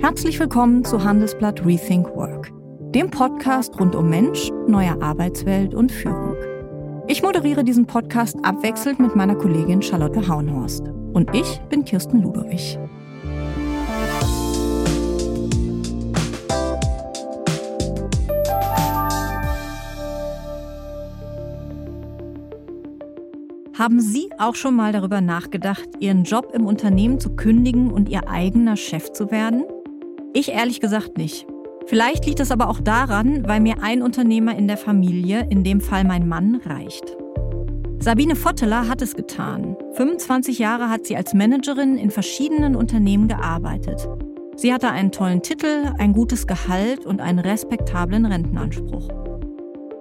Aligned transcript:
Herzlich 0.00 0.40
willkommen 0.40 0.82
zu 0.82 1.04
Handelsblatt 1.04 1.62
Rethink 1.66 2.06
Work, 2.16 2.50
dem 2.94 3.10
Podcast 3.10 3.78
rund 3.78 3.94
um 3.94 4.08
Mensch, 4.08 4.48
neue 4.66 5.00
Arbeitswelt 5.02 5.74
und 5.74 5.92
Führung. 5.92 6.36
Ich 7.06 7.22
moderiere 7.22 7.64
diesen 7.64 7.84
Podcast 7.86 8.38
abwechselnd 8.42 8.98
mit 8.98 9.14
meiner 9.14 9.34
Kollegin 9.34 9.82
Charlotte 9.82 10.26
Haunhorst. 10.26 10.88
Und 11.12 11.34
ich 11.36 11.60
bin 11.68 11.84
Kirsten 11.84 12.22
Ludowig. 12.22 12.78
Haben 23.74 24.00
Sie 24.00 24.30
auch 24.38 24.54
schon 24.54 24.74
mal 24.76 24.92
darüber 24.92 25.20
nachgedacht, 25.20 25.90
Ihren 26.00 26.24
Job 26.24 26.52
im 26.54 26.64
Unternehmen 26.64 27.20
zu 27.20 27.36
kündigen 27.36 27.90
und 27.90 28.08
Ihr 28.08 28.26
eigener 28.30 28.76
Chef 28.76 29.12
zu 29.12 29.30
werden? 29.30 29.64
Ich 30.32 30.50
ehrlich 30.50 30.80
gesagt 30.80 31.18
nicht. 31.18 31.46
Vielleicht 31.86 32.24
liegt 32.24 32.38
es 32.38 32.52
aber 32.52 32.68
auch 32.68 32.80
daran, 32.80 33.48
weil 33.48 33.60
mir 33.60 33.82
ein 33.82 34.00
Unternehmer 34.00 34.56
in 34.56 34.68
der 34.68 34.76
Familie, 34.76 35.46
in 35.50 35.64
dem 35.64 35.80
Fall 35.80 36.04
mein 36.04 36.28
Mann, 36.28 36.60
reicht. 36.64 37.16
Sabine 37.98 38.36
Votteler 38.36 38.88
hat 38.88 39.02
es 39.02 39.14
getan. 39.14 39.76
25 39.94 40.60
Jahre 40.60 40.88
hat 40.88 41.04
sie 41.04 41.16
als 41.16 41.34
Managerin 41.34 41.98
in 41.98 42.10
verschiedenen 42.10 42.76
Unternehmen 42.76 43.26
gearbeitet. 43.26 44.08
Sie 44.54 44.72
hatte 44.72 44.90
einen 44.90 45.10
tollen 45.10 45.42
Titel, 45.42 45.92
ein 45.98 46.12
gutes 46.12 46.46
Gehalt 46.46 47.06
und 47.06 47.20
einen 47.20 47.40
respektablen 47.40 48.24
Rentenanspruch. 48.24 49.08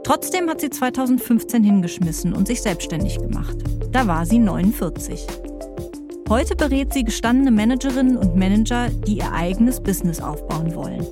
Trotzdem 0.04 0.48
hat 0.50 0.62
sie 0.62 0.70
2015 0.70 1.64
hingeschmissen 1.64 2.34
und 2.34 2.48
sich 2.48 2.62
selbstständig 2.62 3.20
gemacht. 3.20 3.58
Da 3.92 4.06
war 4.06 4.26
sie 4.26 4.40
49. 4.40 5.26
Heute 6.30 6.56
berät 6.56 6.94
sie 6.94 7.04
gestandene 7.04 7.50
Managerinnen 7.50 8.16
und 8.16 8.36
Manager, 8.36 8.90
die 9.08 9.18
ihr 9.18 9.32
eigenes 9.32 9.82
Business 9.82 10.22
aufbauen 10.22 10.76
wollen. 10.76 11.04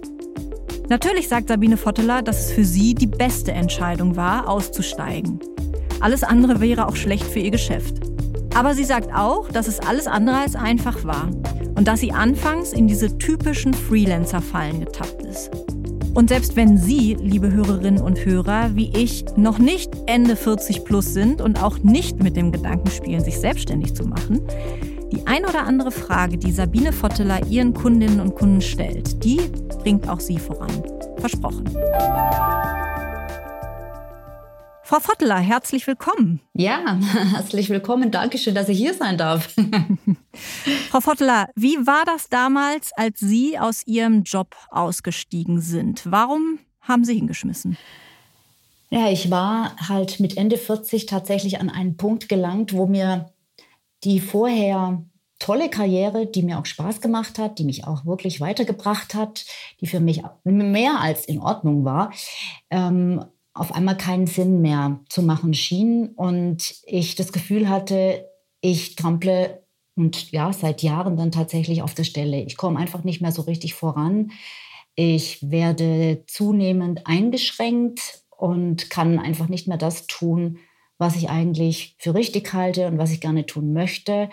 Natürlich 0.89 1.27
sagt 1.27 1.47
Sabine 1.47 1.75
Votteler, 1.75 2.21
dass 2.21 2.45
es 2.45 2.51
für 2.51 2.63
sie 2.63 2.93
die 2.93 3.07
beste 3.07 3.51
Entscheidung 3.51 4.15
war, 4.15 4.47
auszusteigen. 4.47 5.39
Alles 6.01 6.23
andere 6.23 6.61
wäre 6.61 6.87
auch 6.87 6.95
schlecht 6.95 7.23
für 7.23 7.39
ihr 7.39 7.49
Geschäft. 7.49 7.95
Aber 8.53 8.75
sie 8.75 8.83
sagt 8.83 9.11
auch, 9.11 9.49
dass 9.49 9.67
es 9.67 9.79
alles 9.79 10.05
andere 10.05 10.37
als 10.37 10.55
einfach 10.55 11.03
war 11.03 11.31
und 11.73 11.87
dass 11.87 11.99
sie 11.99 12.11
anfangs 12.11 12.71
in 12.71 12.87
diese 12.87 13.17
typischen 13.17 13.73
Freelancer-Fallen 13.73 14.81
getappt 14.81 15.23
ist. 15.23 15.49
Und 16.13 16.29
selbst 16.29 16.55
wenn 16.55 16.77
Sie, 16.77 17.15
liebe 17.19 17.51
Hörerinnen 17.51 18.01
und 18.01 18.23
Hörer, 18.23 18.75
wie 18.75 18.91
ich, 18.95 19.25
noch 19.35 19.57
nicht 19.59 19.91
Ende 20.07 20.35
40 20.35 20.83
plus 20.83 21.13
sind 21.13 21.41
und 21.41 21.61
auch 21.61 21.79
nicht 21.79 22.21
mit 22.21 22.35
dem 22.35 22.51
Gedanken 22.51 22.89
spielen, 22.89 23.23
sich 23.23 23.39
selbstständig 23.39 23.93
zu 23.93 24.03
machen, 24.03 24.41
die 25.11 25.25
ein 25.25 25.45
oder 25.45 25.65
andere 25.65 25.91
Frage, 25.91 26.37
die 26.37 26.51
Sabine 26.51 26.91
Votteler 26.91 27.45
ihren 27.47 27.73
Kundinnen 27.73 28.19
und 28.19 28.35
Kunden 28.35 28.61
stellt, 28.61 29.23
die 29.23 29.39
bringt 29.79 30.09
auch 30.09 30.19
sie 30.19 30.37
voran. 30.37 30.83
Versprochen. 31.17 31.65
Frau 34.83 34.99
Votteler, 34.99 35.37
herzlich 35.39 35.85
willkommen. 35.85 36.39
Ja, 36.53 36.97
herzlich 37.33 37.69
willkommen. 37.69 38.11
Dankeschön, 38.11 38.55
dass 38.55 38.69
ich 38.69 38.77
hier 38.77 38.93
sein 38.93 39.17
darf. 39.17 39.53
Frau 40.89 40.99
Votteler, 41.01 41.49
wie 41.55 41.75
war 41.85 42.05
das 42.05 42.29
damals, 42.29 42.91
als 42.93 43.19
Sie 43.19 43.59
aus 43.59 43.85
Ihrem 43.85 44.23
Job 44.23 44.55
ausgestiegen 44.69 45.59
sind? 45.59 46.03
Warum 46.05 46.59
haben 46.81 47.03
Sie 47.03 47.15
hingeschmissen? 47.15 47.77
Ja, 48.89 49.09
ich 49.09 49.29
war 49.29 49.75
halt 49.89 50.21
mit 50.21 50.37
Ende 50.37 50.57
40 50.57 51.05
tatsächlich 51.05 51.59
an 51.59 51.69
einen 51.69 51.97
Punkt 51.97 52.29
gelangt, 52.29 52.71
wo 52.71 52.85
mir 52.85 53.29
die 54.03 54.19
vorher 54.19 55.03
tolle 55.39 55.69
Karriere, 55.69 56.25
die 56.25 56.43
mir 56.43 56.59
auch 56.59 56.65
Spaß 56.65 57.01
gemacht 57.01 57.37
hat, 57.37 57.59
die 57.59 57.63
mich 57.63 57.85
auch 57.85 58.05
wirklich 58.05 58.41
weitergebracht 58.41 59.13
hat, 59.13 59.45
die 59.81 59.87
für 59.87 59.99
mich 59.99 60.21
mehr 60.43 60.99
als 60.99 61.25
in 61.25 61.39
Ordnung 61.39 61.85
war, 61.85 62.11
ähm, 62.69 63.23
auf 63.53 63.73
einmal 63.73 63.97
keinen 63.97 64.27
Sinn 64.27 64.61
mehr 64.61 64.99
zu 65.09 65.23
machen 65.23 65.53
schien 65.53 66.09
und 66.15 66.75
ich 66.85 67.15
das 67.15 67.31
Gefühl 67.31 67.69
hatte, 67.69 68.25
ich 68.61 68.95
trample 68.95 69.63
und 69.95 70.31
ja, 70.31 70.53
seit 70.53 70.83
Jahren 70.83 71.17
dann 71.17 71.31
tatsächlich 71.31 71.81
auf 71.81 71.95
der 71.95 72.03
Stelle. 72.03 72.41
Ich 72.43 72.55
komme 72.55 72.77
einfach 72.77 73.03
nicht 73.03 73.19
mehr 73.19 73.31
so 73.31 73.41
richtig 73.43 73.73
voran. 73.73 74.31
Ich 74.95 75.49
werde 75.49 76.23
zunehmend 76.27 77.07
eingeschränkt 77.07 78.21
und 78.29 78.91
kann 78.91 79.17
einfach 79.17 79.47
nicht 79.47 79.67
mehr 79.67 79.77
das 79.77 80.05
tun, 80.05 80.59
was 80.97 81.15
ich 81.15 81.29
eigentlich 81.29 81.95
für 81.99 82.13
richtig 82.13 82.53
halte 82.53 82.87
und 82.87 82.97
was 82.97 83.11
ich 83.11 83.21
gerne 83.21 83.45
tun 83.45 83.73
möchte. 83.73 84.29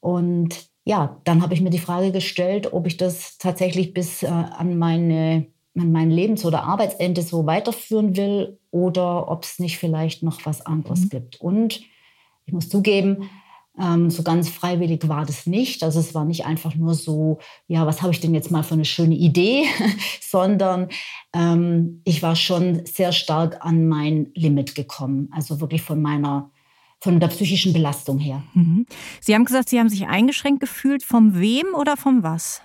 Und 0.00 0.68
ja, 0.84 1.20
dann 1.24 1.42
habe 1.42 1.54
ich 1.54 1.60
mir 1.60 1.70
die 1.70 1.78
Frage 1.78 2.12
gestellt, 2.12 2.72
ob 2.72 2.86
ich 2.86 2.96
das 2.96 3.38
tatsächlich 3.38 3.92
bis 3.92 4.22
äh, 4.22 4.26
an 4.28 4.78
meine 4.78 5.46
man 5.76 5.92
mein 5.92 6.10
Lebens- 6.10 6.44
oder 6.44 6.62
Arbeitsende 6.62 7.22
so 7.22 7.46
weiterführen 7.46 8.16
will 8.16 8.58
oder 8.70 9.30
ob 9.30 9.44
es 9.44 9.58
nicht 9.58 9.78
vielleicht 9.78 10.22
noch 10.22 10.46
was 10.46 10.64
anderes 10.64 11.04
mhm. 11.04 11.08
gibt. 11.10 11.40
Und 11.40 11.82
ich 12.46 12.52
muss 12.52 12.68
zugeben, 12.68 13.28
ähm, 13.80 14.10
so 14.10 14.22
ganz 14.22 14.48
freiwillig 14.48 15.08
war 15.08 15.24
das 15.26 15.46
nicht. 15.46 15.82
Also 15.82 16.00
es 16.00 16.14
war 16.14 16.24
nicht 16.24 16.46
einfach 16.46 16.74
nur 16.74 16.94
so, 16.94 17.38
ja, 17.68 17.86
was 17.86 18.02
habe 18.02 18.12
ich 18.12 18.20
denn 18.20 18.34
jetzt 18.34 18.50
mal 18.50 18.62
für 18.62 18.74
eine 18.74 18.84
schöne 18.84 19.14
Idee, 19.14 19.64
sondern 20.20 20.88
ähm, 21.32 22.00
ich 22.04 22.22
war 22.22 22.36
schon 22.36 22.84
sehr 22.86 23.12
stark 23.12 23.64
an 23.64 23.88
mein 23.88 24.30
Limit 24.34 24.74
gekommen. 24.74 25.28
Also 25.32 25.60
wirklich 25.60 25.82
von 25.82 26.00
meiner 26.00 26.50
von 26.98 27.20
der 27.20 27.28
psychischen 27.28 27.74
Belastung 27.74 28.18
her. 28.18 28.42
Mhm. 28.54 28.86
Sie 29.20 29.34
haben 29.34 29.44
gesagt, 29.44 29.68
Sie 29.68 29.78
haben 29.78 29.90
sich 29.90 30.06
eingeschränkt 30.06 30.60
gefühlt. 30.60 31.02
Vom 31.02 31.38
wem 31.38 31.66
oder 31.74 31.96
vom 31.96 32.22
was? 32.22 32.62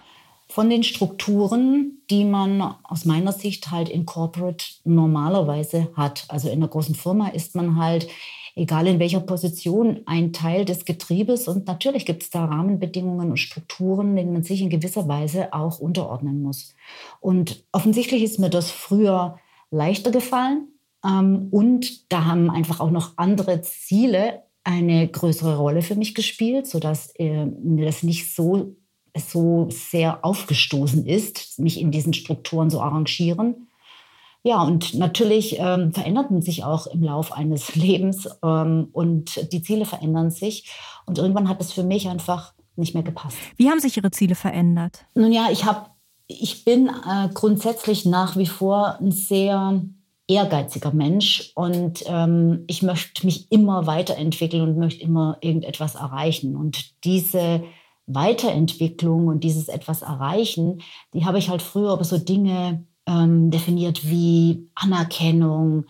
von 0.52 0.70
den 0.70 0.84
Strukturen, 0.84 2.02
die 2.10 2.26
man 2.26 2.76
aus 2.84 3.06
meiner 3.06 3.32
Sicht 3.32 3.72
halt 3.72 3.88
in 3.88 4.06
Corporate 4.06 4.66
normalerweise 4.84 5.90
hat. 5.96 6.26
Also 6.28 6.50
in 6.50 6.56
einer 6.56 6.68
großen 6.68 6.94
Firma 6.94 7.30
ist 7.30 7.56
man 7.56 7.78
halt, 7.78 8.10
egal 8.56 8.88
in 8.88 9.00
welcher 9.00 9.20
Position, 9.20 10.02
ein 10.06 10.34
Teil 10.34 10.66
des 10.66 10.86
Getriebes. 10.86 11.48
Und 11.48 11.68
natürlich 11.68 12.06
gibt 12.06 12.24
es 12.24 12.30
da 12.30 12.46
Rahmenbedingungen 12.46 13.32
und 13.32 13.38
Strukturen, 13.38 14.16
denen 14.16 14.34
man 14.34 14.44
sich 14.44 14.62
in 14.62 14.70
gewisser 14.70 15.08
Weise 15.08 15.54
auch 15.54 15.80
unterordnen 15.80 16.42
muss. 16.42 16.76
Und 17.20 17.64
offensichtlich 17.72 18.24
ist 18.24 18.40
mir 18.40 18.50
das 18.50 18.72
früher 18.72 19.40
leichter 19.70 20.12
gefallen. 20.12 20.68
Ähm, 21.06 21.48
und 21.52 22.12
da 22.12 22.26
haben 22.26 22.50
einfach 22.50 22.80
auch 22.80 22.92
noch 22.92 23.14
andere 23.18 23.62
Ziele 23.62 24.44
eine 24.64 25.08
größere 25.08 25.58
Rolle 25.58 25.82
für 25.82 25.96
mich 25.96 26.14
gespielt, 26.14 26.68
sodass 26.68 27.14
äh, 27.18 27.46
mir 27.46 27.86
das 27.86 28.04
nicht 28.04 28.34
so 28.36 28.76
so 29.18 29.68
sehr 29.70 30.24
aufgestoßen 30.24 31.06
ist, 31.06 31.60
mich 31.60 31.80
in 31.80 31.92
diesen 31.92 32.14
Strukturen 32.14 32.70
so 32.70 32.82
arrangieren. 32.82 33.68
Ja, 34.44 34.64
und 34.64 34.96
natürlich 34.96 35.60
ähm, 35.60 35.94
veränderten 35.94 36.42
sich 36.42 36.64
auch 36.64 36.88
im 36.88 37.04
Lauf 37.04 37.32
eines 37.32 37.76
Lebens 37.76 38.28
ähm, 38.44 38.90
und 38.92 39.52
die 39.54 39.62
Ziele 39.62 39.86
verändern 39.86 40.32
sich. 40.32 40.72
Und 41.06 41.18
irgendwann 41.18 41.48
hat 41.48 41.62
es 41.62 41.72
für 41.72 41.84
mich 41.84 42.08
einfach 42.08 42.54
nicht 42.76 42.94
mehr 42.94 43.04
gepasst. 43.04 43.38
Wie 43.58 43.70
haben 43.70 43.80
sich 43.80 43.98
Ihre 43.98 44.12
Ziele 44.12 44.36
verändert? 44.36 45.06
Nun 45.14 45.32
ja, 45.32 45.50
ich 45.52 45.66
habe, 45.66 45.90
ich 46.28 46.66
bin 46.66 46.88
äh, 46.88 47.30
grundsätzlich 47.34 48.06
nach 48.06 48.36
wie 48.38 48.48
vor 48.48 48.98
ein 49.00 49.12
sehr 49.12 49.82
ehrgeiziger 50.28 50.94
Mensch 50.94 51.52
und 51.56 52.04
ähm, 52.08 52.64
ich 52.68 52.82
möchte 52.82 53.26
mich 53.26 53.52
immer 53.52 53.86
weiterentwickeln 53.86 54.64
und 54.64 54.78
möchte 54.78 55.04
immer 55.04 55.38
irgendetwas 55.42 55.96
erreichen. 55.96 56.56
Und 56.56 57.04
diese 57.04 57.64
Weiterentwicklung 58.08 59.28
und 59.28 59.44
dieses 59.44 59.68
etwas 59.68 60.02
erreichen, 60.02 60.82
die 61.14 61.26
habe 61.26 61.38
ich 61.38 61.50
halt 61.50 61.62
früher 61.62 61.94
über 61.94 62.04
so 62.04 62.18
Dinge 62.18 62.86
ähm, 63.08 63.52
definiert 63.52 64.08
wie 64.08 64.70
Anerkennung, 64.76 65.86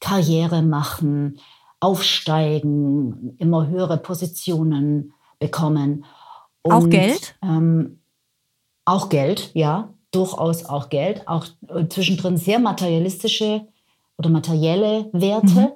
Karriere 0.00 0.62
machen, 0.62 1.38
aufsteigen, 1.80 3.36
immer 3.38 3.66
höhere 3.66 3.98
Positionen 3.98 5.12
bekommen. 5.38 6.04
Und, 6.62 6.72
auch 6.72 6.88
Geld? 6.88 7.36
Ähm, 7.42 8.00
auch 8.84 9.08
Geld, 9.08 9.50
ja, 9.54 9.90
durchaus 10.10 10.64
auch 10.64 10.88
Geld. 10.88 11.26
Auch 11.28 11.46
äh, 11.68 11.86
zwischendrin 11.88 12.36
sehr 12.36 12.58
materialistische 12.58 13.66
oder 14.16 14.30
materielle 14.30 15.10
Werte. 15.12 15.46
Mhm. 15.46 15.72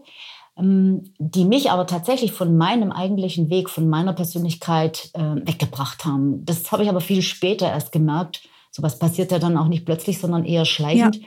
Ähm, 0.59 1.15
die 1.19 1.45
mich 1.45 1.71
aber 1.71 1.87
tatsächlich 1.87 2.33
von 2.33 2.57
meinem 2.57 2.91
eigentlichen 2.91 3.49
Weg, 3.49 3.71
von 3.71 3.89
meiner 3.89 4.13
Persönlichkeit 4.13 5.11
äh, 5.15 5.47
weggebracht 5.47 6.05
haben. 6.05 6.45
Das 6.45 6.73
habe 6.73 6.83
ich 6.83 6.89
aber 6.89 7.01
viel 7.01 7.23
später 7.23 7.69
erst 7.69 7.93
gemerkt. 7.93 8.48
So 8.71 8.83
was 8.83 8.99
passiert 8.99 9.33
ja 9.33 9.39
dann 9.39 9.57
auch 9.57 9.69
nicht 9.69 9.85
plötzlich, 9.85 10.19
sondern 10.19 10.45
eher 10.45 10.65
schleichend. 10.65 11.17
Ja. 11.17 11.27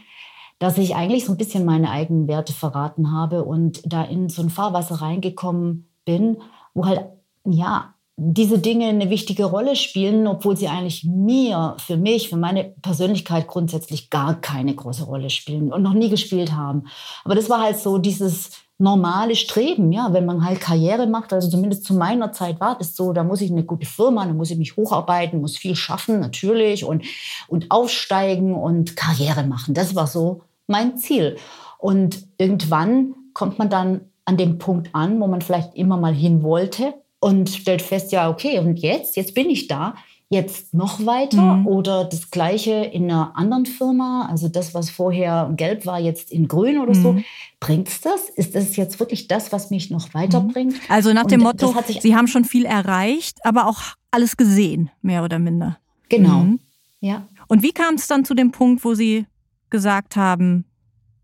Dass 0.60 0.78
ich 0.78 0.96
eigentlich 0.96 1.26
so 1.26 1.32
ein 1.32 1.38
bisschen 1.38 1.66
meine 1.66 1.90
eigenen 1.90 2.28
Werte 2.28 2.54
verraten 2.54 3.12
habe 3.12 3.44
und 3.44 3.82
da 3.86 4.04
in 4.04 4.30
so 4.30 4.44
ein 4.44 4.50
Fahrwasser 4.50 4.96
reingekommen 5.02 5.90
bin, 6.06 6.38
wo 6.74 6.86
halt, 6.86 7.06
ja, 7.46 7.96
diese 8.24 8.60
Dinge 8.60 8.86
eine 8.86 9.10
wichtige 9.10 9.46
Rolle 9.46 9.76
spielen, 9.76 10.28
obwohl 10.28 10.56
sie 10.56 10.68
eigentlich 10.68 11.04
mir, 11.04 11.76
für 11.80 11.98
mich, 11.98 12.30
für 12.30 12.38
meine 12.38 12.66
Persönlichkeit 12.84 13.48
grundsätzlich 13.48 14.12
gar 14.12 14.40
keine 14.40 14.76
große 14.76 15.06
Rolle 15.06 15.32
spielen 15.32 15.74
und 15.74 15.82
noch 15.82 15.96
nie 15.96 16.10
gespielt 16.10 16.52
haben. 16.52 16.84
Aber 17.24 17.34
das 17.34 17.50
war 17.50 17.64
halt 17.64 17.80
so 17.80 17.98
dieses 17.98 18.52
normale 18.78 19.36
Streben, 19.36 19.92
ja, 19.92 20.14
wenn 20.14 20.28
man 20.28 20.46
halt 20.46 20.62
Karriere 20.62 21.08
macht, 21.08 21.34
also 21.34 21.50
zumindest 21.50 21.84
zu 21.84 21.96
meiner 21.96 22.32
Zeit 22.32 22.60
war 22.60 22.78
das 22.78 22.96
so, 22.96 23.12
da 23.12 23.24
muss 23.24 23.42
ich 23.42 23.50
eine 23.50 23.64
gute 23.64 23.88
Firma, 23.88 24.24
da 24.24 24.34
muss 24.34 24.52
ich 24.52 24.58
mich 24.58 24.78
hocharbeiten, 24.78 25.42
muss 25.42 25.58
viel 25.58 25.76
schaffen, 25.76 26.20
natürlich, 26.20 26.86
und, 26.86 27.04
und 27.48 27.72
aufsteigen 27.72 28.54
und 28.54 28.96
Karriere 28.96 29.44
machen. 29.46 29.74
Das 29.74 29.96
war 29.96 30.06
so 30.06 30.42
mein 30.68 30.96
Ziel. 30.98 31.38
Und 31.80 32.28
irgendwann 32.38 33.16
kommt 33.34 33.58
man 33.58 33.72
dann 33.72 34.02
an 34.26 34.38
dem 34.38 34.60
Punkt 34.60 34.90
an, 34.94 35.20
wo 35.20 35.26
man 35.26 35.42
vielleicht 35.42 35.74
immer 35.74 35.98
mal 35.98 36.14
hin 36.14 36.44
wollte 36.44 36.94
und 37.22 37.50
stellt 37.50 37.82
fest, 37.82 38.12
ja, 38.12 38.30
okay, 38.30 38.60
und 38.60 38.78
jetzt, 38.80 39.16
jetzt 39.16 39.34
bin 39.34 39.50
ich 39.50 39.68
da 39.68 39.96
jetzt 40.32 40.74
noch 40.74 41.06
weiter 41.06 41.58
mhm. 41.58 41.68
oder 41.68 42.06
das 42.06 42.32
gleiche 42.32 42.72
in 42.72 43.12
einer 43.12 43.36
anderen 43.36 43.66
Firma, 43.66 44.30
also 44.32 44.48
das, 44.48 44.74
was 44.74 44.90
vorher 44.90 45.52
gelb 45.58 45.86
war, 45.86 46.00
jetzt 46.00 46.32
in 46.32 46.48
grün 46.48 46.80
oder 46.80 46.96
mhm. 46.96 47.04
so. 47.04 47.24
Bringt 47.60 47.90
es 47.90 48.00
das? 48.00 48.30
Ist 48.30 48.56
das 48.56 48.78
jetzt 48.78 49.02
wirklich 49.02 49.28
das, 49.28 49.52
was 49.52 49.72
mich 49.72 49.92
noch 49.92 50.14
weiterbringt? 50.14 50.74
Mhm. 50.74 50.80
Also 50.88 51.12
nach 51.12 51.26
dem 51.26 51.42
Motto, 51.42 51.76
Sie 52.00 52.16
haben 52.16 52.28
schon 52.28 52.46
viel 52.46 52.64
erreicht, 52.64 53.40
aber 53.44 53.68
auch 53.68 53.82
alles 54.10 54.38
gesehen, 54.38 54.90
mehr 55.02 55.24
oder 55.26 55.38
minder. 55.38 55.78
Genau, 56.08 56.40
mhm. 56.40 56.60
ja. 57.02 57.28
Und 57.50 57.62
wie 57.62 57.74
kam 57.74 57.96
es 57.96 58.08
dann 58.08 58.24
zu 58.24 58.34
dem 58.34 58.52
Punkt, 58.52 58.86
wo 58.86 58.94
Sie 58.94 59.26
gesagt 59.70 60.16
haben, 60.16 60.64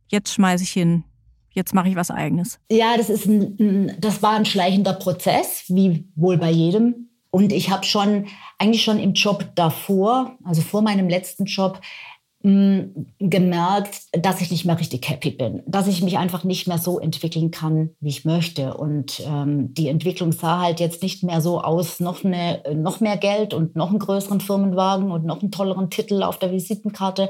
jetzt 0.10 0.34
schmeiße 0.34 0.66
ich 0.66 0.72
hin, 0.72 1.06
jetzt 1.58 1.74
mache 1.74 1.90
ich 1.90 1.98
was 1.98 2.10
eigenes? 2.10 2.60
Ja, 2.72 2.96
das 2.96 3.10
ist 3.10 3.26
ein, 3.26 3.98
das 4.00 4.24
war 4.24 4.38
ein 4.38 4.46
schleichender 4.46 4.94
Prozess, 4.94 5.66
wie 5.68 6.08
wohl 6.16 6.38
bei 6.38 6.50
jedem 6.52 7.08
und 7.32 7.54
ich 7.54 7.70
habe 7.70 7.86
schon, 7.86 8.26
eigentlich 8.58 8.84
schon 8.84 9.00
im 9.00 9.14
Job 9.14 9.46
davor, 9.56 10.38
also 10.44 10.62
vor 10.62 10.82
meinem 10.82 11.10
letzten 11.10 11.46
Job, 11.46 11.82
mh, 12.42 12.86
gemerkt, 13.20 14.02
dass 14.12 14.42
ich 14.42 14.50
nicht 14.50 14.66
mehr 14.66 14.80
richtig 14.80 15.08
happy 15.10 15.32
bin, 15.32 15.62
dass 15.68 15.88
ich 15.88 16.02
mich 16.02 16.18
einfach 16.18 16.44
nicht 16.44 16.68
mehr 16.68 16.78
so 16.78 17.00
entwickeln 17.00 17.52
kann, 17.52 17.92
wie 18.00 18.10
ich 18.10 18.26
möchte. 18.26 18.76
Und 18.76 19.22
ähm, 19.28 19.74
die 19.74 19.88
Entwicklung 19.88 20.32
sah 20.32 20.62
halt 20.62 20.80
jetzt 20.80 21.04
nicht 21.04 21.24
mehr 21.24 21.42
so 21.42 21.62
aus, 21.62 22.00
noch, 22.00 22.24
eine, 22.24 22.64
noch 22.74 23.02
mehr 23.02 23.18
Geld 23.18 23.54
und 23.54 23.76
noch 23.76 23.90
einen 23.90 24.00
größeren 24.00 24.42
Firmenwagen 24.42 25.12
und 25.12 25.26
noch 25.26 25.42
einen 25.42 25.52
tolleren 25.52 25.90
Titel 25.90 26.24
auf 26.24 26.40
der 26.40 26.52
Visitenkarte, 26.52 27.30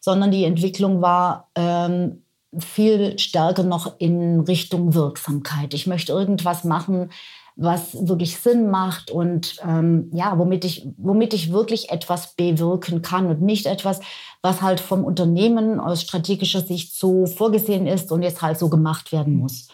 sondern 0.00 0.30
die 0.30 0.44
Entwicklung 0.44 1.02
war 1.02 1.50
ähm, 1.56 2.22
viel 2.58 3.18
stärker 3.18 3.62
noch 3.62 3.98
in 3.98 4.40
Richtung 4.40 4.94
Wirksamkeit. 4.94 5.74
Ich 5.74 5.86
möchte 5.86 6.12
irgendwas 6.12 6.64
machen, 6.64 7.10
was 7.56 8.08
wirklich 8.08 8.38
Sinn 8.38 8.70
macht 8.70 9.10
und 9.10 9.56
ähm, 9.66 10.10
ja, 10.14 10.38
womit 10.38 10.64
ich, 10.64 10.88
womit 10.96 11.34
ich 11.34 11.52
wirklich 11.52 11.90
etwas 11.90 12.34
bewirken 12.34 13.02
kann 13.02 13.26
und 13.26 13.42
nicht 13.42 13.66
etwas, 13.66 14.00
was 14.40 14.62
halt 14.62 14.80
vom 14.80 15.04
Unternehmen 15.04 15.78
aus 15.78 16.02
strategischer 16.02 16.62
Sicht 16.62 16.94
so 16.94 17.26
vorgesehen 17.26 17.86
ist 17.86 18.10
und 18.12 18.22
jetzt 18.22 18.40
halt 18.40 18.58
so 18.58 18.70
gemacht 18.70 19.12
werden 19.12 19.36
muss. 19.36 19.68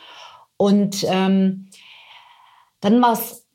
Und 0.56 1.04
ähm, 1.08 1.68
dann 2.80 3.00
war 3.00 3.12
es 3.12 3.45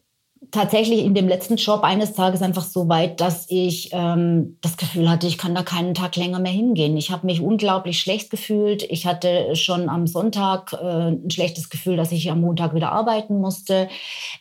tatsächlich 0.49 1.05
in 1.05 1.13
dem 1.13 1.27
letzten 1.27 1.57
Job 1.57 1.83
eines 1.83 2.13
Tages 2.13 2.41
einfach 2.41 2.63
so 2.63 2.89
weit, 2.89 3.21
dass 3.21 3.45
ich 3.49 3.89
ähm, 3.93 4.57
das 4.61 4.75
Gefühl 4.75 5.07
hatte, 5.07 5.27
ich 5.27 5.37
kann 5.37 5.53
da 5.53 5.61
keinen 5.61 5.93
Tag 5.93 6.15
länger 6.15 6.39
mehr 6.39 6.51
hingehen. 6.51 6.97
Ich 6.97 7.11
habe 7.11 7.27
mich 7.27 7.41
unglaublich 7.41 7.99
schlecht 7.99 8.31
gefühlt. 8.31 8.81
Ich 8.89 9.05
hatte 9.05 9.55
schon 9.55 9.87
am 9.87 10.07
Sonntag 10.07 10.73
äh, 10.73 11.11
ein 11.11 11.29
schlechtes 11.29 11.69
Gefühl, 11.69 11.95
dass 11.95 12.11
ich 12.11 12.31
am 12.31 12.41
Montag 12.41 12.73
wieder 12.73 12.91
arbeiten 12.91 13.39
musste. 13.39 13.87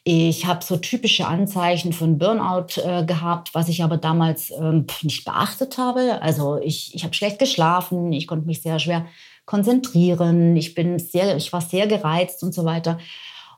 Ich 0.03 0.47
habe 0.47 0.65
so 0.65 0.79
typische 0.79 1.27
Anzeichen 1.27 1.93
von 1.93 2.17
Burnout 2.17 2.81
äh, 2.83 3.05
gehabt, 3.05 3.51
was 3.55 3.69
ich 3.69 3.85
aber 3.85 3.99
damals 3.99 4.51
äh, 4.51 4.83
nicht 5.03 5.27
beachtet 5.27 5.77
habe. 5.77 6.23
Also 6.23 6.59
ich, 6.63 6.95
ich 6.95 7.05
habe 7.05 7.15
schlecht 7.15 7.39
geschlafen, 7.39 8.13
ich 8.13 8.27
konnte 8.27 8.47
mich 8.47 8.63
sehr 8.63 8.79
schwer 8.79 9.05
konzentrieren, 9.45 10.57
ich 10.57 10.75
bin 10.75 10.99
sehr, 10.99 11.37
ich 11.37 11.53
war 11.53 11.61
sehr 11.61 11.87
gereizt 11.87 12.43
und 12.43 12.55
so 12.55 12.65
weiter. 12.65 12.99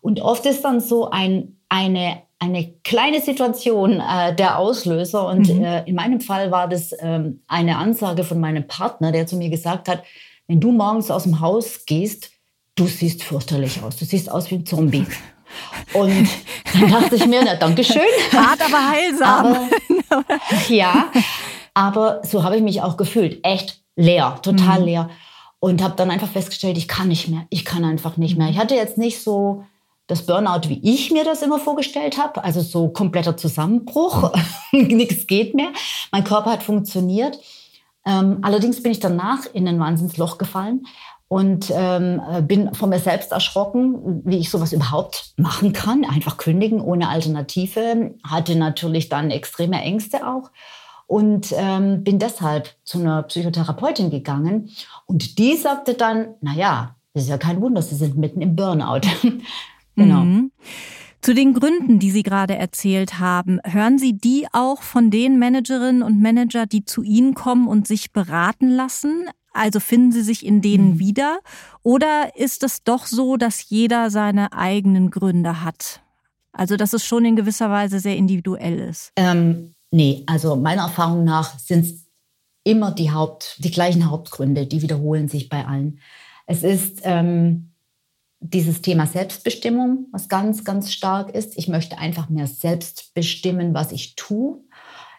Und 0.00 0.20
oft 0.20 0.44
ist 0.46 0.64
dann 0.64 0.80
so 0.80 1.10
ein, 1.10 1.58
eine 1.68 2.22
eine 2.42 2.72
kleine 2.82 3.20
Situation 3.20 4.00
äh, 4.00 4.34
der 4.34 4.58
Auslöser. 4.58 5.28
Und 5.28 5.48
mhm. 5.48 5.62
äh, 5.62 5.84
in 5.84 5.94
meinem 5.94 6.20
Fall 6.20 6.50
war 6.50 6.68
das 6.68 6.92
ähm, 6.98 7.42
eine 7.46 7.78
Ansage 7.78 8.24
von 8.24 8.40
meinem 8.40 8.66
Partner, 8.66 9.12
der 9.12 9.28
zu 9.28 9.36
mir 9.36 9.48
gesagt 9.48 9.88
hat, 9.88 10.02
wenn 10.48 10.60
du 10.60 10.72
morgens 10.72 11.10
aus 11.10 11.22
dem 11.22 11.38
Haus 11.38 11.86
gehst, 11.86 12.30
du 12.74 12.86
siehst 12.86 13.22
fürchterlich 13.22 13.80
aus. 13.82 13.96
Du 13.96 14.04
siehst 14.04 14.30
aus 14.30 14.50
wie 14.50 14.56
ein 14.56 14.66
Zombie. 14.66 15.06
Und 15.92 16.28
dann 16.72 16.90
dachte 16.90 17.14
ich 17.14 17.26
mir, 17.26 17.42
na, 17.44 17.54
danke 17.54 17.84
schön. 17.84 18.02
Hart, 18.32 18.60
aber 18.60 18.90
heilsam. 18.90 19.68
Aber, 20.08 20.24
ja, 20.68 21.12
aber 21.74 22.22
so 22.24 22.42
habe 22.42 22.56
ich 22.56 22.62
mich 22.62 22.82
auch 22.82 22.96
gefühlt. 22.96 23.44
Echt 23.44 23.82
leer, 23.94 24.40
total 24.42 24.80
mhm. 24.80 24.86
leer. 24.86 25.10
Und 25.60 25.80
habe 25.80 25.94
dann 25.94 26.10
einfach 26.10 26.28
festgestellt, 26.28 26.76
ich 26.76 26.88
kann 26.88 27.06
nicht 27.06 27.28
mehr. 27.28 27.46
Ich 27.50 27.64
kann 27.64 27.84
einfach 27.84 28.16
nicht 28.16 28.36
mehr. 28.36 28.48
Ich 28.48 28.58
hatte 28.58 28.74
jetzt 28.74 28.98
nicht 28.98 29.22
so 29.22 29.64
das 30.12 30.26
Burnout, 30.26 30.68
wie 30.68 30.80
ich 30.82 31.10
mir 31.10 31.24
das 31.24 31.40
immer 31.40 31.58
vorgestellt 31.58 32.18
habe, 32.18 32.44
also 32.44 32.60
so 32.60 32.88
kompletter 32.88 33.36
Zusammenbruch, 33.36 34.32
nichts 34.72 35.26
geht 35.26 35.54
mehr. 35.54 35.70
Mein 36.10 36.22
Körper 36.22 36.52
hat 36.52 36.62
funktioniert. 36.62 37.38
Ähm, 38.04 38.38
allerdings 38.42 38.82
bin 38.82 38.92
ich 38.92 39.00
danach 39.00 39.46
in 39.54 39.66
ein 39.66 39.80
Wahnsinnsloch 39.80 40.36
gefallen 40.36 40.86
und 41.28 41.72
ähm, 41.74 42.20
bin 42.42 42.74
von 42.74 42.90
mir 42.90 42.98
selbst 42.98 43.32
erschrocken, 43.32 44.20
wie 44.26 44.36
ich 44.36 44.50
sowas 44.50 44.74
überhaupt 44.74 45.32
machen 45.38 45.72
kann, 45.72 46.04
einfach 46.04 46.36
kündigen 46.36 46.82
ohne 46.82 47.08
Alternative. 47.08 48.14
Hatte 48.22 48.54
natürlich 48.54 49.08
dann 49.08 49.30
extreme 49.30 49.80
Ängste 49.80 50.26
auch 50.26 50.50
und 51.06 51.54
ähm, 51.56 52.04
bin 52.04 52.18
deshalb 52.18 52.74
zu 52.84 52.98
einer 52.98 53.22
Psychotherapeutin 53.22 54.10
gegangen 54.10 54.70
und 55.06 55.38
die 55.38 55.56
sagte 55.56 55.94
dann, 55.94 56.34
naja, 56.42 56.96
das 57.14 57.24
ist 57.24 57.28
ja 57.30 57.38
kein 57.38 57.62
Wunder, 57.62 57.80
Sie 57.80 57.94
sind 57.94 58.18
mitten 58.18 58.42
im 58.42 58.56
Burnout. 58.56 59.00
Genau. 59.96 60.24
Mhm. 60.24 60.52
Zu 61.20 61.34
den 61.34 61.54
Gründen, 61.54 62.00
die 62.00 62.10
Sie 62.10 62.24
gerade 62.24 62.56
erzählt 62.56 63.20
haben, 63.20 63.60
hören 63.64 63.96
Sie 63.96 64.14
die 64.14 64.48
auch 64.52 64.82
von 64.82 65.10
den 65.10 65.38
Managerinnen 65.38 66.02
und 66.02 66.20
Manager, 66.20 66.66
die 66.66 66.84
zu 66.84 67.02
Ihnen 67.02 67.34
kommen 67.34 67.68
und 67.68 67.86
sich 67.86 68.12
beraten 68.12 68.68
lassen? 68.68 69.26
Also 69.52 69.78
finden 69.78 70.10
Sie 70.10 70.22
sich 70.22 70.44
in 70.44 70.62
denen 70.62 70.94
mhm. 70.94 70.98
wieder? 70.98 71.38
Oder 71.82 72.36
ist 72.36 72.64
es 72.64 72.82
doch 72.82 73.06
so, 73.06 73.36
dass 73.36 73.68
jeder 73.68 74.10
seine 74.10 74.52
eigenen 74.52 75.10
Gründe 75.10 75.62
hat? 75.62 76.02
Also, 76.52 76.76
dass 76.76 76.92
es 76.92 77.04
schon 77.04 77.24
in 77.24 77.36
gewisser 77.36 77.70
Weise 77.70 78.00
sehr 78.00 78.16
individuell 78.16 78.78
ist? 78.78 79.12
Ähm, 79.16 79.74
nee, 79.90 80.22
also 80.26 80.56
meiner 80.56 80.82
Erfahrung 80.82 81.24
nach 81.24 81.58
sind 81.58 81.84
es 81.84 82.06
immer 82.64 82.92
die, 82.92 83.10
Haupt, 83.10 83.56
die 83.58 83.70
gleichen 83.70 84.10
Hauptgründe, 84.10 84.66
die 84.66 84.82
wiederholen 84.82 85.28
sich 85.28 85.48
bei 85.48 85.66
allen. 85.66 86.00
Es 86.46 86.62
ist 86.62 87.00
ähm, 87.04 87.71
dieses 88.42 88.82
Thema 88.82 89.06
Selbstbestimmung, 89.06 90.06
was 90.10 90.28
ganz, 90.28 90.64
ganz 90.64 90.92
stark 90.92 91.34
ist. 91.34 91.56
Ich 91.56 91.68
möchte 91.68 91.98
einfach 91.98 92.28
mehr 92.28 92.46
selbst 92.46 93.14
bestimmen, 93.14 93.72
was 93.72 93.92
ich 93.92 94.16
tue. 94.16 94.58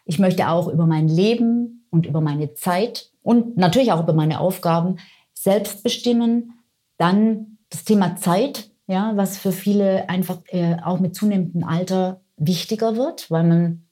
Ich 0.05 0.19
möchte 0.19 0.49
auch 0.49 0.67
über 0.67 0.85
mein 0.85 1.07
Leben 1.07 1.85
und 1.89 2.05
über 2.05 2.21
meine 2.21 2.53
Zeit 2.53 3.11
und 3.21 3.56
natürlich 3.57 3.92
auch 3.92 4.03
über 4.03 4.13
meine 4.13 4.39
Aufgaben 4.39 4.97
selbst 5.33 5.83
bestimmen. 5.83 6.59
Dann 6.97 7.57
das 7.69 7.85
Thema 7.85 8.18
Zeit, 8.18 8.69
ja, 8.87 9.13
was 9.15 9.37
für 9.37 9.53
viele 9.53 10.09
einfach 10.09 10.39
äh, 10.47 10.75
auch 10.83 10.99
mit 10.99 11.15
zunehmendem 11.15 11.63
Alter 11.63 12.21
wichtiger 12.35 12.97
wird, 12.97 13.31
weil 13.31 13.45
man 13.45 13.83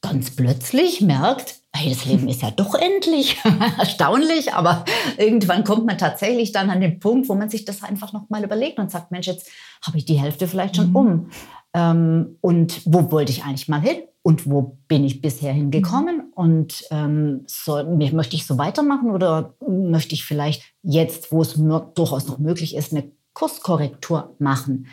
ganz 0.00 0.34
plötzlich 0.34 1.02
merkt, 1.02 1.57
hey, 1.74 1.90
das 1.90 2.04
Leben 2.06 2.28
ist 2.28 2.42
ja 2.42 2.50
doch 2.50 2.74
endlich 2.74 3.36
erstaunlich, 3.78 4.52
aber 4.54 4.84
irgendwann 5.16 5.64
kommt 5.64 5.86
man 5.86 5.98
tatsächlich 5.98 6.52
dann 6.52 6.70
an 6.70 6.80
den 6.80 6.98
Punkt, 6.98 7.28
wo 7.28 7.34
man 7.34 7.50
sich 7.50 7.64
das 7.64 7.82
einfach 7.82 8.12
nochmal 8.12 8.44
überlegt 8.44 8.78
und 8.78 8.90
sagt, 8.90 9.10
Mensch, 9.10 9.26
jetzt 9.26 9.50
habe 9.86 9.98
ich 9.98 10.04
die 10.04 10.18
Hälfte 10.18 10.48
vielleicht 10.48 10.76
schon 10.76 10.90
mhm. 10.90 10.96
um. 10.96 11.30
Ähm, 11.74 12.38
und 12.40 12.80
wo 12.84 13.12
wollte 13.12 13.32
ich 13.32 13.44
eigentlich 13.44 13.68
mal 13.68 13.80
hin? 13.80 13.98
Und 14.22 14.50
wo 14.50 14.78
bin 14.88 15.04
ich 15.04 15.20
bisher 15.22 15.52
hingekommen? 15.52 16.16
Mhm. 16.16 16.32
Und 16.34 16.84
ähm, 16.90 17.44
soll, 17.46 17.84
möchte 17.84 18.36
ich 18.36 18.46
so 18.46 18.58
weitermachen 18.58 19.10
oder 19.10 19.54
möchte 19.66 20.14
ich 20.14 20.24
vielleicht 20.24 20.62
jetzt, 20.82 21.30
wo 21.32 21.42
es 21.42 21.54
durchaus 21.94 22.26
noch 22.26 22.38
möglich 22.38 22.74
ist, 22.74 22.92
eine 22.92 23.10
Kurskorrektur 23.34 24.34
machen? 24.38 24.86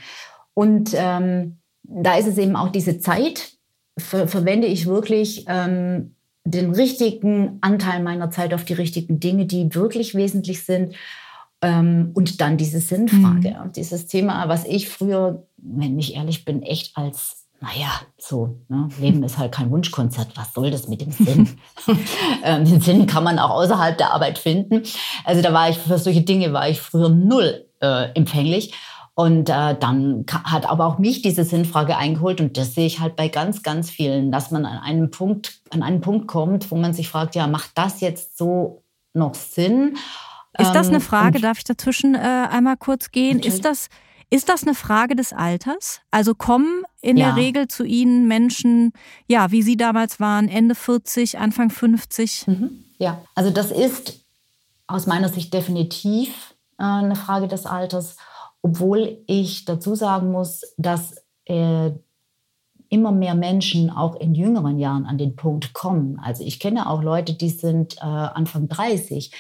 Und 0.54 0.92
ähm, 0.94 1.58
da 1.84 2.16
ist 2.16 2.28
es 2.28 2.38
eben 2.38 2.56
auch 2.56 2.70
diese 2.70 3.00
Zeit, 3.00 3.54
ver 3.98 4.28
verwende 4.28 4.68
ich 4.68 4.88
wirklich 4.88 5.46
ähm, 5.48 6.16
den 6.46 6.72
richtigen 6.72 7.58
Anteil 7.62 8.02
meiner 8.02 8.30
Zeit 8.30 8.54
auf 8.54 8.64
die 8.64 8.74
richtigen 8.74 9.20
Dinge, 9.20 9.46
die 9.46 9.74
wirklich 9.74 10.14
wesentlich 10.14 10.64
sind. 10.64 10.96
Ähm, 11.62 12.12
und 12.14 12.40
dann 12.40 12.58
diese 12.58 12.80
Sinnfrage. 12.80 13.58
Mhm. 13.64 13.72
Dieses 13.76 14.08
Thema, 14.08 14.48
was 14.48 14.66
ich 14.66 14.88
früher, 14.88 15.48
wenn 15.58 15.98
ich 15.98 16.16
ehrlich 16.16 16.46
bin, 16.46 16.62
echt 16.62 16.96
als, 16.96 17.48
naja, 17.60 17.90
so, 18.18 18.60
ne, 18.68 18.90
Leben 19.00 19.24
ist 19.24 19.40
halt 19.40 19.54
kein 19.54 19.72
Wunschkonzert, 19.72 20.38
was 20.38 20.54
soll 20.54 20.70
das 20.70 20.88
mit 20.88 21.02
dem 21.02 21.12
Sinn? 21.12 21.50
ähm, 22.44 22.66
den 22.66 22.82
Sinn 22.82 23.08
kann 23.08 23.24
man 23.24 23.40
auch 23.40 23.50
außerhalb 23.50 23.98
der 23.98 24.12
Arbeit 24.12 24.38
finden. 24.38 24.84
Also 25.24 25.42
da 25.42 25.52
war 25.52 25.70
ich, 25.70 25.78
für 25.78 25.98
solche 25.98 26.22
Dinge 26.22 26.54
war 26.54 26.70
ich 26.70 26.80
früher 26.80 27.10
null 27.10 27.66
äh, 27.82 28.12
empfänglich. 28.14 28.74
Und 29.16 29.50
äh, 29.50 29.76
dann 29.80 30.26
hat 30.44 30.70
aber 30.70 30.86
auch 30.86 30.98
mich 30.98 31.22
diese 31.22 31.46
Sinnfrage 31.46 31.96
eingeholt 31.96 32.42
und 32.42 32.58
das 32.58 32.76
sehe 32.76 32.86
ich 32.86 33.00
halt 33.00 33.16
bei 33.16 33.30
ganz, 33.30 33.64
ganz 33.64 33.90
vielen, 33.90 34.30
dass 34.30 34.52
man 34.52 34.66
an 34.66 34.78
einen 34.78 35.10
Punkt, 35.10 35.62
an 35.70 35.84
einen 35.84 36.02
Punkt 36.02 36.28
kommt, 36.28 36.70
wo 36.70 36.76
man 36.76 36.94
sich 36.94 37.08
fragt, 37.08 37.34
ja, 37.34 37.48
macht 37.48 37.72
das 37.76 38.02
jetzt 38.02 38.38
so 38.38 38.84
noch 39.14 39.34
Sinn? 39.34 39.98
Ist 40.58 40.74
das 40.74 40.88
eine 40.88 40.98
ähm, 40.98 41.02
Frage? 41.02 41.40
Darf 41.40 41.60
ich 41.60 41.64
dazwischen 41.64 42.14
äh, 42.16 42.18
einmal 42.20 42.76
kurz 42.76 43.12
gehen? 43.12 43.40
Ist 43.40 43.64
das, 43.64 43.88
ist 44.30 44.50
das 44.50 44.64
eine 44.64 44.76
Frage 44.76 45.16
des 45.16 45.32
Alters? 45.32 46.02
Also 46.12 46.36
kommen 46.36 46.84
in 47.02 47.16
ja. 47.16 47.28
der 47.28 47.36
Regel 47.38 47.70
zu 47.70 47.86
Ihnen 47.86 48.28
Menschen, 48.28 48.92
ja, 49.28 49.52
wie 49.52 49.62
Sie 49.62 49.78
damals 49.78 50.20
waren, 50.20 50.50
Ende 50.50 50.76
40, 50.76 51.40
Anfang 51.40 51.70
50? 51.70 52.48
Mhm. 52.48 52.84
Ja, 52.98 53.22
also 53.34 53.50
das 53.50 53.72
ist 53.72 54.20
aus 54.88 55.08
meiner 55.08 55.30
Sicht 55.30 55.54
definitiv 55.54 56.54
äh, 56.80 56.84
eine 56.84 57.16
Frage 57.16 57.48
des 57.48 57.66
Alters 57.66 58.18
obwohl 58.66 59.20
ich 59.28 59.66
dazu 59.66 59.94
sagen 59.94 60.32
muss, 60.32 60.62
dass 60.76 61.24
äh, 61.46 61.92
immer 62.90 63.12
mehr 63.12 63.36
Menschen 63.36 63.92
auch 63.92 64.16
in 64.16 64.34
jüngeren 64.34 64.80
Jahren 64.80 65.06
an 65.06 65.20
den 65.20 65.36
Punkt 65.36 65.74
kommen. 65.74 66.20
Also 66.24 66.44
ich 66.44 66.60
kenne 66.60 66.90
auch 66.90 67.04
Leute, 67.04 67.34
die 67.34 67.50
sind 67.50 67.98
äh, 67.98 68.02
Anfang 68.02 68.68
30, 68.68 69.32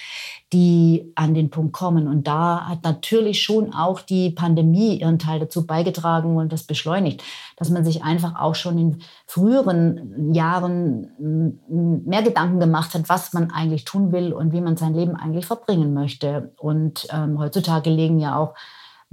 die 0.53 1.11
an 1.15 1.33
den 1.33 1.49
Punkt 1.49 1.73
kommen. 1.73 2.07
Und 2.07 2.27
da 2.27 2.67
hat 2.67 2.83
natürlich 2.83 3.41
schon 3.41 3.73
auch 3.73 3.99
die 3.99 4.29
Pandemie 4.29 4.99
ihren 4.99 5.17
Teil 5.17 5.39
dazu 5.39 5.65
beigetragen 5.65 6.37
und 6.37 6.53
das 6.53 6.61
beschleunigt, 6.63 7.23
dass 7.57 7.71
man 7.71 7.83
sich 7.83 8.03
einfach 8.03 8.39
auch 8.39 8.53
schon 8.53 8.77
in 8.77 9.01
früheren 9.25 10.35
Jahren 10.35 11.57
mehr 12.05 12.21
Gedanken 12.21 12.59
gemacht 12.59 12.93
hat, 12.93 13.09
was 13.09 13.33
man 13.33 13.49
eigentlich 13.49 13.85
tun 13.85 14.11
will 14.11 14.33
und 14.33 14.53
wie 14.53 14.61
man 14.61 14.77
sein 14.77 14.93
Leben 14.93 15.15
eigentlich 15.15 15.47
verbringen 15.47 15.95
möchte. 15.95 16.53
Und 16.59 17.07
ähm, 17.11 17.39
heutzutage 17.39 17.89
legen 17.89 18.19
ja 18.19 18.37
auch 18.37 18.53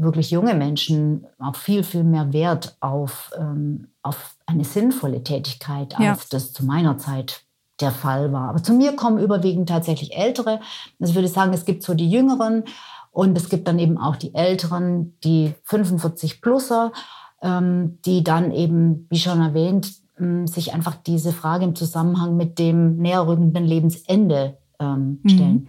wirklich 0.02 0.30
junge 0.30 0.54
Menschen 0.54 1.26
auch 1.38 1.56
viel, 1.56 1.82
viel 1.82 2.04
mehr 2.04 2.32
Wert 2.32 2.76
auf, 2.80 3.30
ähm, 3.38 3.88
auf 4.02 4.36
eine 4.46 4.64
sinnvolle 4.64 5.22
Tätigkeit, 5.22 5.98
als 5.98 6.04
ja. 6.04 6.16
das 6.30 6.52
zu 6.52 6.64
meiner 6.64 6.98
Zeit 6.98 7.42
der 7.80 7.90
Fall 7.90 8.32
war. 8.32 8.48
Aber 8.48 8.62
zu 8.62 8.72
mir 8.72 8.94
kommen 8.94 9.18
überwiegend 9.18 9.68
tatsächlich 9.68 10.16
Ältere. 10.16 10.60
Also 11.00 11.10
ich 11.10 11.14
würde 11.14 11.28
sagen, 11.28 11.52
es 11.52 11.64
gibt 11.64 11.82
so 11.82 11.94
die 11.94 12.10
Jüngeren 12.10 12.64
und 13.10 13.36
es 13.36 13.48
gibt 13.48 13.68
dann 13.68 13.78
eben 13.78 13.98
auch 13.98 14.16
die 14.16 14.34
Älteren, 14.34 15.18
die 15.24 15.54
45-Pluser, 15.66 16.92
ähm, 17.42 17.98
die 18.04 18.22
dann 18.22 18.52
eben, 18.52 19.06
wie 19.10 19.18
schon 19.18 19.40
erwähnt, 19.40 20.02
sich 20.44 20.72
einfach 20.72 20.94
diese 20.94 21.32
Frage 21.32 21.64
im 21.64 21.74
Zusammenhang 21.74 22.36
mit 22.36 22.58
dem 22.58 22.96
näher 22.98 23.26
rückenden 23.26 23.64
Lebensende 23.64 24.58
ähm, 24.82 25.20
stellen. 25.26 25.54
Mhm. 25.54 25.68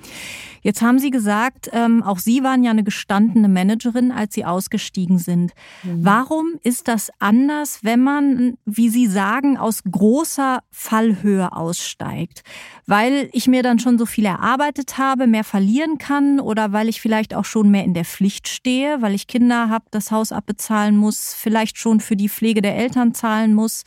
Jetzt 0.61 0.81
haben 0.81 0.97
Sie 0.97 1.11
gesagt, 1.11 1.69
ähm, 1.73 2.01
auch 2.03 2.19
Sie 2.19 2.41
waren 2.41 2.63
ja 2.63 2.71
eine 2.71 2.85
gestandene 2.85 3.49
Managerin, 3.49 4.13
als 4.13 4.33
Sie 4.33 4.45
ausgestiegen 4.45 5.17
sind. 5.17 5.51
Mhm. 5.83 6.05
Warum 6.05 6.53
ist 6.63 6.87
das 6.87 7.11
anders, 7.19 7.79
wenn 7.83 8.01
man, 8.01 8.57
wie 8.65 8.87
Sie 8.87 9.07
sagen, 9.07 9.57
aus 9.57 9.83
großer 9.83 10.59
Fallhöhe 10.71 11.51
aussteigt? 11.51 12.43
Weil 12.87 13.29
ich 13.33 13.47
mir 13.47 13.61
dann 13.61 13.79
schon 13.79 13.97
so 13.97 14.05
viel 14.05 14.25
erarbeitet 14.25 14.97
habe, 14.97 15.27
mehr 15.27 15.43
verlieren 15.43 15.97
kann 15.97 16.39
oder 16.39 16.71
weil 16.71 16.87
ich 16.87 17.01
vielleicht 17.01 17.33
auch 17.33 17.45
schon 17.45 17.69
mehr 17.69 17.83
in 17.83 17.93
der 17.93 18.05
Pflicht 18.05 18.47
stehe, 18.47 19.01
weil 19.01 19.13
ich 19.13 19.27
Kinder 19.27 19.69
habe, 19.69 19.85
das 19.91 20.11
Haus 20.11 20.31
abbezahlen 20.31 20.95
muss, 20.95 21.33
vielleicht 21.33 21.77
schon 21.77 21.99
für 21.99 22.15
die 22.15 22.29
Pflege 22.29 22.61
der 22.61 22.77
Eltern 22.77 23.13
zahlen 23.13 23.53
muss. 23.53 23.83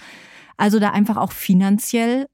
Also 0.58 0.78
da 0.78 0.90
einfach 0.90 1.16
auch 1.16 1.32
finanziell 1.32 2.26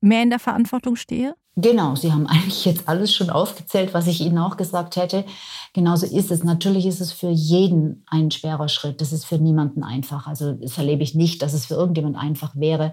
mehr 0.00 0.22
in 0.22 0.30
der 0.30 0.38
Verantwortung 0.38 0.96
stehe? 0.96 1.34
Genau, 1.56 1.94
Sie 1.94 2.12
haben 2.12 2.26
eigentlich 2.28 2.64
jetzt 2.64 2.88
alles 2.88 3.14
schon 3.14 3.30
aufgezählt, 3.30 3.94
was 3.94 4.06
ich 4.06 4.20
Ihnen 4.20 4.38
auch 4.38 4.56
gesagt 4.56 4.96
hätte. 4.96 5.24
Genauso 5.72 6.06
ist 6.06 6.30
es. 6.30 6.44
Natürlich 6.44 6.86
ist 6.86 7.00
es 7.00 7.12
für 7.12 7.30
jeden 7.30 8.04
ein 8.08 8.30
schwerer 8.30 8.68
Schritt. 8.68 9.00
Das 9.00 9.12
ist 9.12 9.24
für 9.24 9.38
niemanden 9.38 9.82
einfach. 9.82 10.26
Also 10.26 10.52
das 10.52 10.78
erlebe 10.78 11.02
ich 11.02 11.14
nicht, 11.14 11.42
dass 11.42 11.54
es 11.54 11.66
für 11.66 11.74
irgendjemand 11.74 12.16
einfach 12.16 12.54
wäre. 12.56 12.92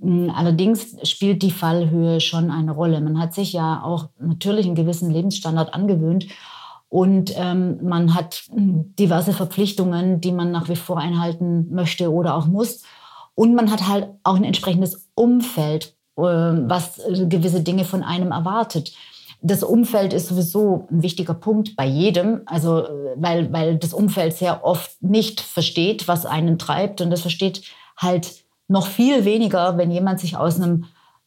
Hm, 0.00 0.30
allerdings 0.34 0.96
spielt 1.08 1.42
die 1.42 1.50
Fallhöhe 1.50 2.20
schon 2.20 2.50
eine 2.50 2.72
Rolle. 2.72 3.00
Man 3.00 3.18
hat 3.18 3.34
sich 3.34 3.52
ja 3.52 3.82
auch 3.82 4.10
natürlich 4.18 4.66
einen 4.66 4.74
gewissen 4.74 5.10
Lebensstandard 5.10 5.74
angewöhnt 5.74 6.26
und 6.88 7.32
ähm, 7.36 7.78
man 7.82 8.14
hat 8.14 8.44
diverse 8.50 9.32
Verpflichtungen, 9.32 10.20
die 10.20 10.32
man 10.32 10.52
nach 10.52 10.68
wie 10.68 10.76
vor 10.76 10.98
einhalten 10.98 11.74
möchte 11.74 12.12
oder 12.12 12.36
auch 12.36 12.46
muss. 12.46 12.82
Und 13.34 13.54
man 13.54 13.70
hat 13.70 13.88
halt 13.88 14.08
auch 14.22 14.36
ein 14.36 14.44
entsprechendes 14.44 15.10
Umfeld, 15.14 15.95
was 16.16 16.98
äh, 16.98 17.26
gewisse 17.26 17.60
Dinge 17.60 17.84
von 17.84 18.02
einem 18.02 18.32
erwartet. 18.32 18.92
Das 19.42 19.62
Umfeld 19.62 20.12
ist 20.12 20.28
sowieso 20.28 20.88
ein 20.90 21.02
wichtiger 21.02 21.34
Punkt 21.34 21.76
bei 21.76 21.86
jedem, 21.86 22.40
also 22.46 22.84
äh, 22.84 23.14
weil, 23.16 23.52
weil 23.52 23.76
das 23.76 23.92
Umfeld 23.92 24.34
sehr 24.34 24.64
oft 24.64 25.02
nicht 25.02 25.40
versteht, 25.40 26.08
was 26.08 26.26
einen 26.26 26.58
treibt 26.58 27.00
und 27.00 27.10
das 27.10 27.20
versteht 27.20 27.62
halt 27.96 28.44
noch 28.68 28.86
viel 28.86 29.24
weniger, 29.24 29.78
wenn 29.78 29.90
jemand 29.90 30.20
sich 30.20 30.36
aus 30.36 30.60
einem 30.60 30.86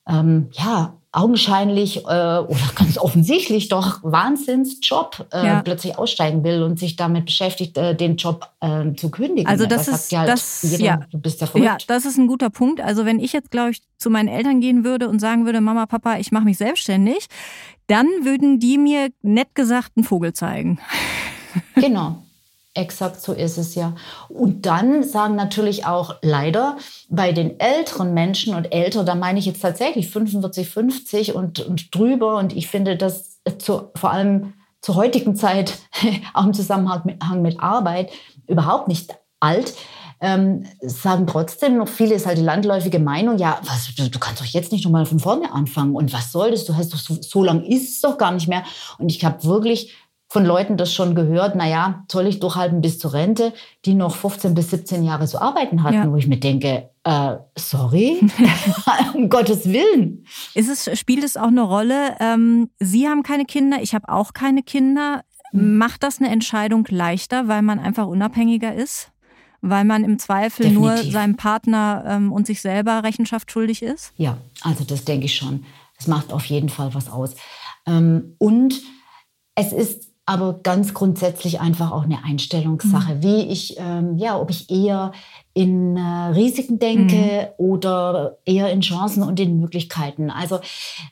ähm, 0.09 0.49
ja, 0.51 0.93
augenscheinlich 1.11 1.97
äh, 1.97 2.09
oder 2.09 2.59
ganz 2.75 2.97
offensichtlich 2.97 3.69
doch 3.69 3.99
Wahnsinnsjob 4.03 5.27
äh, 5.31 5.45
ja. 5.45 5.61
plötzlich 5.61 5.97
aussteigen 5.97 6.43
will 6.43 6.63
und 6.63 6.79
sich 6.79 6.95
damit 6.95 7.25
beschäftigt, 7.25 7.77
äh, 7.77 7.95
den 7.95 8.17
Job 8.17 8.47
äh, 8.59 8.93
zu 8.93 9.09
kündigen. 9.09 9.47
Also 9.47 9.65
das, 9.65 9.85
das 9.85 10.05
ist 10.05 10.17
halt 10.17 10.29
das, 10.29 10.61
jeder, 10.61 10.83
ja. 10.83 10.99
du 11.11 11.19
bist 11.19 11.41
ja 11.41 11.47
verrückt. 11.47 11.65
Ja, 11.65 11.77
das 11.87 12.05
ist 12.05 12.17
ein 12.17 12.27
guter 12.27 12.49
Punkt. 12.49 12.81
Also 12.81 13.05
wenn 13.05 13.19
ich 13.19 13.33
jetzt, 13.33 13.51
glaube 13.51 13.71
ich, 13.71 13.81
zu 13.97 14.09
meinen 14.09 14.27
Eltern 14.27 14.61
gehen 14.61 14.83
würde 14.83 15.09
und 15.09 15.19
sagen 15.19 15.45
würde, 15.45 15.61
Mama, 15.61 15.85
Papa, 15.85 16.17
ich 16.17 16.31
mache 16.31 16.45
mich 16.45 16.57
selbstständig, 16.57 17.27
dann 17.87 18.05
würden 18.21 18.59
die 18.59 18.77
mir 18.77 19.09
nett 19.21 19.55
gesagt 19.55 19.93
einen 19.95 20.03
Vogel 20.03 20.33
zeigen. 20.33 20.79
Genau. 21.75 22.23
Exakt 22.75 23.19
so 23.19 23.33
ist 23.33 23.57
es 23.57 23.73
ja. 23.73 23.95
Und 24.29 24.65
dann 24.65 25.03
sagen 25.03 25.35
natürlich 25.35 25.85
auch 25.85 26.15
leider 26.21 26.77
bei 27.09 27.31
den 27.31 27.59
älteren 27.59 28.13
Menschen 28.13 28.53
und 28.53 28.71
älter, 28.71 29.03
da 29.03 29.15
meine 29.15 29.39
ich 29.39 29.47
jetzt 29.47 29.61
tatsächlich 29.61 30.09
45, 30.11 30.69
50 30.69 31.35
und, 31.35 31.59
und 31.61 31.93
drüber. 31.93 32.37
Und 32.37 32.55
ich 32.55 32.67
finde 32.67 32.95
das 32.95 33.39
zu, 33.57 33.89
vor 33.95 34.11
allem 34.11 34.53
zur 34.81 34.95
heutigen 34.95 35.35
Zeit, 35.35 35.79
auch 36.33 36.45
im 36.45 36.53
Zusammenhang 36.53 37.41
mit, 37.41 37.59
Arbeit, 37.59 38.11
überhaupt 38.47 38.87
nicht 38.87 39.15
alt. 39.39 39.73
Ähm, 40.21 40.65
sagen 40.81 41.27
trotzdem 41.27 41.77
noch 41.77 41.87
viele 41.87 42.13
ist 42.13 42.25
halt 42.25 42.37
die 42.37 42.43
landläufige 42.43 42.99
Meinung, 42.99 43.37
ja, 43.37 43.61
was, 43.63 43.89
du, 43.95 44.09
du 44.09 44.19
kannst 44.19 44.41
doch 44.41 44.45
jetzt 44.45 44.73
nicht 44.73 44.83
nochmal 44.83 45.05
von 45.05 45.19
vorne 45.19 45.53
anfangen 45.53 45.95
und 45.95 46.11
was 46.11 46.33
soll 46.33 46.51
das? 46.51 46.65
Du 46.65 46.75
hast 46.75 46.93
doch 46.93 46.99
so, 46.99 47.17
so 47.21 47.41
lang 47.41 47.63
ist 47.63 47.89
es 47.89 48.01
doch 48.01 48.17
gar 48.17 48.31
nicht 48.31 48.49
mehr. 48.49 48.63
Und 48.97 49.09
ich 49.09 49.23
habe 49.23 49.43
wirklich 49.45 49.95
von 50.31 50.45
Leuten 50.45 50.77
das 50.77 50.93
schon 50.93 51.15
gehört, 51.15 51.55
naja, 51.55 52.05
soll 52.09 52.27
ich 52.27 52.39
durchhalten 52.39 52.81
bis 52.81 52.99
zur 52.99 53.13
Rente, 53.13 53.51
die 53.85 53.95
noch 53.95 54.15
15 54.15 54.53
bis 54.53 54.69
17 54.69 55.03
Jahre 55.03 55.25
zu 55.25 55.41
arbeiten 55.41 55.81
hatten, 55.81 55.95
ja. 55.95 56.11
wo 56.11 56.15
ich 56.17 56.27
mir 56.27 56.39
denke, 56.39 56.89
äh, 57.03 57.35
sorry, 57.57 58.19
um 59.15 59.29
Gottes 59.29 59.67
Willen. 59.67 60.25
Ist 60.53 60.69
es, 60.69 60.99
spielt 60.99 61.23
es 61.23 61.35
auch 61.35 61.47
eine 61.47 61.63
Rolle? 61.63 62.15
Ähm, 62.19 62.69
Sie 62.79 63.07
haben 63.07 63.23
keine 63.23 63.45
Kinder, 63.45 63.77
ich 63.81 63.95
habe 63.95 64.07
auch 64.09 64.33
keine 64.33 64.61
Kinder. 64.61 65.23
Hm. 65.49 65.77
Macht 65.79 66.03
das 66.03 66.19
eine 66.19 66.29
Entscheidung 66.29 66.85
leichter, 66.89 67.47
weil 67.47 67.63
man 67.63 67.79
einfach 67.79 68.05
unabhängiger 68.05 68.75
ist? 68.75 69.11
Weil 69.61 69.83
man 69.83 70.03
im 70.03 70.19
Zweifel 70.19 70.67
Definitiv. 70.67 71.03
nur 71.03 71.11
seinem 71.11 71.35
Partner 71.37 72.03
ähm, 72.07 72.31
und 72.31 72.45
sich 72.45 72.61
selber 72.61 73.03
Rechenschaft 73.03 73.51
schuldig 73.51 73.81
ist? 73.81 74.13
Ja, 74.15 74.37
also 74.61 74.83
das 74.83 75.05
denke 75.05 75.25
ich 75.25 75.35
schon. 75.35 75.65
Das 75.97 76.07
macht 76.07 76.31
auf 76.31 76.45
jeden 76.45 76.69
Fall 76.69 76.93
was 76.93 77.09
aus. 77.09 77.35
Ähm, 77.87 78.35
und 78.37 78.79
es 79.55 79.73
ist 79.73 80.08
aber 80.29 80.59
ganz 80.61 80.93
grundsätzlich 80.93 81.59
einfach 81.59 81.91
auch 81.91 82.03
eine 82.03 82.23
Einstellungssache, 82.23 83.15
mhm. 83.15 83.23
wie 83.23 83.41
ich, 83.47 83.77
ähm, 83.79 84.15
ja, 84.19 84.39
ob 84.39 84.51
ich 84.51 84.69
eher 84.69 85.11
in 85.55 85.97
äh, 85.97 86.01
Risiken 86.01 86.77
denke 86.77 87.15
mhm. 87.57 87.65
oder 87.65 88.37
eher 88.45 88.71
in 88.71 88.81
Chancen 88.81 89.23
und 89.23 89.39
in 89.39 89.59
Möglichkeiten. 89.59 90.29
Also 90.29 90.59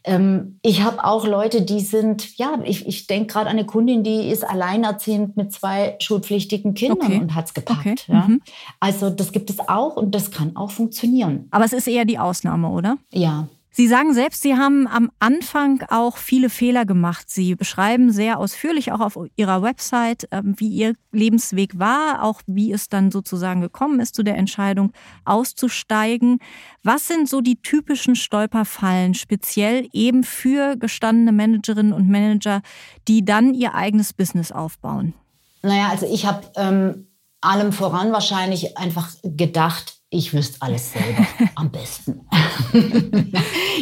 ähm, 0.04 0.60
ich 0.62 0.84
habe 0.84 1.04
auch 1.04 1.26
Leute, 1.26 1.64
die 1.64 1.80
sind, 1.80 2.38
ja, 2.38 2.60
ich, 2.64 2.88
ich 2.88 3.08
denke 3.08 3.34
gerade 3.34 3.50
an 3.50 3.58
eine 3.58 3.66
Kundin, 3.66 4.04
die 4.04 4.30
ist 4.30 4.48
alleinerziehend 4.48 5.36
mit 5.36 5.52
zwei 5.52 5.96
schulpflichtigen 6.00 6.76
Kindern 6.76 7.08
okay. 7.08 7.20
und 7.20 7.34
hat 7.34 7.48
es 7.48 7.56
gepackt. 7.56 7.88
Okay. 7.88 7.98
Ja. 8.08 8.28
Mhm. 8.28 8.42
Also 8.80 9.10
das 9.10 9.32
gibt 9.32 9.50
es 9.50 9.68
auch 9.68 9.96
und 9.96 10.14
das 10.14 10.30
kann 10.30 10.56
auch 10.56 10.70
funktionieren. 10.70 11.48
Aber 11.50 11.66
es 11.66 11.74
ist 11.74 11.88
eher 11.88 12.06
die 12.06 12.20
Ausnahme, 12.20 12.70
oder? 12.70 13.00
Ja, 13.12 13.48
Sie 13.78 13.88
sagen 13.88 14.16
selbst, 14.16 14.42
Sie 14.42 14.56
haben 14.56 14.88
am 14.88 15.12
Anfang 15.20 15.84
auch 15.90 16.18
viele 16.18 16.50
Fehler 16.50 16.84
gemacht. 16.84 17.30
Sie 17.30 17.54
beschreiben 17.54 18.12
sehr 18.12 18.40
ausführlich 18.40 18.92
auch 18.92 19.02
auf 19.02 19.20
Ihrer 19.36 19.62
Website, 19.62 20.28
ähm, 20.32 20.56
wie 20.58 20.70
Ihr 20.70 20.96
Lebensweg 21.12 21.78
war, 21.78 22.24
auch 22.24 22.42
wie 22.48 22.72
es 22.72 22.90
dann 22.90 23.12
sozusagen 23.12 23.62
gekommen 23.62 24.00
ist 24.00 24.16
zu 24.16 24.24
der 24.24 24.36
Entscheidung 24.36 24.94
auszusteigen. 25.26 26.40
Was 26.82 27.08
sind 27.08 27.30
so 27.30 27.40
die 27.42 27.62
typischen 27.62 28.16
Stolperfallen, 28.16 29.14
speziell 29.14 29.88
eben 29.94 30.24
für 30.24 30.76
gestandene 30.76 31.32
Managerinnen 31.32 31.94
und 31.94 32.10
Manager, 32.10 32.64
die 33.08 33.24
dann 33.24 33.54
ihr 33.54 33.76
eigenes 33.76 34.12
Business 34.12 34.52
aufbauen? 34.52 35.14
Naja, 35.62 35.90
also 35.90 36.12
ich 36.12 36.26
habe 36.26 36.48
ähm, 36.56 37.10
allem 37.42 37.72
voran 37.72 38.12
wahrscheinlich 38.12 38.76
einfach 38.76 39.12
gedacht, 39.22 39.97
ich 40.10 40.34
wüsste 40.34 40.62
alles 40.62 40.94
selber 40.94 41.26
am 41.56 41.72
besten. 41.72 42.28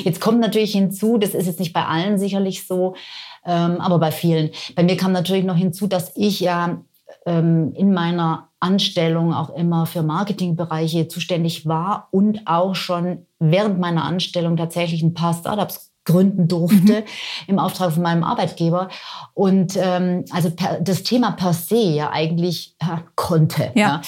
jetzt 0.04 0.22
kommt 0.22 0.40
natürlich 0.40 0.72
hinzu, 0.72 1.18
das 1.18 1.34
ist 1.34 1.48
jetzt 1.48 1.60
nicht 1.60 1.74
bei 1.74 1.86
allen 1.86 2.18
sicherlich 2.18 2.68
so, 2.68 2.96
ähm, 3.46 3.80
aber 3.80 4.00
bei 4.00 4.12
vielen. 4.12 4.50
Bei 4.76 4.84
mir 4.84 4.98
kam 4.98 5.12
natürlich 5.12 5.46
noch 5.46 5.56
hinzu, 5.56 5.88
dass 5.88 6.12
ich 6.16 6.40
ja 6.40 6.82
ähm, 7.26 7.74
in 7.76 7.94
meiner 7.94 8.50
Anstellung 8.60 9.34
auch 9.34 9.52
immer 9.52 9.86
für 9.86 10.02
Marketingbereiche 10.02 11.08
zuständig 11.08 11.68
war 11.68 12.08
und 12.12 12.42
auch 12.46 12.76
schon 12.76 13.26
während 13.40 13.80
meiner 13.80 14.04
Anstellung 14.06 14.58
tatsächlich 14.58 15.04
ein 15.04 15.14
paar 15.14 15.34
Startups 15.34 15.92
gründen 16.06 16.48
durfte 16.48 17.02
mhm. 17.02 17.04
im 17.48 17.60
Auftrag 17.60 17.92
von 17.92 18.04
meinem 18.04 18.24
Arbeitgeber 18.24 18.90
und 19.34 19.76
ähm, 19.76 20.24
also 20.32 20.52
per, 20.52 20.80
das 20.80 21.04
Thema 21.04 21.32
per 21.32 21.54
se 21.54 21.78
ja 21.78 22.12
eigentlich 22.12 22.76
ja, 22.82 23.04
konnte. 23.16 23.72
Ja. 23.74 23.82
ja. 23.82 24.02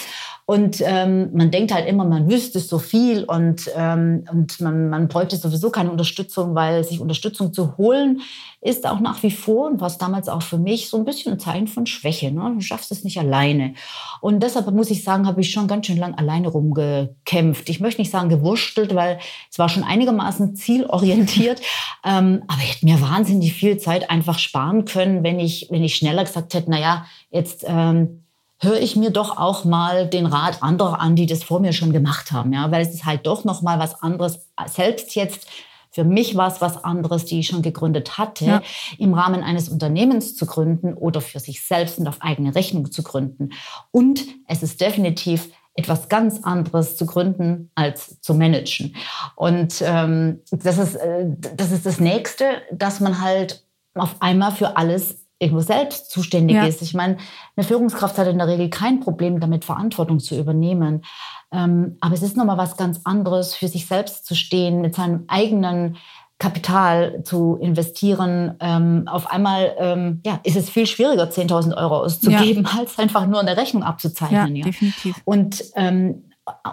Und 0.50 0.82
ähm, 0.86 1.30
man 1.34 1.52
denkt 1.52 1.74
halt 1.74 1.90
immer, 1.90 2.06
man 2.06 2.32
wüsste 2.32 2.62
so 2.62 2.80
viel 2.80 3.26
und, 3.26 3.70
ähm, 3.76 4.24
und 4.32 4.62
man, 4.62 4.90
man 4.90 5.10
bräuchte 5.10 5.36
sowieso 5.36 5.72
keine 5.72 5.92
Unterstützung, 5.92 6.56
weil 6.56 6.86
sich 6.86 7.02
Unterstützung 7.02 7.52
zu 7.52 7.76
holen 7.76 8.22
ist 8.62 8.88
auch 8.88 9.02
nach 9.02 9.22
wie 9.24 9.32
vor 9.32 9.68
und 9.68 9.82
was 9.82 9.98
damals 9.98 10.30
auch 10.30 10.42
für 10.42 10.58
mich 10.58 10.90
so 10.90 10.98
ein 10.98 11.06
bisschen 11.06 11.34
ein 11.34 11.40
Zeichen 11.40 11.68
von 11.68 11.86
Schwäche. 11.86 12.32
Ne? 12.32 12.54
Du 12.56 12.62
schaffst 12.62 12.92
es 12.92 13.04
nicht 13.04 13.20
alleine. 13.20 13.74
Und 14.20 14.42
deshalb 14.42 14.72
muss 14.72 14.90
ich 14.90 15.04
sagen, 15.04 15.28
habe 15.28 15.42
ich 15.42 15.52
schon 15.52 15.68
ganz 15.68 15.86
schön 15.86 15.98
lang 15.98 16.16
alleine 16.16 16.48
rumgekämpft. 16.48 17.70
Ich 17.70 17.82
möchte 17.82 18.02
nicht 18.02 18.12
sagen 18.12 18.30
gewurschtelt, 18.30 18.96
weil 18.96 19.20
es 19.52 19.60
war 19.60 19.68
schon 19.68 19.84
einigermaßen 19.84 20.56
zielorientiert. 20.56 21.62
ähm, 22.06 22.44
aber 22.48 22.62
ich 22.64 22.76
hätte 22.76 22.86
mir 22.86 23.02
wahnsinnig 23.02 23.54
viel 23.54 23.78
Zeit 23.78 24.10
einfach 24.10 24.40
sparen 24.40 24.86
können, 24.86 25.24
wenn 25.24 25.40
ich, 25.40 25.68
wenn 25.70 25.84
ich 25.84 25.96
schneller 25.96 26.24
gesagt 26.24 26.54
hätte, 26.54 26.70
na 26.70 26.80
ja, 26.80 27.06
jetzt 27.30 27.66
ähm, 27.68 28.24
höre 28.60 28.80
ich 28.80 28.96
mir 28.96 29.12
doch 29.12 29.38
auch 29.38 29.66
mal 29.66 30.08
den 30.08 30.26
Rat 30.26 30.64
anderer 30.64 31.00
an, 31.00 31.16
die 31.16 31.26
das 31.26 31.44
vor 31.44 31.60
mir 31.60 31.74
schon 31.74 31.94
gemacht 31.94 32.32
haben, 32.32 32.54
ja, 32.54 32.72
weil 32.72 32.82
es 32.82 32.94
ist 32.94 33.06
halt 33.06 33.26
doch 33.28 33.44
noch 33.44 33.62
mal 33.62 33.80
was 33.80 34.02
anderes. 34.02 34.48
Selbst 34.68 35.16
jetzt 35.16 35.48
für 35.92 36.04
mich 36.04 36.36
war 36.36 36.52
es 36.52 36.62
was 36.62 36.84
anderes, 36.84 37.26
die 37.26 37.40
ich 37.40 37.48
schon 37.48 37.64
gegründet 37.64 38.20
hatte, 38.20 38.46
ja. 38.46 38.62
im 39.00 39.16
Rahmen 39.16 39.42
eines 39.42 39.68
Unternehmens 39.68 40.36
zu 40.36 40.46
gründen 40.46 40.94
oder 40.94 41.22
für 41.22 41.40
sich 41.40 41.66
selbst 41.66 41.98
und 41.98 42.08
auf 42.08 42.22
eigene 42.22 42.54
Rechnung 42.54 42.92
zu 42.92 43.02
gründen. 43.02 43.50
Und 43.90 44.24
es 44.48 44.62
ist 44.62 44.80
definitiv 44.80 45.50
etwas 45.74 46.10
ganz 46.10 46.44
anderes 46.44 46.98
zu 46.98 47.06
gründen 47.06 47.72
als 47.74 48.20
zu 48.22 48.34
managen. 48.34 48.96
Und 49.36 49.82
ähm, 49.82 50.42
das, 50.52 50.78
ist, 50.78 50.96
äh, 50.96 51.26
das 51.56 51.72
ist 51.72 51.86
das 51.86 52.00
Nächste, 52.00 52.46
dass 52.72 53.00
man 53.00 53.22
halt 53.22 53.64
auf 53.96 54.16
einmal 54.20 54.52
für 54.52 54.78
alles 54.78 55.27
irgendwo 55.40 55.62
selbst 55.62 56.10
zuständig 56.10 56.58
ja. 56.58 56.66
ist. 56.66 56.82
Ich 56.82 56.94
meine, 56.94 57.18
eine 57.56 57.66
Führungskraft 57.66 58.18
hat 58.18 58.28
in 58.28 58.38
der 58.38 58.48
Regel 58.48 58.70
kein 58.70 59.00
Problem 59.00 59.40
damit, 59.40 59.66
Verantwortung 59.66 60.20
zu 60.20 60.38
übernehmen. 60.38 61.04
Ähm, 61.52 61.98
aber 62.02 62.14
es 62.14 62.24
ist 62.24 62.36
nochmal 62.36 62.58
was 62.58 62.78
ganz 62.78 63.02
anderes, 63.04 63.56
für 63.56 63.68
sich 63.68 63.86
selbst 63.86 64.26
zu 64.26 64.36
stehen, 64.36 64.82
mit 64.82 64.96
seinem 64.96 65.26
eigenen 65.28 65.98
Kapital 66.40 67.24
zu 67.24 67.58
investieren. 67.62 68.56
Ähm, 68.60 69.08
auf 69.08 69.30
einmal 69.30 69.76
ähm, 69.80 70.22
ja, 70.26 70.40
ist 70.44 70.56
es 70.56 70.70
viel 70.70 70.86
schwieriger, 70.86 71.30
10.000 71.30 71.76
Euro 71.78 71.98
auszugeben, 71.98 72.66
ja. 72.66 72.80
als 72.80 73.00
einfach 73.00 73.26
nur 73.28 73.40
eine 73.40 73.58
Rechnung 73.58 73.84
abzuzeichnen. 73.84 74.56
Ja, 74.56 74.66
ja. 74.66 74.66
definitiv. 74.66 75.22
Und 75.26 75.64
ähm, 75.76 76.24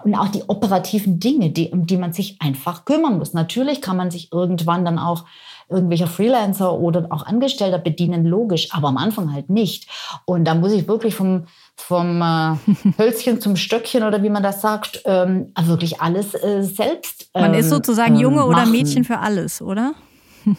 und 0.05 0.15
auch 0.15 0.29
die 0.29 0.45
operativen 0.45 1.19
Dinge, 1.19 1.51
die, 1.51 1.71
um 1.71 1.87
die 1.87 1.97
man 1.97 2.13
sich 2.13 2.41
einfach 2.41 2.85
kümmern 2.85 3.19
muss. 3.19 3.33
Natürlich 3.33 3.81
kann 3.81 3.97
man 3.97 4.11
sich 4.11 4.33
irgendwann 4.33 4.85
dann 4.85 5.01
auch 5.01 5.25
irgendwelcher 5.69 6.07
Freelancer 6.07 6.79
oder 6.79 7.07
auch 7.11 7.27
Angestellter 7.27 7.79
bedienen, 7.79 8.25
logisch, 8.25 8.69
aber 8.73 8.89
am 8.89 8.97
Anfang 8.97 9.33
halt 9.33 9.51
nicht. 9.51 9.89
Und 10.27 10.45
da 10.45 10.55
muss 10.55 10.73
ich 10.73 10.89
wirklich 10.89 11.15
vom, 11.15 11.47
vom 11.77 12.21
äh, 12.21 12.57
Hölzchen 12.99 13.41
zum 13.41 13.57
Stöckchen 13.57 14.03
oder 14.03 14.23
wie 14.23 14.31
man 14.31 14.43
das 14.43 14.61
sagt, 14.61 15.03
ähm, 15.05 15.53
wirklich 15.65 16.01
alles 16.01 16.35
äh, 16.35 16.63
selbst. 16.63 17.31
Ähm, 17.35 17.43
man 17.43 17.55
ist 17.55 17.67
ähm, 17.67 17.73
sozusagen 17.73 18.17
Junge 18.17 18.43
ähm, 18.43 18.49
oder 18.49 18.67
Mädchen 18.67 19.05
für 19.05 19.19
alles, 19.19 19.61
oder? 19.63 19.95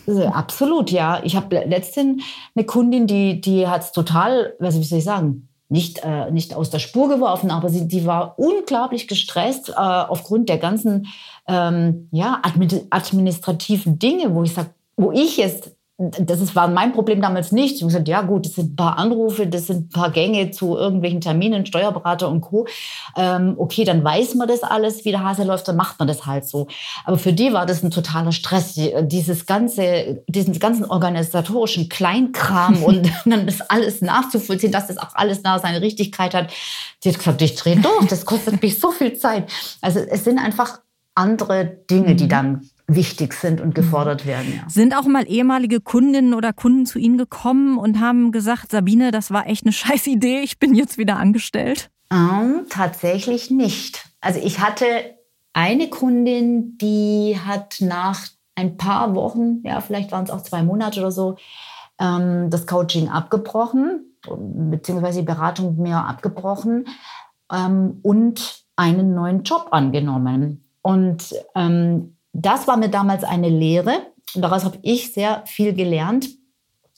Äh, 0.07 0.25
absolut, 0.25 0.89
ja. 0.89 1.21
Ich 1.24 1.35
habe 1.35 1.63
letztens 1.63 2.24
eine 2.55 2.65
Kundin, 2.65 3.05
die, 3.05 3.39
die 3.39 3.67
hat 3.67 3.83
es 3.83 3.91
total, 3.91 4.55
was 4.57 4.74
soll 4.74 4.97
ich 4.97 5.03
sagen, 5.03 5.47
nicht, 5.69 6.03
äh, 6.03 6.31
nicht 6.31 6.53
aus 6.53 6.69
der 6.69 6.79
Spur 6.79 7.09
geworfen, 7.09 7.50
aber 7.50 7.69
sie, 7.69 7.88
die 7.88 8.05
war 8.05 8.38
unglaublich 8.38 9.07
gestresst 9.07 9.69
äh, 9.69 9.74
aufgrund 9.74 10.47
der 10.50 10.57
ganzen 10.57 11.07
ähm, 11.47 12.07
ja, 12.12 12.41
administrativen 12.43 13.97
Dinge, 13.97 14.33
wo 14.35 14.43
ich 14.43 14.53
sage, 14.53 14.69
wo 14.97 15.11
ich 15.11 15.37
jetzt 15.37 15.75
das 15.97 16.41
ist, 16.41 16.55
war 16.57 16.67
mein 16.67 16.91
Problem 16.91 17.21
damals 17.21 17.53
nicht. 17.53 17.75
Ich 17.75 17.81
habe 17.81 17.87
gesagt, 17.87 18.07
ja 18.09 18.21
gut, 18.21 18.45
das 18.45 18.55
sind 18.55 18.73
ein 18.73 18.75
paar 18.75 18.97
Anrufe, 18.97 19.47
das 19.47 19.67
sind 19.67 19.85
ein 19.85 19.89
paar 19.89 20.11
Gänge 20.11 20.51
zu 20.51 20.75
irgendwelchen 20.75 21.21
Terminen, 21.21 21.65
Steuerberater 21.65 22.27
und 22.27 22.41
Co. 22.41 22.67
Ähm, 23.15 23.55
okay, 23.57 23.85
dann 23.85 24.03
weiß 24.03 24.35
man 24.35 24.49
das 24.49 24.63
alles, 24.63 25.05
wie 25.05 25.11
der 25.11 25.23
Hase 25.23 25.45
läuft, 25.45 25.69
dann 25.69 25.77
macht 25.77 25.97
man 25.97 26.09
das 26.09 26.25
halt 26.25 26.45
so. 26.45 26.67
Aber 27.05 27.17
für 27.17 27.31
die 27.31 27.53
war 27.53 27.65
das 27.65 27.81
ein 27.81 27.91
totaler 27.91 28.33
Stress, 28.33 28.77
dieses 29.03 29.45
ganze, 29.45 30.21
diesen 30.27 30.59
ganzen 30.59 30.83
organisatorischen 30.83 31.87
Kleinkram 31.87 32.83
und 32.83 33.09
dann 33.25 33.45
das 33.45 33.62
alles 33.62 34.01
nachzuvollziehen, 34.01 34.73
dass 34.73 34.88
das 34.88 34.97
auch 34.97 35.15
alles 35.15 35.43
nach 35.43 35.62
seine 35.62 35.79
Richtigkeit 35.79 36.34
hat. 36.34 36.51
Die 37.05 37.10
hat 37.10 37.19
gesagt, 37.19 37.41
ich 37.41 37.55
drehe 37.55 37.77
durch, 37.77 38.08
das 38.10 38.25
kostet 38.25 38.62
mich 38.62 38.81
so 38.81 38.91
viel 38.91 39.13
Zeit. 39.13 39.49
Also 39.81 39.99
es 39.99 40.25
sind 40.25 40.39
einfach 40.39 40.79
andere 41.13 41.65
Dinge, 41.89 42.15
die 42.15 42.25
mhm. 42.25 42.29
dann 42.29 42.69
wichtig 42.88 43.34
sind 43.34 43.62
und 43.62 43.74
gefordert 43.74 44.26
werden. 44.26 44.54
Ja. 44.56 44.69
Sind 44.69 44.95
auch 44.95 45.06
mal 45.06 45.28
ehemalige 45.28 45.82
Kundinnen 45.82 46.34
oder 46.34 46.54
Kunden 46.54 46.86
zu 46.86 47.00
Ihnen 47.00 47.17
gekommen 47.17 47.78
und 47.78 48.00
haben 48.00 48.32
gesagt, 48.32 48.71
Sabine, 48.71 49.12
das 49.12 49.32
war 49.32 49.48
echt 49.48 49.65
eine 49.65 49.74
scheiß 49.74 50.08
Idee, 50.08 50.41
ich 50.41 50.60
bin 50.60 50.76
jetzt 50.76 50.98
wieder 50.98 51.17
angestellt? 51.17 51.89
Ähm, 52.12 52.65
tatsächlich 52.69 53.50
nicht. 53.50 54.06
Also 54.21 54.39
ich 54.39 54.60
hatte 54.60 54.86
eine 55.54 55.89
Kundin, 55.89 56.78
die 56.78 57.38
hat 57.43 57.78
nach 57.80 58.28
ein 58.56 58.78
paar 58.78 59.15
Wochen, 59.15 59.62
ja, 59.63 59.82
vielleicht 59.82 60.12
waren 60.12 60.24
es 60.24 60.30
auch 60.30 60.41
zwei 60.41 60.63
Monate 60.63 61.00
oder 61.00 61.12
so, 61.12 61.38
ähm, 62.00 62.50
das 62.50 62.67
Coaching 62.67 63.10
abgebrochen, 63.10 64.17
beziehungsweise 64.28 65.19
die 65.19 65.26
Beratung 65.26 65.71
mit 65.71 65.80
mir 65.80 65.98
abgebrochen 65.98 66.86
ähm, 67.52 68.00
und 68.02 68.65
einen 68.76 69.15
neuen 69.15 69.43
Job 69.43 69.67
angenommen. 69.71 70.69
Und 70.82 71.34
ähm, 71.56 72.14
das 72.36 72.67
war 72.67 72.78
mir 72.78 72.89
damals 72.89 73.24
eine 73.24 73.50
Lehre 73.50 74.08
und 74.36 74.41
daraus 74.41 74.65
habe 74.65 74.78
ich 74.82 75.13
sehr 75.13 75.43
viel 75.45 75.74
gelernt. 75.74 76.30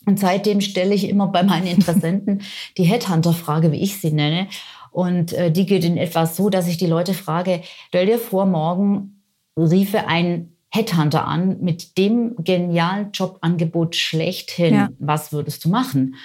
Und 0.06 0.20
seitdem 0.20 0.62
stelle 0.62 0.96
ich 0.96 1.10
immer 1.10 1.28
bei 1.28 1.44
meinen 1.44 1.68
Interessenten 1.68 2.42
die 2.78 2.86
Headhunter-Frage, 2.86 3.72
wie 3.72 3.82
ich 3.82 4.00
sie 4.00 4.12
nenne. 4.12 4.48
Und 4.92 5.34
äh, 5.34 5.52
die 5.52 5.66
geht 5.66 5.84
in 5.84 5.98
etwa 5.98 6.26
so, 6.26 6.50
dass 6.50 6.68
ich 6.68 6.78
die 6.78 6.88
Leute 6.88 7.14
frage, 7.14 7.62
stell 7.90 8.06
dir 8.06 8.18
vor, 8.18 8.46
morgen 8.46 9.22
riefe 9.58 10.08
ein 10.08 10.54
Headhunter 10.70 11.26
an 11.26 11.60
mit 11.62 11.98
dem 11.98 12.36
genialen 12.38 13.12
Jobangebot 13.12 13.96
schlechthin. 13.96 14.74
Ja. 14.74 14.90
Was 15.00 15.32
würdest 15.32 15.66
du 15.66 15.70
machen? 15.70 16.16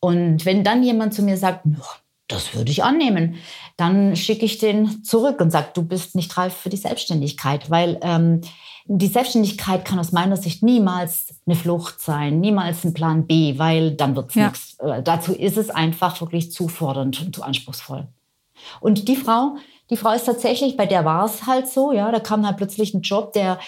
Und 0.00 0.44
wenn 0.44 0.64
dann 0.64 0.82
jemand 0.82 1.14
zu 1.14 1.22
mir 1.22 1.36
sagt, 1.36 1.64
das 2.30 2.54
würde 2.54 2.70
ich 2.70 2.84
annehmen, 2.84 3.36
dann 3.76 4.16
schicke 4.16 4.44
ich 4.44 4.58
den 4.58 5.04
zurück 5.04 5.40
und 5.40 5.50
sage, 5.50 5.68
du 5.74 5.82
bist 5.82 6.14
nicht 6.14 6.36
reif 6.36 6.54
für 6.54 6.68
die 6.68 6.76
Selbstständigkeit, 6.76 7.70
weil 7.70 7.98
ähm, 8.02 8.40
die 8.86 9.06
Selbstständigkeit 9.06 9.84
kann 9.84 9.98
aus 9.98 10.12
meiner 10.12 10.36
Sicht 10.36 10.62
niemals 10.62 11.34
eine 11.46 11.54
Flucht 11.56 12.00
sein, 12.00 12.40
niemals 12.40 12.84
ein 12.84 12.94
Plan 12.94 13.26
B, 13.26 13.58
weil 13.58 13.92
dann 13.92 14.16
wird 14.16 14.30
es 14.30 14.34
ja. 14.34 14.48
nichts. 14.48 14.76
Äh, 14.80 15.02
dazu 15.02 15.32
ist 15.32 15.56
es 15.56 15.70
einfach 15.70 16.20
wirklich 16.20 16.52
zu 16.52 16.68
fordernd 16.68 17.20
und 17.20 17.34
zu 17.34 17.42
anspruchsvoll. 17.42 18.08
Und 18.80 19.08
die 19.08 19.16
Frau, 19.16 19.56
die 19.90 19.96
Frau 19.96 20.12
ist 20.12 20.24
tatsächlich, 20.24 20.76
bei 20.76 20.86
der 20.86 21.04
war 21.04 21.24
es 21.24 21.46
halt 21.46 21.68
so, 21.68 21.92
ja, 21.92 22.10
da 22.10 22.20
kam 22.20 22.46
halt 22.46 22.56
plötzlich 22.56 22.92
ein 22.94 23.02
Job, 23.02 23.32
der, 23.32 23.58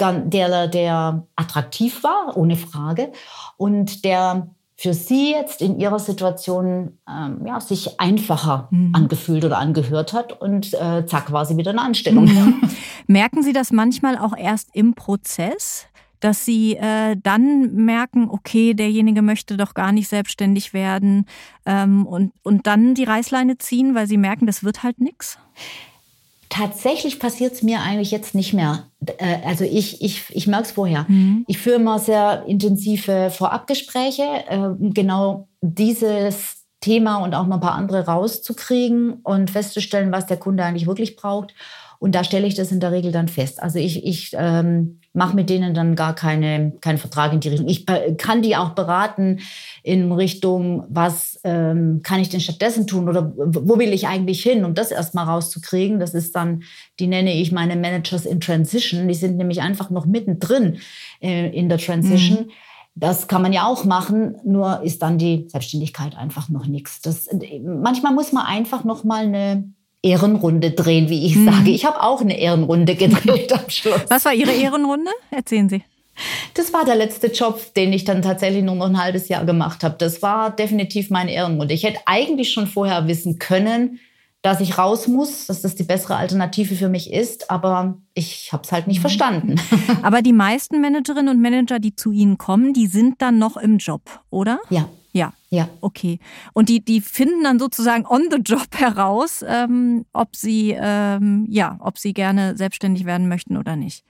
der, 0.00 0.66
der 0.66 1.26
attraktiv 1.36 2.02
war, 2.02 2.36
ohne 2.36 2.56
Frage, 2.56 3.12
und 3.56 4.04
der 4.04 4.48
für 4.80 4.94
sie 4.94 5.32
jetzt 5.32 5.60
in 5.60 5.78
ihrer 5.78 5.98
Situation 5.98 6.96
ähm, 7.06 7.42
ja, 7.44 7.60
sich 7.60 8.00
einfacher 8.00 8.68
mhm. 8.70 8.94
angefühlt 8.94 9.44
oder 9.44 9.58
angehört 9.58 10.14
hat 10.14 10.40
und 10.40 10.72
äh, 10.72 11.04
zack 11.04 11.32
war 11.32 11.44
sie 11.44 11.58
wieder 11.58 11.72
eine 11.72 11.82
Anstellung. 11.82 12.24
Mhm. 12.24 12.62
Merken 13.06 13.42
Sie 13.42 13.52
das 13.52 13.72
manchmal 13.72 14.16
auch 14.16 14.34
erst 14.36 14.70
im 14.72 14.94
Prozess? 14.94 15.86
dass 16.22 16.44
sie 16.44 16.76
äh, 16.76 17.16
dann 17.22 17.74
merken, 17.76 18.28
okay, 18.28 18.74
derjenige 18.74 19.22
möchte 19.22 19.56
doch 19.56 19.72
gar 19.72 19.90
nicht 19.90 20.06
selbstständig 20.06 20.74
werden 20.74 21.24
ähm, 21.64 22.04
und, 22.04 22.34
und 22.42 22.66
dann 22.66 22.92
die 22.94 23.04
Reißleine 23.04 23.56
ziehen, 23.56 23.94
weil 23.94 24.06
sie 24.06 24.18
merken, 24.18 24.44
das 24.44 24.62
wird 24.62 24.82
halt 24.82 25.00
nichts? 25.00 25.38
Tatsächlich 26.50 27.20
passiert 27.20 27.54
es 27.54 27.62
mir 27.62 27.80
eigentlich 27.80 28.10
jetzt 28.10 28.34
nicht 28.34 28.52
mehr. 28.52 28.90
Äh, 29.18 29.38
also 29.46 29.64
ich, 29.64 30.02
ich, 30.02 30.24
ich 30.30 30.46
merke 30.46 30.64
es 30.64 30.72
vorher. 30.72 31.06
Mhm. 31.08 31.44
Ich 31.46 31.58
führe 31.58 31.76
immer 31.76 31.98
sehr 31.98 32.44
intensive 32.46 33.30
Vorabgespräche, 33.30 34.22
äh, 34.48 34.70
genau 34.78 35.48
dieses 35.62 36.66
Thema 36.80 37.18
und 37.18 37.34
auch 37.34 37.46
noch 37.46 37.56
ein 37.56 37.60
paar 37.60 37.76
andere 37.76 38.06
rauszukriegen 38.06 39.20
und 39.22 39.50
festzustellen, 39.50 40.12
was 40.12 40.26
der 40.26 40.38
Kunde 40.38 40.64
eigentlich 40.64 40.86
wirklich 40.86 41.16
braucht. 41.16 41.54
Und 42.00 42.14
da 42.14 42.24
stelle 42.24 42.46
ich 42.46 42.54
das 42.54 42.72
in 42.72 42.80
der 42.80 42.92
Regel 42.92 43.12
dann 43.12 43.28
fest. 43.28 43.62
Also 43.62 43.78
ich, 43.78 44.04
ich 44.04 44.32
ähm, 44.36 44.99
mache 45.12 45.34
mit 45.34 45.50
denen 45.50 45.74
dann 45.74 45.96
gar 45.96 46.14
keine, 46.14 46.72
keinen 46.80 46.98
Vertrag 46.98 47.32
in 47.32 47.40
die 47.40 47.48
Richtung. 47.48 47.68
Ich 47.68 47.84
kann 48.16 48.42
die 48.42 48.56
auch 48.56 48.70
beraten 48.70 49.40
in 49.82 50.12
Richtung, 50.12 50.84
was 50.88 51.40
ähm, 51.42 52.00
kann 52.02 52.20
ich 52.20 52.28
denn 52.28 52.40
stattdessen 52.40 52.86
tun 52.86 53.08
oder 53.08 53.32
wo 53.34 53.78
will 53.78 53.92
ich 53.92 54.06
eigentlich 54.06 54.42
hin, 54.42 54.64
um 54.64 54.74
das 54.74 54.90
erstmal 54.92 55.24
rauszukriegen. 55.26 55.98
Das 55.98 56.14
ist 56.14 56.36
dann, 56.36 56.62
die 57.00 57.08
nenne 57.08 57.32
ich 57.34 57.50
meine 57.50 57.76
Managers 57.76 58.24
in 58.24 58.40
Transition. 58.40 59.08
Die 59.08 59.14
sind 59.14 59.36
nämlich 59.36 59.60
einfach 59.60 59.90
noch 59.90 60.06
mittendrin 60.06 60.78
äh, 61.20 61.48
in 61.50 61.68
der 61.68 61.78
Transition. 61.78 62.46
Mhm 62.46 62.50
Das 62.94 63.28
kann 63.28 63.42
man 63.42 63.52
ja 63.52 63.66
auch 63.66 63.84
machen, 63.84 64.36
nur 64.44 64.82
ist 64.82 65.00
dann 65.00 65.16
die 65.16 65.46
Selbstständigkeit 65.48 66.16
einfach 66.16 66.48
noch 66.48 66.66
nichts. 66.66 67.00
Manchmal 67.64 68.12
muss 68.12 68.32
man 68.32 68.44
einfach 68.46 68.84
noch 68.84 69.04
mal 69.04 69.24
eine 69.24 69.72
Ehrenrunde 70.02 70.70
drehen, 70.70 71.08
wie 71.08 71.26
ich 71.26 71.36
mhm. 71.36 71.46
sage. 71.46 71.70
Ich 71.70 71.84
habe 71.84 72.02
auch 72.02 72.20
eine 72.20 72.38
Ehrenrunde 72.38 72.94
gedreht 72.94 73.52
am 73.52 73.68
Schluss. 73.68 74.02
Was 74.08 74.24
war 74.24 74.32
Ihre 74.32 74.52
Ehrenrunde? 74.52 75.10
Erzählen 75.30 75.68
Sie. 75.68 75.82
Das 76.54 76.72
war 76.72 76.84
der 76.84 76.96
letzte 76.96 77.28
Job, 77.28 77.74
den 77.74 77.92
ich 77.92 78.04
dann 78.04 78.22
tatsächlich 78.22 78.62
nur 78.62 78.74
noch 78.74 78.86
ein 78.86 79.02
halbes 79.02 79.28
Jahr 79.28 79.44
gemacht 79.44 79.82
habe. 79.82 79.96
Das 79.98 80.22
war 80.22 80.50
definitiv 80.50 81.10
meine 81.10 81.32
Ehrenrunde. 81.32 81.74
Ich 81.74 81.84
hätte 81.84 82.00
eigentlich 82.06 82.52
schon 82.52 82.66
vorher 82.66 83.06
wissen 83.06 83.38
können, 83.38 84.00
dass 84.42 84.60
ich 84.60 84.78
raus 84.78 85.06
muss, 85.06 85.46
dass 85.46 85.60
das 85.60 85.74
die 85.74 85.82
bessere 85.82 86.16
Alternative 86.16 86.74
für 86.74 86.88
mich 86.88 87.12
ist, 87.12 87.50
aber 87.50 87.98
ich 88.14 88.52
habe 88.52 88.62
es 88.64 88.72
halt 88.72 88.86
nicht 88.86 88.98
mhm. 88.98 89.02
verstanden. 89.02 89.60
Aber 90.02 90.22
die 90.22 90.32
meisten 90.32 90.80
Managerinnen 90.80 91.28
und 91.28 91.42
Manager, 91.42 91.78
die 91.78 91.94
zu 91.94 92.10
Ihnen 92.10 92.38
kommen, 92.38 92.72
die 92.72 92.86
sind 92.86 93.20
dann 93.20 93.38
noch 93.38 93.56
im 93.56 93.78
Job, 93.78 94.20
oder? 94.30 94.58
Ja. 94.70 94.88
Ja. 95.12 95.32
Ja. 95.50 95.68
Okay. 95.80 96.20
Und 96.52 96.68
die, 96.68 96.84
die 96.84 97.00
finden 97.00 97.42
dann 97.42 97.58
sozusagen 97.58 98.06
on 98.06 98.28
the 98.30 98.38
job 98.38 98.68
heraus, 98.76 99.44
ähm, 99.46 100.06
ob 100.12 100.36
sie 100.36 100.76
ähm, 100.78 101.46
ja, 101.50 101.78
ob 101.80 101.98
sie 101.98 102.14
gerne 102.14 102.56
selbstständig 102.56 103.04
werden 103.04 103.28
möchten 103.28 103.56
oder 103.56 103.74
nicht. 103.74 104.04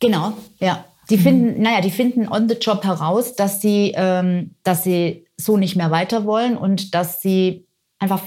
Genau, 0.00 0.32
ja. 0.58 0.84
Die 1.10 1.18
finden, 1.18 1.56
mhm. 1.56 1.62
naja, 1.62 1.80
die 1.80 1.90
finden 1.90 2.28
on 2.28 2.48
the 2.48 2.56
job 2.56 2.82
heraus, 2.82 3.36
dass 3.36 3.60
sie, 3.60 3.92
ähm, 3.94 4.56
dass 4.64 4.82
sie 4.82 5.26
so 5.36 5.56
nicht 5.56 5.76
mehr 5.76 5.90
weiter 5.90 6.24
wollen 6.24 6.56
und 6.56 6.94
dass 6.94 7.20
sie 7.20 7.66
einfach 7.98 8.20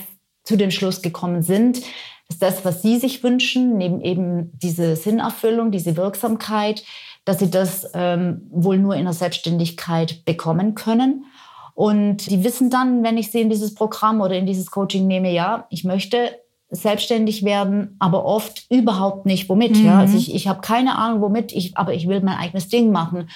zu 0.47 0.55
dem 0.55 0.71
Schluss 0.71 1.01
gekommen 1.01 1.43
sind, 1.43 1.81
dass 2.29 2.39
das, 2.39 2.65
was 2.65 2.81
sie 2.81 2.97
sich 2.99 3.21
wünschen, 3.21 3.77
neben 3.77 4.01
eben 4.01 4.51
diese 4.61 4.95
Sinnerfüllung, 4.95 5.71
diese 5.71 5.97
Wirksamkeit, 5.97 6.83
dass 7.25 7.39
sie 7.39 7.51
das 7.51 7.89
ähm, 7.93 8.47
wohl 8.49 8.77
nur 8.77 8.95
in 8.95 9.03
der 9.03 9.13
Selbstständigkeit 9.13 10.23
bekommen 10.23 10.73
können. 10.73 11.25
Und 11.73 12.29
die 12.31 12.45
wissen 12.45 12.69
dann, 12.69 13.03
wenn 13.03 13.17
ich 13.17 13.29
sie 13.31 13.41
in 13.41 13.49
dieses 13.49 13.75
Programm 13.75 14.21
oder 14.21 14.35
in 14.35 14.45
dieses 14.45 14.71
Coaching 14.71 15.05
nehme, 15.05 15.31
ja, 15.31 15.67
ich 15.69 15.83
möchte 15.83 16.31
selbstständig 16.69 17.43
werden, 17.43 17.97
aber 17.99 18.25
oft 18.25 18.65
überhaupt 18.69 19.25
nicht 19.25 19.49
womit. 19.49 19.77
Mhm. 19.77 19.85
Ja, 19.85 19.99
also 19.99 20.17
ich, 20.17 20.33
ich 20.33 20.47
habe 20.47 20.61
keine 20.61 20.97
Ahnung 20.97 21.21
womit, 21.21 21.51
ich, 21.51 21.77
aber 21.77 21.93
ich 21.93 22.07
will 22.07 22.21
mein 22.21 22.37
eigenes 22.37 22.69
Ding 22.69 22.91
machen. 22.91 23.29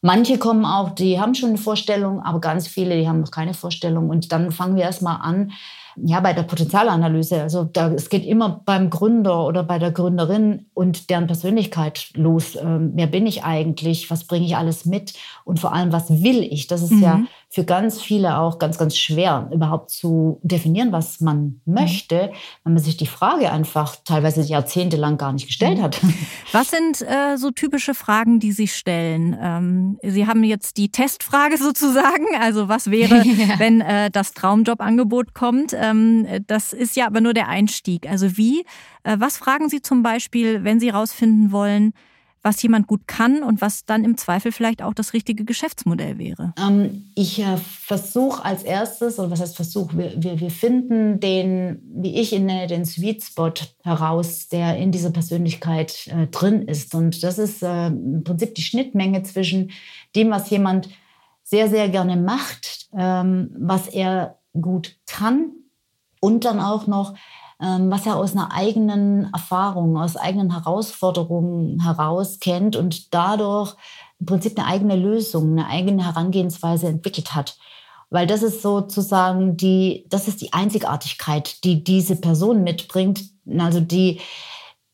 Manche 0.00 0.38
kommen 0.38 0.64
auch, 0.64 0.90
die 0.90 1.20
haben 1.20 1.34
schon 1.34 1.50
eine 1.50 1.58
Vorstellung, 1.58 2.20
aber 2.20 2.40
ganz 2.40 2.66
viele, 2.68 2.96
die 2.96 3.08
haben 3.08 3.20
noch 3.20 3.30
keine 3.30 3.54
Vorstellung. 3.54 4.10
Und 4.10 4.32
dann 4.32 4.52
fangen 4.52 4.76
wir 4.76 4.84
erstmal 4.84 5.20
an, 5.22 5.52
ja, 6.04 6.20
bei 6.20 6.32
der 6.32 6.42
Potenzialanalyse. 6.42 7.42
Also 7.42 7.64
da, 7.64 7.92
es 7.92 8.08
geht 8.08 8.24
immer 8.24 8.62
beim 8.64 8.90
Gründer 8.90 9.46
oder 9.46 9.62
bei 9.62 9.78
der 9.78 9.90
Gründerin 9.90 10.66
und 10.74 11.10
deren 11.10 11.26
Persönlichkeit 11.26 12.10
los. 12.14 12.56
Ähm, 12.56 12.92
wer 12.94 13.06
bin 13.06 13.26
ich 13.26 13.44
eigentlich? 13.44 14.10
Was 14.10 14.24
bringe 14.24 14.46
ich 14.46 14.56
alles 14.56 14.84
mit? 14.84 15.14
Und 15.44 15.60
vor 15.60 15.72
allem, 15.72 15.92
was 15.92 16.22
will 16.22 16.42
ich? 16.42 16.66
Das 16.66 16.82
ist 16.82 16.92
mhm. 16.92 17.02
ja 17.02 17.20
für 17.50 17.64
ganz 17.64 18.02
viele 18.02 18.38
auch 18.38 18.58
ganz, 18.58 18.76
ganz 18.76 18.94
schwer, 18.96 19.48
überhaupt 19.52 19.90
zu 19.90 20.38
definieren, 20.42 20.92
was 20.92 21.20
man 21.20 21.62
möchte, 21.64 22.30
wenn 22.62 22.74
man 22.74 22.82
sich 22.82 22.98
die 22.98 23.06
Frage 23.06 23.50
einfach 23.50 23.96
teilweise 24.04 24.42
jahrzehntelang 24.42 25.16
gar 25.16 25.32
nicht 25.32 25.46
gestellt 25.46 25.80
hat. 25.80 25.98
Was 26.52 26.70
sind 26.70 27.00
äh, 27.02 27.36
so 27.36 27.50
typische 27.50 27.94
Fragen, 27.94 28.38
die 28.40 28.52
Sie 28.52 28.68
stellen? 28.68 29.36
Ähm, 29.40 29.98
Sie 30.02 30.26
haben 30.26 30.44
jetzt 30.44 30.76
die 30.76 30.90
Testfrage 30.90 31.56
sozusagen, 31.58 32.26
also 32.40 32.68
was 32.68 32.90
wäre, 32.90 33.16
ja. 33.26 33.58
wenn 33.58 33.80
äh, 33.80 34.10
das 34.10 34.32
Traumjobangebot 34.32 35.34
kommt? 35.34 35.74
Ähm, 35.74 36.26
das 36.46 36.72
ist 36.72 36.96
ja 36.96 37.06
aber 37.06 37.20
nur 37.20 37.34
der 37.34 37.48
Einstieg. 37.48 38.08
Also 38.08 38.36
wie, 38.36 38.64
äh, 39.04 39.16
was 39.18 39.38
fragen 39.38 39.68
Sie 39.68 39.80
zum 39.80 40.02
Beispiel, 40.02 40.64
wenn 40.64 40.80
Sie 40.80 40.92
herausfinden 40.92 41.52
wollen, 41.52 41.92
was 42.48 42.62
jemand 42.62 42.86
gut 42.86 43.06
kann 43.06 43.42
und 43.42 43.60
was 43.60 43.84
dann 43.84 44.04
im 44.04 44.16
Zweifel 44.16 44.52
vielleicht 44.52 44.80
auch 44.80 44.94
das 44.94 45.12
richtige 45.12 45.44
Geschäftsmodell 45.44 46.16
wäre? 46.16 46.54
Ähm, 46.58 47.10
ich 47.14 47.40
äh, 47.40 47.58
versuche 47.58 48.42
als 48.42 48.62
erstes, 48.62 49.18
oder 49.18 49.30
was 49.30 49.42
heißt 49.42 49.54
Versuch, 49.54 49.92
wir, 49.92 50.14
wir, 50.16 50.40
wir 50.40 50.50
finden 50.50 51.20
den, 51.20 51.82
wie 51.94 52.18
ich 52.18 52.32
ihn 52.32 52.46
nenne, 52.46 52.66
den 52.66 52.86
Sweet 52.86 53.22
Spot 53.22 53.52
heraus, 53.82 54.48
der 54.48 54.78
in 54.78 54.92
dieser 54.92 55.10
Persönlichkeit 55.10 56.06
äh, 56.06 56.26
drin 56.28 56.62
ist. 56.62 56.94
Und 56.94 57.22
das 57.22 57.36
ist 57.36 57.62
äh, 57.62 57.88
im 57.88 58.24
Prinzip 58.24 58.54
die 58.54 58.62
Schnittmenge 58.62 59.22
zwischen 59.24 59.70
dem, 60.16 60.30
was 60.30 60.48
jemand 60.48 60.88
sehr, 61.42 61.68
sehr 61.68 61.90
gerne 61.90 62.16
macht, 62.16 62.88
ähm, 62.96 63.50
was 63.58 63.88
er 63.88 64.38
gut 64.58 64.96
kann 65.06 65.52
und 66.20 66.46
dann 66.46 66.60
auch 66.60 66.86
noch, 66.86 67.14
was 67.58 68.06
er 68.06 68.16
aus 68.16 68.32
einer 68.32 68.52
eigenen 68.52 69.32
Erfahrung, 69.32 69.96
aus 69.96 70.16
eigenen 70.16 70.52
Herausforderungen 70.52 71.82
heraus 71.82 72.38
kennt 72.38 72.76
und 72.76 73.12
dadurch 73.12 73.74
im 74.20 74.26
Prinzip 74.26 74.58
eine 74.58 74.68
eigene 74.68 74.96
Lösung, 74.96 75.52
eine 75.52 75.66
eigene 75.66 76.04
Herangehensweise 76.04 76.86
entwickelt 76.86 77.34
hat. 77.34 77.56
Weil 78.10 78.26
das 78.26 78.42
ist 78.42 78.62
sozusagen 78.62 79.56
die, 79.56 80.06
das 80.08 80.28
ist 80.28 80.40
die 80.40 80.52
Einzigartigkeit, 80.52 81.62
die 81.64 81.84
diese 81.84 82.16
Person 82.16 82.64
mitbringt. 82.64 83.24
Also 83.58 83.80
die, 83.80 84.20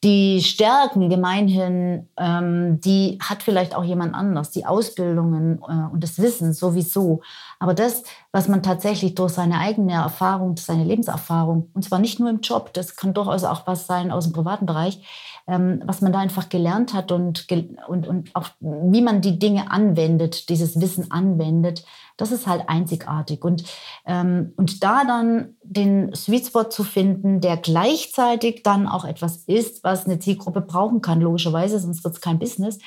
die 0.04 0.42
Stärken 0.42 1.08
gemeinhin, 1.08 2.08
ähm, 2.18 2.78
die 2.80 3.18
hat 3.22 3.42
vielleicht 3.42 3.74
auch 3.74 3.84
jemand 3.84 4.14
anders, 4.14 4.50
die 4.50 4.66
Ausbildungen 4.66 5.62
äh, 5.66 5.92
und 5.92 6.04
das 6.04 6.18
Wissen 6.18 6.52
sowieso. 6.52 7.22
Aber 7.58 7.72
das, 7.72 8.02
was 8.30 8.46
man 8.46 8.62
tatsächlich 8.62 9.14
durch 9.14 9.32
seine 9.32 9.58
eigene 9.58 9.94
Erfahrung, 9.94 10.58
seine 10.58 10.84
Lebenserfahrung, 10.84 11.70
und 11.72 11.84
zwar 11.84 12.00
nicht 12.00 12.20
nur 12.20 12.28
im 12.28 12.40
Job, 12.40 12.74
das 12.74 12.96
kann 12.96 13.14
durchaus 13.14 13.44
auch 13.44 13.66
was 13.66 13.86
sein 13.86 14.10
aus 14.10 14.24
dem 14.24 14.34
privaten 14.34 14.66
Bereich, 14.66 15.00
ähm, 15.46 15.82
was 15.86 16.02
man 16.02 16.12
da 16.12 16.18
einfach 16.18 16.50
gelernt 16.50 16.92
hat 16.92 17.10
und, 17.10 17.46
und, 17.88 18.06
und 18.06 18.30
auch 18.36 18.48
wie 18.60 19.00
man 19.00 19.22
die 19.22 19.38
Dinge 19.38 19.70
anwendet, 19.70 20.50
dieses 20.50 20.80
Wissen 20.82 21.10
anwendet, 21.10 21.84
das 22.16 22.32
ist 22.32 22.46
halt 22.46 22.68
einzigartig. 22.68 23.44
Und, 23.44 23.64
ähm, 24.06 24.52
und 24.56 24.82
da 24.84 25.04
dann 25.04 25.56
den 25.62 26.14
Sweet 26.14 26.46
Spot 26.46 26.64
zu 26.64 26.84
finden, 26.84 27.40
der 27.40 27.56
gleichzeitig 27.56 28.62
dann 28.62 28.86
auch 28.86 29.04
etwas 29.04 29.44
ist, 29.44 29.84
was 29.84 30.06
eine 30.06 30.18
Zielgruppe 30.18 30.60
brauchen 30.60 31.00
kann, 31.00 31.20
logischerweise, 31.20 31.78
sonst 31.78 32.04
wird 32.04 32.14
es 32.14 32.20
kein 32.20 32.38
Business, 32.38 32.78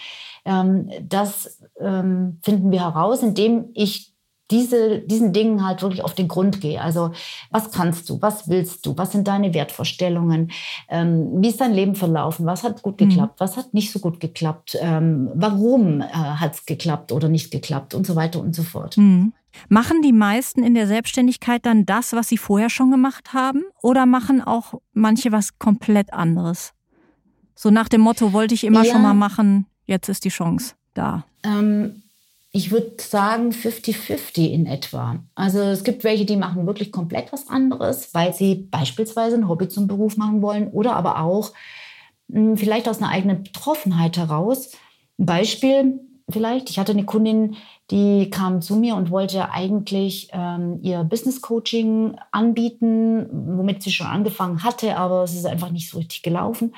ähm, 0.45 0.89
das 1.01 1.61
ähm, 1.79 2.39
finden 2.41 2.71
wir 2.71 2.81
heraus, 2.81 3.21
indem 3.21 3.69
ich 3.73 4.16
diese, 4.51 4.99
diesen 4.99 5.33
Dingen 5.33 5.65
halt 5.65 5.81
wirklich 5.81 6.03
auf 6.03 6.15
den 6.15 6.27
Grund 6.27 6.61
gehe. 6.61 6.81
Also 6.81 7.11
was 7.51 7.71
kannst 7.71 8.09
du, 8.09 8.21
was 8.21 8.47
willst 8.47 8.85
du, 8.85 8.97
was 8.97 9.11
sind 9.11 9.27
deine 9.27 9.53
Wertvorstellungen, 9.53 10.51
ähm, 10.89 11.41
wie 11.41 11.49
ist 11.49 11.61
dein 11.61 11.73
Leben 11.73 11.95
verlaufen, 11.95 12.45
was 12.45 12.63
hat 12.63 12.81
gut 12.81 12.99
mhm. 12.99 13.09
geklappt, 13.09 13.39
mhm. 13.39 13.43
was 13.43 13.57
hat 13.57 13.73
nicht 13.73 13.91
so 13.91 13.99
gut 13.99 14.19
geklappt, 14.19 14.77
ähm, 14.79 15.29
warum 15.33 16.01
äh, 16.01 16.05
hat 16.05 16.55
es 16.55 16.65
geklappt 16.65 17.11
oder 17.11 17.29
nicht 17.29 17.51
geklappt 17.51 17.93
und 17.93 18.07
so 18.07 18.15
weiter 18.15 18.39
und 18.39 18.55
so 18.55 18.63
fort. 18.63 18.97
Mhm. 18.97 19.33
Machen 19.69 20.01
die 20.01 20.13
meisten 20.13 20.63
in 20.63 20.75
der 20.75 20.87
Selbstständigkeit 20.87 21.65
dann 21.65 21.85
das, 21.85 22.13
was 22.13 22.27
sie 22.27 22.37
vorher 22.37 22.69
schon 22.69 22.91
gemacht 22.91 23.33
haben 23.33 23.63
oder 23.81 24.05
machen 24.05 24.41
auch 24.41 24.75
manche 24.93 25.31
was 25.31 25.57
komplett 25.57 26.13
anderes? 26.13 26.73
So 27.55 27.71
nach 27.71 27.89
dem 27.89 28.01
Motto, 28.01 28.33
wollte 28.33 28.53
ich 28.53 28.63
immer 28.63 28.83
ja. 28.83 28.93
schon 28.93 29.01
mal 29.01 29.15
machen, 29.15 29.65
jetzt 29.85 30.09
ist 30.09 30.25
die 30.25 30.29
Chance 30.29 30.75
da. 30.93 31.25
Ähm, 31.43 32.03
ich 32.57 32.71
würde 32.71 32.93
sagen 32.97 33.51
50-50 33.51 34.49
in 34.49 34.65
etwa. 34.65 35.19
Also 35.35 35.59
es 35.59 35.83
gibt 35.83 36.03
welche, 36.03 36.25
die 36.25 36.37
machen 36.37 36.65
wirklich 36.65 36.91
komplett 36.91 37.31
was 37.31 37.49
anderes, 37.49 38.15
weil 38.15 38.33
sie 38.33 38.55
beispielsweise 38.71 39.35
ein 39.35 39.47
Hobby 39.47 39.67
zum 39.67 39.85
Beruf 39.85 40.17
machen 40.17 40.41
wollen 40.41 40.69
oder 40.69 40.95
aber 40.95 41.21
auch 41.21 41.53
mh, 42.29 42.39
hm, 42.39 42.57
vielleicht 42.57 42.89
aus 42.89 42.97
einer 42.97 43.11
eigenen 43.11 43.43
Betroffenheit 43.43 44.17
heraus. 44.17 44.71
Ein 45.19 45.27
Beispiel 45.27 45.99
vielleicht, 46.31 46.71
ich 46.71 46.79
hatte 46.79 46.93
eine 46.93 47.05
Kundin, 47.05 47.57
die 47.91 48.31
kam 48.31 48.63
zu 48.63 48.75
mir 48.75 48.95
und 48.95 49.11
wollte 49.11 49.51
eigentlich 49.51 50.29
ähm, 50.33 50.79
ihr 50.81 51.03
Business 51.03 51.41
Coaching 51.41 52.17
anbieten, 52.31 53.27
womit 53.31 53.83
sie 53.83 53.91
schon 53.91 54.07
angefangen 54.07 54.63
hatte, 54.63 54.97
aber 54.97 55.23
es 55.23 55.35
ist 55.35 55.45
einfach 55.45 55.69
nicht 55.69 55.91
so 55.91 55.99
richtig 55.99 56.23
gelaufen 56.23 56.73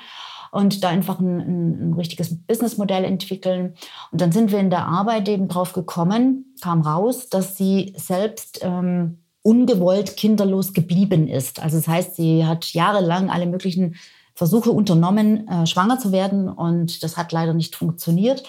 und 0.50 0.82
da 0.84 0.88
einfach 0.88 1.20
ein, 1.20 1.40
ein, 1.40 1.90
ein 1.90 1.92
richtiges 1.94 2.36
Businessmodell 2.46 3.04
entwickeln. 3.04 3.74
Und 4.10 4.20
dann 4.20 4.32
sind 4.32 4.52
wir 4.52 4.58
in 4.58 4.70
der 4.70 4.86
Arbeit 4.86 5.28
eben 5.28 5.48
drauf 5.48 5.72
gekommen, 5.72 6.54
kam 6.60 6.82
raus, 6.82 7.28
dass 7.28 7.56
sie 7.56 7.94
selbst 7.96 8.60
ähm, 8.62 9.18
ungewollt 9.42 10.16
kinderlos 10.16 10.72
geblieben 10.72 11.28
ist. 11.28 11.62
Also 11.62 11.76
das 11.76 11.88
heißt, 11.88 12.16
sie 12.16 12.44
hat 12.44 12.72
jahrelang 12.72 13.30
alle 13.30 13.46
möglichen 13.46 13.96
Versuche 14.34 14.70
unternommen, 14.70 15.48
äh, 15.48 15.66
schwanger 15.66 15.98
zu 15.98 16.12
werden 16.12 16.48
und 16.48 17.02
das 17.02 17.16
hat 17.16 17.32
leider 17.32 17.54
nicht 17.54 17.76
funktioniert 17.76 18.42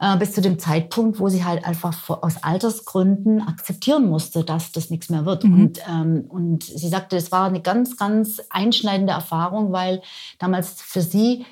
äh, 0.00 0.16
bis 0.16 0.32
zu 0.32 0.40
dem 0.40 0.58
Zeitpunkt, 0.58 1.20
wo 1.20 1.28
sie 1.28 1.44
halt 1.44 1.64
einfach 1.64 2.08
aus 2.08 2.42
Altersgründen 2.42 3.42
akzeptieren 3.42 4.08
musste, 4.08 4.44
dass 4.44 4.72
das 4.72 4.88
nichts 4.88 5.10
mehr 5.10 5.26
wird. 5.26 5.44
Mhm. 5.44 5.60
Und, 5.60 5.80
ähm, 5.88 6.24
und 6.28 6.64
sie 6.64 6.88
sagte, 6.88 7.16
es 7.16 7.30
war 7.30 7.46
eine 7.46 7.60
ganz, 7.60 7.96
ganz 7.96 8.40
einschneidende 8.48 9.12
Erfahrung, 9.12 9.72
weil 9.72 10.00
damals 10.38 10.80
für 10.80 11.02
sie 11.02 11.44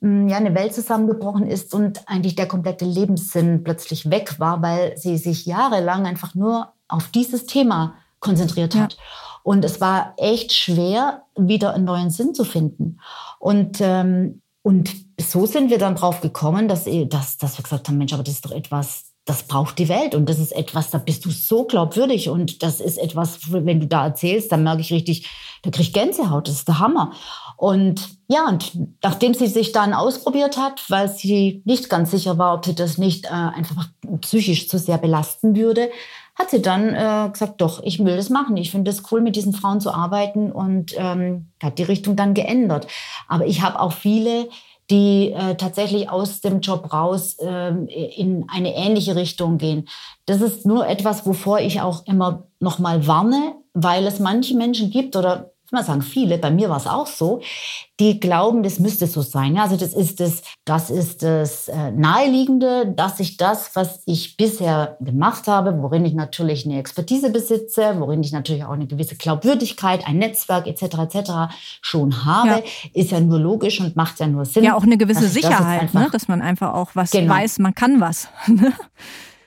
hm, 0.00 0.28
ja, 0.28 0.36
eine 0.36 0.54
Welt 0.54 0.74
zusammengebrochen 0.74 1.46
ist 1.46 1.72
und 1.74 2.08
eigentlich 2.08 2.34
der 2.34 2.48
komplette 2.48 2.84
Lebenssinn 2.84 3.62
plötzlich 3.62 4.10
weg 4.10 4.40
war, 4.40 4.60
weil 4.62 4.98
sie 4.98 5.16
sich 5.16 5.46
jahrelang 5.46 6.04
einfach 6.04 6.34
nur 6.34 6.72
auf 6.88 7.08
dieses 7.08 7.46
Thema 7.46 7.94
konzentriert 8.18 8.74
hat. 8.74 8.94
Ja. 8.94 8.98
Und 9.44 9.64
es 9.64 9.80
war 9.80 10.14
echt 10.16 10.52
schwer, 10.52 11.22
wieder 11.36 11.74
einen 11.74 11.84
neuen 11.84 12.10
Sinn 12.10 12.34
zu 12.34 12.44
finden. 12.44 12.98
Und 13.38 13.78
ähm, 13.80 14.42
und 14.62 14.94
so 15.20 15.46
sind 15.46 15.70
wir 15.70 15.78
dann 15.78 15.96
drauf 15.96 16.20
gekommen, 16.20 16.68
dass, 16.68 16.84
dass, 16.84 17.36
dass 17.36 17.58
wir 17.58 17.62
gesagt 17.62 17.88
haben, 17.88 17.98
Mensch, 17.98 18.12
aber 18.12 18.22
das 18.22 18.34
ist 18.34 18.44
doch 18.44 18.52
etwas, 18.52 19.12
das 19.24 19.44
braucht 19.44 19.78
die 19.78 19.88
Welt. 19.88 20.14
Und 20.14 20.28
das 20.28 20.38
ist 20.38 20.52
etwas, 20.52 20.90
da 20.90 20.98
bist 20.98 21.24
du 21.24 21.30
so 21.30 21.64
glaubwürdig. 21.64 22.28
Und 22.28 22.62
das 22.62 22.80
ist 22.80 22.96
etwas, 22.96 23.52
wenn 23.52 23.80
du 23.80 23.86
da 23.86 24.06
erzählst, 24.06 24.52
dann 24.52 24.62
merke 24.62 24.80
ich 24.80 24.92
richtig, 24.92 25.28
da 25.62 25.70
krieg 25.70 25.86
ich 25.86 25.92
Gänsehaut, 25.92 26.48
das 26.48 26.56
ist 26.56 26.68
der 26.68 26.78
Hammer. 26.78 27.12
Und 27.56 28.08
ja, 28.28 28.48
und 28.48 28.72
nachdem 29.02 29.34
sie 29.34 29.46
sich 29.46 29.72
dann 29.72 29.94
ausprobiert 29.94 30.56
hat, 30.56 30.82
weil 30.88 31.08
sie 31.08 31.62
nicht 31.64 31.88
ganz 31.88 32.10
sicher 32.10 32.38
war, 32.38 32.54
ob 32.54 32.64
sie 32.64 32.74
das 32.74 32.98
nicht 32.98 33.26
äh, 33.26 33.28
einfach 33.28 33.88
psychisch 34.20 34.68
zu 34.68 34.78
sehr 34.78 34.98
belasten 34.98 35.54
würde, 35.54 35.90
hat 36.34 36.50
sie 36.50 36.62
dann 36.62 36.94
äh, 36.94 37.30
gesagt, 37.30 37.60
doch, 37.60 37.82
ich 37.82 38.02
will 38.02 38.16
das 38.16 38.30
machen. 38.30 38.56
Ich 38.56 38.70
finde 38.70 38.90
es 38.90 39.02
cool, 39.10 39.20
mit 39.20 39.36
diesen 39.36 39.52
Frauen 39.52 39.80
zu 39.80 39.92
arbeiten 39.92 40.50
und 40.50 40.94
ähm, 40.96 41.48
hat 41.62 41.78
die 41.78 41.82
Richtung 41.82 42.16
dann 42.16 42.34
geändert. 42.34 42.86
Aber 43.28 43.46
ich 43.46 43.62
habe 43.62 43.80
auch 43.80 43.92
viele, 43.92 44.48
die 44.90 45.32
äh, 45.32 45.56
tatsächlich 45.56 46.10
aus 46.10 46.40
dem 46.40 46.60
Job 46.60 46.92
raus 46.92 47.36
äh, 47.38 47.70
in 48.16 48.46
eine 48.48 48.74
ähnliche 48.74 49.14
Richtung 49.14 49.58
gehen. 49.58 49.88
Das 50.26 50.40
ist 50.40 50.66
nur 50.66 50.86
etwas, 50.86 51.26
wovor 51.26 51.60
ich 51.60 51.80
auch 51.80 52.06
immer 52.06 52.44
noch 52.60 52.78
mal 52.78 53.06
warne, 53.06 53.54
weil 53.74 54.06
es 54.06 54.18
manche 54.18 54.56
Menschen 54.56 54.90
gibt 54.90 55.16
oder 55.16 55.51
mal 55.72 55.84
sagen 55.84 56.02
viele, 56.02 56.38
bei 56.38 56.50
mir 56.50 56.68
war 56.68 56.76
es 56.76 56.86
auch 56.86 57.06
so, 57.06 57.40
die 58.00 58.20
glauben, 58.20 58.62
das 58.62 58.78
müsste 58.78 59.06
so 59.06 59.22
sein. 59.22 59.56
Also 59.58 59.76
das 59.76 59.94
ist 59.94 60.20
das, 60.20 60.42
das 60.64 60.90
ist 60.90 61.22
das 61.22 61.68
äh, 61.68 61.92
Naheliegende, 61.92 62.92
dass 62.94 63.20
ich 63.20 63.36
das, 63.36 63.74
was 63.74 64.02
ich 64.06 64.36
bisher 64.36 64.96
gemacht 65.00 65.46
habe, 65.46 65.80
worin 65.82 66.04
ich 66.04 66.14
natürlich 66.14 66.64
eine 66.64 66.78
Expertise 66.78 67.30
besitze, 67.30 67.94
worin 67.98 68.22
ich 68.22 68.32
natürlich 68.32 68.64
auch 68.64 68.72
eine 68.72 68.86
gewisse 68.86 69.16
Glaubwürdigkeit, 69.16 70.06
ein 70.06 70.18
Netzwerk 70.18 70.66
etc. 70.66 70.82
etc. 70.82 71.30
schon 71.80 72.24
habe, 72.24 72.48
ja. 72.48 72.62
ist 72.94 73.10
ja 73.10 73.20
nur 73.20 73.38
logisch 73.38 73.80
und 73.80 73.94
macht 73.94 74.20
ja 74.20 74.26
nur 74.26 74.44
Sinn. 74.44 74.64
Ja, 74.64 74.74
auch 74.74 74.82
eine 74.82 74.98
gewisse 74.98 75.28
Sicherheit, 75.28 75.84
das 75.84 75.94
ne? 75.94 76.08
dass 76.10 76.28
man 76.28 76.42
einfach 76.42 76.74
auch 76.74 76.90
was 76.94 77.10
genau. 77.10 77.34
weiß, 77.34 77.58
man 77.58 77.74
kann 77.74 78.00
was. 78.00 78.28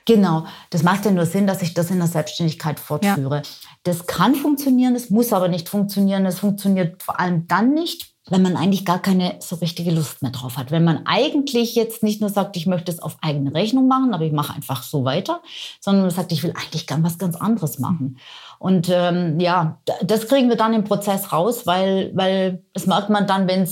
Genau, 0.06 0.46
das 0.70 0.84
macht 0.84 1.04
ja 1.04 1.10
nur 1.10 1.26
Sinn, 1.26 1.48
dass 1.48 1.62
ich 1.62 1.74
das 1.74 1.90
in 1.90 1.98
der 1.98 2.06
Selbstständigkeit 2.06 2.78
fortführe. 2.78 3.38
Ja. 3.38 3.42
Das 3.86 4.06
kann 4.06 4.34
funktionieren, 4.34 4.96
es 4.96 5.10
muss 5.10 5.32
aber 5.32 5.46
nicht 5.46 5.68
funktionieren. 5.68 6.26
Es 6.26 6.40
funktioniert 6.40 7.04
vor 7.04 7.20
allem 7.20 7.46
dann 7.46 7.72
nicht, 7.72 8.16
wenn 8.28 8.42
man 8.42 8.56
eigentlich 8.56 8.84
gar 8.84 8.98
keine 8.98 9.36
so 9.38 9.54
richtige 9.56 9.92
Lust 9.92 10.22
mehr 10.22 10.32
drauf 10.32 10.56
hat. 10.56 10.72
Wenn 10.72 10.82
man 10.82 11.06
eigentlich 11.06 11.76
jetzt 11.76 12.02
nicht 12.02 12.20
nur 12.20 12.28
sagt, 12.28 12.56
ich 12.56 12.66
möchte 12.66 12.90
es 12.90 12.98
auf 12.98 13.16
eigene 13.22 13.54
Rechnung 13.54 13.86
machen, 13.86 14.12
aber 14.12 14.24
ich 14.24 14.32
mache 14.32 14.52
einfach 14.52 14.82
so 14.82 15.04
weiter, 15.04 15.40
sondern 15.80 16.02
man 16.02 16.10
sagt, 16.10 16.32
ich 16.32 16.42
will 16.42 16.52
eigentlich 16.56 16.88
gern 16.88 17.04
was 17.04 17.16
ganz 17.16 17.36
anderes 17.36 17.78
machen. 17.78 18.18
Und 18.58 18.90
ähm, 18.92 19.38
ja, 19.38 19.80
das 20.02 20.26
kriegen 20.26 20.48
wir 20.48 20.56
dann 20.56 20.74
im 20.74 20.82
Prozess 20.82 21.32
raus, 21.32 21.64
weil, 21.64 22.10
weil 22.16 22.64
das 22.72 22.86
merkt 22.86 23.08
man 23.08 23.28
dann, 23.28 23.46
wenn 23.46 23.62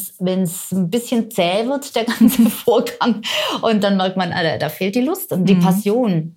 es 0.42 0.70
ein 0.70 0.90
bisschen 0.90 1.32
zäh 1.32 1.66
wird, 1.66 1.96
der 1.96 2.04
ganze 2.20 2.48
Vorgang. 2.50 3.22
Und 3.62 3.82
dann 3.82 3.96
merkt 3.96 4.16
man, 4.16 4.30
da 4.60 4.68
fehlt 4.68 4.94
die 4.94 5.00
Lust 5.00 5.32
und 5.32 5.46
die 5.46 5.56
mhm. 5.56 5.60
Passion. 5.60 6.36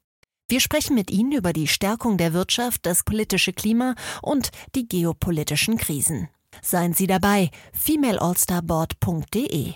Wir 0.51 0.59
sprechen 0.59 0.95
mit 0.95 1.09
Ihnen 1.09 1.31
über 1.31 1.53
die 1.53 1.65
Stärkung 1.65 2.17
der 2.17 2.33
Wirtschaft, 2.33 2.85
das 2.85 3.05
politische 3.05 3.53
Klima 3.53 3.95
und 4.21 4.49
die 4.75 4.85
geopolitischen 4.85 5.77
Krisen. 5.77 6.27
Seien 6.61 6.93
Sie 6.93 7.07
dabei, 7.07 7.51
femaleallstarboard.de. 7.71 9.75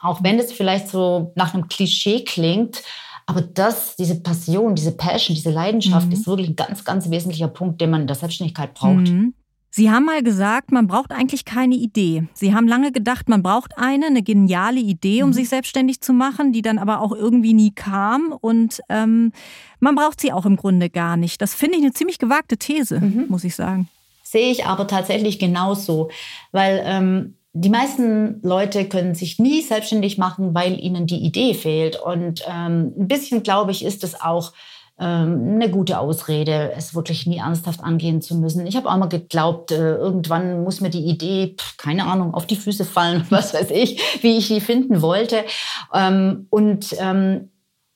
Auch 0.00 0.22
wenn 0.22 0.38
es 0.38 0.52
vielleicht 0.52 0.88
so 0.88 1.34
nach 1.36 1.52
einem 1.52 1.68
Klischee 1.68 2.24
klingt, 2.24 2.82
aber 3.26 3.42
das, 3.42 3.94
diese 3.96 4.22
Passion, 4.22 4.74
diese 4.74 4.92
Passion, 4.92 5.36
diese 5.36 5.50
Leidenschaft 5.50 6.06
mhm. 6.06 6.12
ist 6.14 6.26
wirklich 6.26 6.48
ein 6.48 6.56
ganz, 6.56 6.82
ganz 6.82 7.10
wesentlicher 7.10 7.48
Punkt, 7.48 7.82
den 7.82 7.90
man 7.90 8.00
in 8.00 8.06
der 8.06 8.16
Selbstständigkeit 8.16 8.72
braucht. 8.72 9.10
Mhm. 9.10 9.34
Sie 9.76 9.90
haben 9.90 10.04
mal 10.04 10.22
gesagt, 10.22 10.70
man 10.70 10.86
braucht 10.86 11.10
eigentlich 11.10 11.44
keine 11.44 11.74
Idee. 11.74 12.28
Sie 12.32 12.54
haben 12.54 12.68
lange 12.68 12.92
gedacht, 12.92 13.28
man 13.28 13.42
braucht 13.42 13.76
eine, 13.76 14.06
eine 14.06 14.22
geniale 14.22 14.78
Idee, 14.78 15.24
um 15.24 15.30
mhm. 15.30 15.32
sich 15.32 15.48
selbstständig 15.48 16.00
zu 16.00 16.12
machen, 16.12 16.52
die 16.52 16.62
dann 16.62 16.78
aber 16.78 17.00
auch 17.00 17.10
irgendwie 17.10 17.54
nie 17.54 17.72
kam. 17.72 18.32
Und 18.40 18.80
ähm, 18.88 19.32
man 19.80 19.96
braucht 19.96 20.20
sie 20.20 20.32
auch 20.32 20.46
im 20.46 20.54
Grunde 20.54 20.90
gar 20.90 21.16
nicht. 21.16 21.42
Das 21.42 21.54
finde 21.54 21.76
ich 21.76 21.82
eine 21.82 21.92
ziemlich 21.92 22.20
gewagte 22.20 22.56
These, 22.56 23.00
mhm. 23.00 23.24
muss 23.28 23.42
ich 23.42 23.56
sagen. 23.56 23.88
Sehe 24.22 24.52
ich 24.52 24.64
aber 24.64 24.86
tatsächlich 24.86 25.40
genauso, 25.40 26.08
weil 26.52 26.80
ähm, 26.84 27.34
die 27.52 27.68
meisten 27.68 28.38
Leute 28.44 28.88
können 28.88 29.16
sich 29.16 29.40
nie 29.40 29.60
selbstständig 29.60 30.18
machen, 30.18 30.54
weil 30.54 30.78
ihnen 30.78 31.08
die 31.08 31.18
Idee 31.18 31.52
fehlt. 31.52 32.00
Und 32.00 32.44
ähm, 32.48 32.92
ein 32.96 33.08
bisschen, 33.08 33.42
glaube 33.42 33.72
ich, 33.72 33.84
ist 33.84 34.04
es 34.04 34.20
auch 34.20 34.52
ähm, 34.98 35.54
eine 35.54 35.70
gute 35.70 35.98
Ausrede, 35.98 36.72
es 36.76 36.94
wirklich 36.94 37.26
nie 37.26 37.38
ernsthaft 37.38 37.82
angehen 37.82 38.22
zu 38.22 38.36
müssen. 38.36 38.66
Ich 38.66 38.76
habe 38.76 38.88
auch 38.88 38.96
mal 38.96 39.06
geglaubt, 39.06 39.72
äh, 39.72 39.96
irgendwann 39.96 40.62
muss 40.62 40.80
mir 40.80 40.90
die 40.90 41.04
Idee, 41.04 41.56
keine 41.78 42.06
Ahnung, 42.06 42.34
auf 42.34 42.46
die 42.46 42.56
Füße 42.56 42.84
fallen, 42.84 43.26
was 43.30 43.54
weiß 43.54 43.70
ich, 43.70 44.00
wie 44.22 44.36
ich 44.36 44.48
die 44.48 44.60
finden 44.60 45.02
wollte. 45.02 45.44
Ähm, 45.92 46.46
und 46.50 46.94
ähm, 46.98 47.50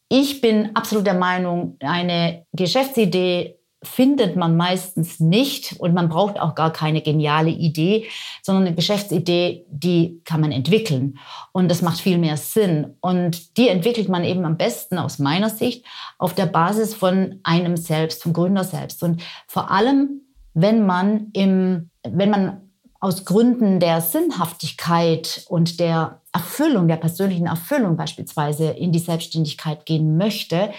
ich 0.09 0.41
bin 0.41 0.75
absolut 0.75 1.07
der 1.07 1.15
Meinung, 1.15 1.77
eine 1.81 2.47
Geschäftsidee 2.53 3.58
findet 3.83 4.35
man 4.35 4.57
meistens 4.57 5.21
nicht 5.21 5.77
und 5.79 5.95
man 5.95 6.09
braucht 6.09 6.41
auch 6.41 6.55
gar 6.57 6.73
keine 6.73 7.01
geniale 7.01 7.51
Idee, 7.51 8.09
sondern 8.43 8.67
eine 8.67 8.75
Geschäftsidee, 8.75 9.67
die 9.71 10.21
kann 10.25 10.41
man 10.41 10.51
entwickeln. 10.51 11.19
Und 11.53 11.69
das 11.71 11.81
macht 11.81 12.01
viel 12.01 12.19
mehr 12.19 12.37
Sinn. 12.37 12.97
Und 13.01 13.57
die 13.57 13.69
entwickelt 13.69 14.09
man 14.09 14.25
eben 14.25 14.45
am 14.45 14.57
besten 14.57 14.99
aus 14.99 15.21
meiner 15.21 15.51
Sicht 15.51 15.85
auf 16.19 16.35
der 16.35 16.47
Basis 16.47 16.95
von 16.95 17.39
einem 17.45 17.77
selbst, 17.77 18.23
vom 18.23 18.33
Gründer 18.33 18.65
selbst. 18.65 19.03
Und 19.05 19.23
vor 19.47 19.71
allem, 19.71 20.23
wenn 20.55 20.85
man 20.85 21.29
im, 21.33 21.91
wenn 22.03 22.31
man 22.31 22.69
aus 23.01 23.25
Gründen 23.25 23.79
der 23.79 24.01
Sinnhaftigkeit 24.01 25.45
und 25.49 25.79
der 25.79 26.21
Erfüllung, 26.33 26.89
der 26.89 26.97
persönlichen 26.97 27.47
Erfüllung 27.47 27.97
beispielsweise 27.97 28.71
in 28.71 28.91
die 28.91 28.99
Selbstständigkeit 28.99 29.87
gehen 29.87 30.17
möchte, 30.17 30.71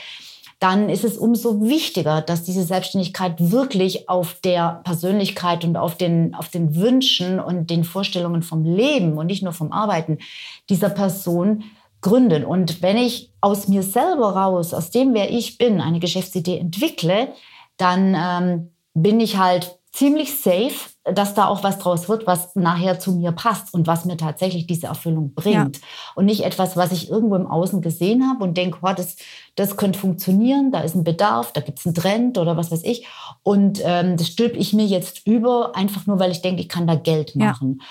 dann 0.59 0.89
ist 0.89 1.05
es 1.05 1.17
umso 1.17 1.61
wichtiger, 1.61 2.21
dass 2.21 2.43
diese 2.43 2.63
Selbstständigkeit 2.63 3.35
wirklich 3.37 4.09
auf 4.09 4.35
der 4.41 4.81
Persönlichkeit 4.83 5.63
und 5.63 5.77
auf 5.77 5.95
den, 5.95 6.35
auf 6.35 6.49
den 6.49 6.75
Wünschen 6.75 7.39
und 7.39 7.69
den 7.69 7.85
Vorstellungen 7.85 8.43
vom 8.43 8.65
Leben 8.65 9.17
und 9.17 9.27
nicht 9.27 9.41
nur 9.41 9.53
vom 9.53 9.71
Arbeiten 9.71 10.17
dieser 10.69 10.89
Person 10.89 11.63
gründet. 12.01 12.43
Und 12.43 12.81
wenn 12.81 12.97
ich 12.97 13.31
aus 13.39 13.69
mir 13.69 13.83
selber 13.83 14.35
raus, 14.35 14.73
aus 14.73 14.91
dem, 14.91 15.13
wer 15.13 15.31
ich 15.31 15.57
bin, 15.57 15.79
eine 15.79 15.99
Geschäftsidee 15.99 16.57
entwickle, 16.59 17.29
dann 17.77 18.15
ähm, 18.15 18.71
bin 18.93 19.21
ich 19.21 19.37
halt 19.37 19.79
ziemlich 19.93 20.37
safe, 20.37 20.89
dass 21.13 21.33
da 21.33 21.47
auch 21.47 21.63
was 21.63 21.79
draus 21.79 22.09
wird, 22.09 22.27
was 22.27 22.55
nachher 22.55 22.99
zu 22.99 23.13
mir 23.13 23.31
passt 23.31 23.73
und 23.73 23.87
was 23.87 24.05
mir 24.05 24.17
tatsächlich 24.17 24.67
diese 24.67 24.87
Erfüllung 24.87 25.33
bringt. 25.33 25.77
Ja. 25.77 25.83
Und 26.15 26.25
nicht 26.25 26.43
etwas, 26.43 26.77
was 26.77 26.91
ich 26.91 27.09
irgendwo 27.09 27.35
im 27.35 27.47
Außen 27.47 27.81
gesehen 27.81 28.27
habe 28.27 28.43
und 28.43 28.57
denke, 28.57 28.79
oh, 28.81 28.93
das, 28.95 29.15
das 29.55 29.77
könnte 29.77 29.99
funktionieren, 29.99 30.71
da 30.71 30.81
ist 30.81 30.95
ein 30.95 31.03
Bedarf, 31.03 31.53
da 31.53 31.61
gibt 31.61 31.79
es 31.79 31.85
einen 31.85 31.95
Trend 31.95 32.37
oder 32.37 32.57
was 32.57 32.71
weiß 32.71 32.83
ich. 32.83 33.07
Und 33.43 33.81
ähm, 33.83 34.17
das 34.17 34.27
stülpe 34.27 34.57
ich 34.57 34.73
mir 34.73 34.85
jetzt 34.85 35.25
über, 35.27 35.75
einfach 35.75 36.05
nur, 36.07 36.19
weil 36.19 36.31
ich 36.31 36.41
denke, 36.41 36.61
ich 36.61 36.69
kann 36.69 36.87
da 36.87 36.95
Geld 36.95 37.35
machen. 37.35 37.79
Ja. 37.79 37.85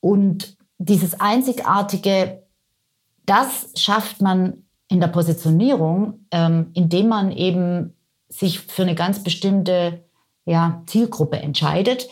Und 0.00 0.56
dieses 0.78 1.20
Einzigartige, 1.20 2.42
das 3.26 3.68
schafft 3.76 4.22
man 4.22 4.64
in 4.88 5.00
der 5.00 5.08
Positionierung, 5.08 6.26
ähm, 6.30 6.70
indem 6.74 7.08
man 7.08 7.30
eben 7.30 7.94
sich 8.28 8.60
für 8.60 8.82
eine 8.82 8.94
ganz 8.94 9.22
bestimmte 9.22 10.04
ja, 10.44 10.82
Zielgruppe 10.86 11.38
entscheidet, 11.38 12.08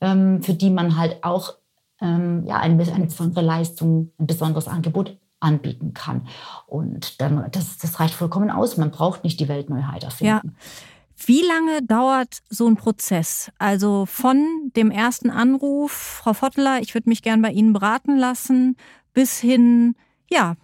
für 0.00 0.54
die 0.54 0.70
man 0.70 0.96
halt 0.96 1.24
auch 1.24 1.54
ähm, 2.00 2.44
ja, 2.46 2.56
eine, 2.56 2.80
eine 2.92 3.06
besondere 3.06 3.44
Leistung, 3.44 4.12
ein 4.18 4.26
besonderes 4.26 4.68
Angebot 4.68 5.18
anbieten 5.40 5.94
kann. 5.94 6.26
Und 6.66 7.20
dann, 7.20 7.48
das, 7.50 7.78
das 7.78 8.00
reicht 8.00 8.14
vollkommen 8.14 8.50
aus. 8.50 8.76
Man 8.76 8.90
braucht 8.90 9.24
nicht 9.24 9.40
die 9.40 9.48
Weltneuheit 9.48 10.04
erfinden. 10.04 10.26
Ja. 10.26 10.42
Wie 11.26 11.42
lange 11.42 11.82
dauert 11.82 12.38
so 12.48 12.68
ein 12.68 12.76
Prozess? 12.76 13.50
Also 13.58 14.06
von 14.06 14.70
dem 14.76 14.90
ersten 14.90 15.30
Anruf, 15.30 15.90
Frau 15.90 16.32
Vottler, 16.32 16.80
ich 16.80 16.94
würde 16.94 17.08
mich 17.08 17.22
gern 17.22 17.42
bei 17.42 17.50
Ihnen 17.50 17.72
beraten 17.72 18.16
lassen, 18.16 18.76
bis 19.14 19.38
hin, 19.38 19.96
ja, 20.30 20.54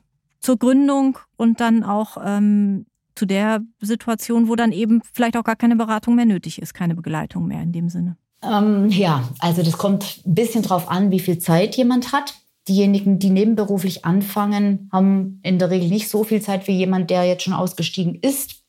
zur 0.40 0.58
Gründung 0.58 1.18
und 1.36 1.60
dann 1.60 1.82
auch 1.82 2.18
ähm, 2.22 2.86
zu 3.16 3.26
der 3.26 3.62
Situation, 3.80 4.48
wo 4.48 4.54
dann 4.54 4.70
eben 4.70 5.00
vielleicht 5.12 5.36
auch 5.36 5.44
gar 5.44 5.56
keine 5.56 5.76
Beratung 5.76 6.14
mehr 6.14 6.26
nötig 6.26 6.60
ist, 6.60 6.74
keine 6.74 6.94
Begleitung 6.94 7.46
mehr 7.46 7.62
in 7.62 7.72
dem 7.72 7.88
Sinne? 7.88 8.16
Ähm, 8.50 8.88
ja, 8.90 9.28
also 9.38 9.62
das 9.62 9.78
kommt 9.78 10.22
ein 10.26 10.34
bisschen 10.34 10.62
drauf 10.62 10.88
an, 10.88 11.10
wie 11.10 11.20
viel 11.20 11.38
Zeit 11.38 11.76
jemand 11.76 12.12
hat. 12.12 12.34
Diejenigen, 12.68 13.18
die 13.18 13.30
nebenberuflich 13.30 14.04
anfangen, 14.04 14.88
haben 14.92 15.40
in 15.42 15.58
der 15.58 15.70
Regel 15.70 15.88
nicht 15.88 16.08
so 16.08 16.24
viel 16.24 16.40
Zeit 16.40 16.66
wie 16.66 16.72
jemand, 16.72 17.10
der 17.10 17.24
jetzt 17.24 17.42
schon 17.42 17.52
ausgestiegen 17.52 18.18
ist. 18.20 18.62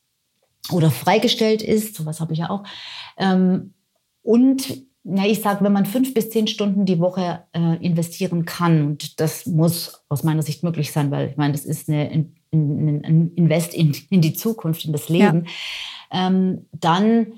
oder 0.72 0.90
freigestellt 0.90 1.62
ist, 1.62 1.94
sowas 1.94 2.20
habe 2.20 2.32
ich 2.32 2.40
ja 2.40 2.50
auch. 2.50 2.64
Ähm, 3.16 3.72
und 4.22 4.82
na, 5.08 5.24
ich 5.24 5.40
sage, 5.40 5.64
wenn 5.64 5.72
man 5.72 5.86
fünf 5.86 6.12
bis 6.14 6.30
zehn 6.30 6.48
Stunden 6.48 6.84
die 6.84 6.98
Woche 6.98 7.44
äh, 7.52 7.76
investieren 7.76 8.44
kann, 8.44 8.84
und 8.84 9.20
das 9.20 9.46
muss 9.46 10.02
aus 10.08 10.24
meiner 10.24 10.42
Sicht 10.42 10.64
möglich 10.64 10.90
sein, 10.90 11.12
weil 11.12 11.28
ich 11.28 11.36
meine, 11.36 11.52
das 11.52 11.64
ist 11.64 11.88
eine, 11.88 12.10
ein, 12.10 12.34
ein 12.52 13.30
Invest 13.36 13.72
in, 13.72 13.96
in, 14.10 14.20
die 14.20 14.34
Zukunft, 14.34 14.84
in 14.84 14.92
das 14.92 15.08
Leben, 15.08 15.46
ja. 16.12 16.26
ähm, 16.26 16.66
dann 16.72 17.34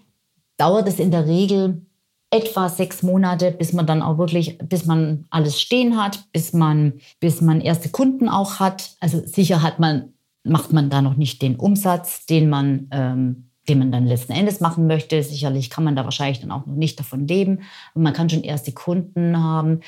dauert 0.56 0.88
es 0.88 0.98
in 0.98 1.10
der 1.10 1.26
Regel 1.26 1.82
etwa 2.30 2.68
sechs 2.68 3.02
Monate, 3.02 3.52
bis 3.52 3.72
man 3.72 3.86
dann 3.86 4.02
auch 4.02 4.18
wirklich, 4.18 4.58
bis 4.58 4.84
man 4.84 5.26
alles 5.30 5.60
stehen 5.60 5.96
hat, 5.96 6.24
bis 6.32 6.52
man, 6.52 6.94
bis 7.20 7.40
man 7.40 7.60
erste 7.60 7.88
Kunden 7.88 8.28
auch 8.28 8.60
hat. 8.60 8.96
Also 9.00 9.22
sicher 9.24 9.62
hat 9.62 9.78
man, 9.78 10.12
macht 10.44 10.72
man 10.72 10.90
da 10.90 11.00
noch 11.00 11.16
nicht 11.16 11.40
den 11.40 11.56
Umsatz, 11.56 12.26
den 12.26 12.50
man 12.50 12.88
ähm, 12.90 13.48
den 13.68 13.78
man 13.78 13.92
dann 13.92 14.06
letzten 14.06 14.32
Endes 14.32 14.60
machen 14.60 14.86
möchte. 14.86 15.22
Sicherlich 15.22 15.70
kann 15.70 15.84
man 15.84 15.96
da 15.96 16.04
wahrscheinlich 16.04 16.40
dann 16.40 16.50
auch 16.50 16.66
noch 16.66 16.74
nicht 16.74 16.98
davon 16.98 17.26
leben. 17.26 17.60
Und 17.94 18.02
man 18.02 18.12
kann 18.12 18.30
schon 18.30 18.42
erste 18.42 18.72
Kunden 18.72 19.42
haben. 19.42 19.80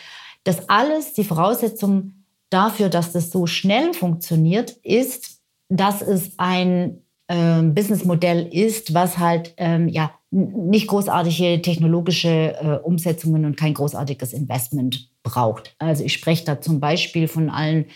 Das 0.44 0.68
alles, 0.68 1.14
die 1.14 1.24
Voraussetzung 1.24 2.24
dafür, 2.50 2.88
dass 2.88 3.12
das 3.12 3.31
so 3.31 3.46
schnell 3.46 3.94
funktioniert, 3.94 4.72
ist, 4.83 5.40
dass 5.68 6.03
es 6.03 6.33
ein 6.38 7.03
äh, 7.29 7.62
Businessmodell 7.62 8.48
ist, 8.53 8.94
was 8.94 9.18
halt 9.18 9.55
ähm, 9.57 9.88
ja 9.88 10.11
nicht 10.31 10.87
großartige 10.87 11.61
technologische 11.61 12.29
äh, 12.29 12.79
Umsetzungen 12.83 13.45
und 13.45 13.57
kein 13.57 13.75
großartiges 13.75 14.33
Investment 14.33 15.09
braucht. 15.23 15.75
Also 15.79 16.05
ich 16.05 16.12
spreche 16.12 16.45
da 16.45 16.61
zum 16.61 16.81
Beispiel 16.81 17.27
von 17.27 17.51
allen 17.51 17.87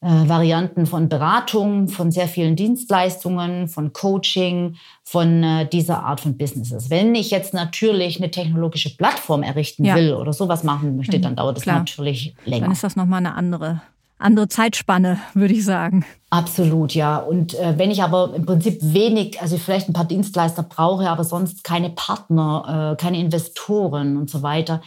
äh, 0.00 0.28
Varianten 0.28 0.86
von 0.86 1.08
Beratung, 1.08 1.88
von 1.88 2.12
sehr 2.12 2.28
vielen 2.28 2.54
Dienstleistungen, 2.54 3.66
von 3.66 3.92
Coaching, 3.92 4.76
von 5.02 5.42
äh, 5.42 5.68
dieser 5.68 6.04
Art 6.04 6.20
von 6.20 6.36
Businesses. 6.36 6.90
Wenn 6.90 7.14
ich 7.14 7.30
jetzt 7.30 7.54
natürlich 7.54 8.18
eine 8.18 8.30
technologische 8.30 8.94
Plattform 8.96 9.42
errichten 9.42 9.84
ja. 9.84 9.96
will 9.96 10.14
oder 10.14 10.32
sowas 10.32 10.62
machen 10.62 10.96
möchte, 10.96 11.18
dann 11.18 11.34
dauert 11.34 11.58
es 11.58 11.66
natürlich 11.66 12.34
länger. 12.44 12.66
Dann 12.66 12.72
ist 12.72 12.84
das 12.84 12.94
nochmal 12.94 13.18
eine 13.18 13.34
andere 13.34 13.82
andere 14.18 14.48
Zeitspanne, 14.48 15.18
würde 15.34 15.54
ich 15.54 15.64
sagen. 15.64 16.04
Absolut, 16.30 16.94
ja. 16.94 17.18
Und 17.18 17.54
äh, 17.54 17.74
wenn 17.76 17.90
ich 17.90 18.02
aber 18.02 18.34
im 18.34 18.46
Prinzip 18.46 18.78
wenig, 18.80 19.40
also 19.40 19.58
vielleicht 19.58 19.88
ein 19.88 19.92
paar 19.92 20.06
Dienstleister 20.06 20.62
brauche, 20.62 21.08
aber 21.08 21.22
sonst 21.22 21.64
keine 21.64 21.90
Partner, 21.90 22.92
äh, 22.92 23.00
keine 23.00 23.20
Investoren 23.20 24.16
und 24.16 24.30
so 24.30 24.42
weiter, 24.42 24.80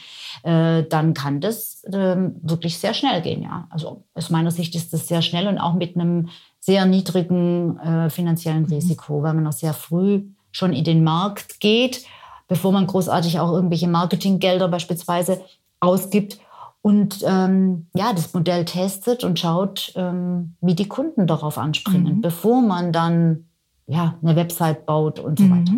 äh, 0.44 0.84
dann 0.84 1.14
kann 1.14 1.42
das 1.42 1.84
ähm, 1.92 2.36
wirklich 2.42 2.78
sehr 2.78 2.94
schnell 2.94 3.22
gehen, 3.22 3.44
ja. 3.44 3.68
Also 3.70 4.04
aus 4.16 4.30
meiner 4.30 4.52
Sicht 4.52 4.76
ist 4.76 4.94
das 4.94 5.08
sehr 5.08 5.22
schnell 5.22 5.48
und 5.48 5.60
auch 5.60 5.74
mit 5.74 5.96
einem 5.96 6.30
sehr 6.60 6.86
niedrigen 6.86 7.80
äh, 7.80 8.10
finanziellen 8.10 8.64
mhm. 8.64 8.74
Risiko, 8.74 9.24
weil 9.24 9.34
man 9.34 9.44
noch 9.44 9.54
sehr 9.54 9.74
früh 9.74 10.24
schon 10.52 10.74
in 10.74 10.84
den 10.84 11.04
Markt 11.04 11.60
geht, 11.60 12.04
bevor 12.48 12.72
man 12.72 12.88
großartig 12.88 13.40
auch 13.40 13.52
irgendwelche 13.52 13.88
Marketinggelder 13.88 14.68
beispielsweise 14.68 15.42
ausgibt 15.80 16.40
und 16.82 17.24
ähm, 17.28 17.88
ja, 17.94 18.14
das 18.14 18.34
Modell 18.34 18.66
testet 18.66 19.24
und 19.24 19.38
schaut, 19.38 19.92
ähm, 19.96 20.56
wie 20.62 20.76
die 20.76 20.88
Kunden 20.88 21.28
darauf 21.28 21.58
anspringen, 21.58 22.18
mhm. 22.18 22.22
bevor 22.22 22.62
man 22.62 22.94
dann 22.94 23.49
ja, 23.90 24.16
eine 24.22 24.36
Website 24.36 24.86
baut 24.86 25.20
und 25.20 25.40
so 25.40 25.46
mhm. 25.46 25.52
weiter. 25.52 25.74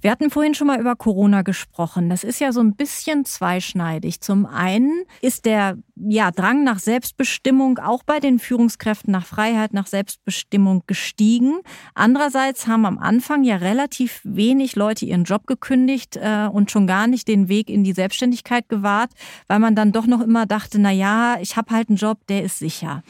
Wir 0.00 0.10
hatten 0.10 0.30
vorhin 0.30 0.54
schon 0.54 0.68
mal 0.68 0.80
über 0.80 0.94
Corona 0.94 1.42
gesprochen. 1.42 2.08
Das 2.08 2.22
ist 2.24 2.40
ja 2.40 2.52
so 2.52 2.60
ein 2.60 2.74
bisschen 2.74 3.24
zweischneidig. 3.24 4.20
Zum 4.20 4.46
einen 4.46 5.04
ist 5.20 5.44
der 5.44 5.76
ja, 5.96 6.30
Drang 6.30 6.62
nach 6.62 6.78
Selbstbestimmung 6.78 7.78
auch 7.78 8.04
bei 8.04 8.20
den 8.20 8.38
Führungskräften 8.38 9.12
nach 9.12 9.26
Freiheit, 9.26 9.74
nach 9.74 9.88
Selbstbestimmung 9.88 10.84
gestiegen. 10.86 11.60
Andererseits 11.94 12.68
haben 12.68 12.86
am 12.86 12.98
Anfang 12.98 13.42
ja 13.42 13.56
relativ 13.56 14.20
wenig 14.24 14.76
Leute 14.76 15.04
ihren 15.04 15.24
Job 15.24 15.46
gekündigt 15.46 16.16
äh, 16.16 16.48
und 16.50 16.70
schon 16.70 16.86
gar 16.86 17.08
nicht 17.08 17.26
den 17.26 17.48
Weg 17.48 17.68
in 17.68 17.82
die 17.82 17.92
Selbstständigkeit 17.92 18.68
gewahrt, 18.68 19.10
weil 19.48 19.58
man 19.58 19.74
dann 19.74 19.90
doch 19.90 20.06
noch 20.06 20.20
immer 20.20 20.46
dachte, 20.46 20.80
na 20.80 20.92
ja, 20.92 21.38
ich 21.40 21.56
habe 21.56 21.74
halt 21.74 21.88
einen 21.88 21.98
Job, 21.98 22.18
der 22.28 22.44
ist 22.44 22.58
sicher. 22.58 23.02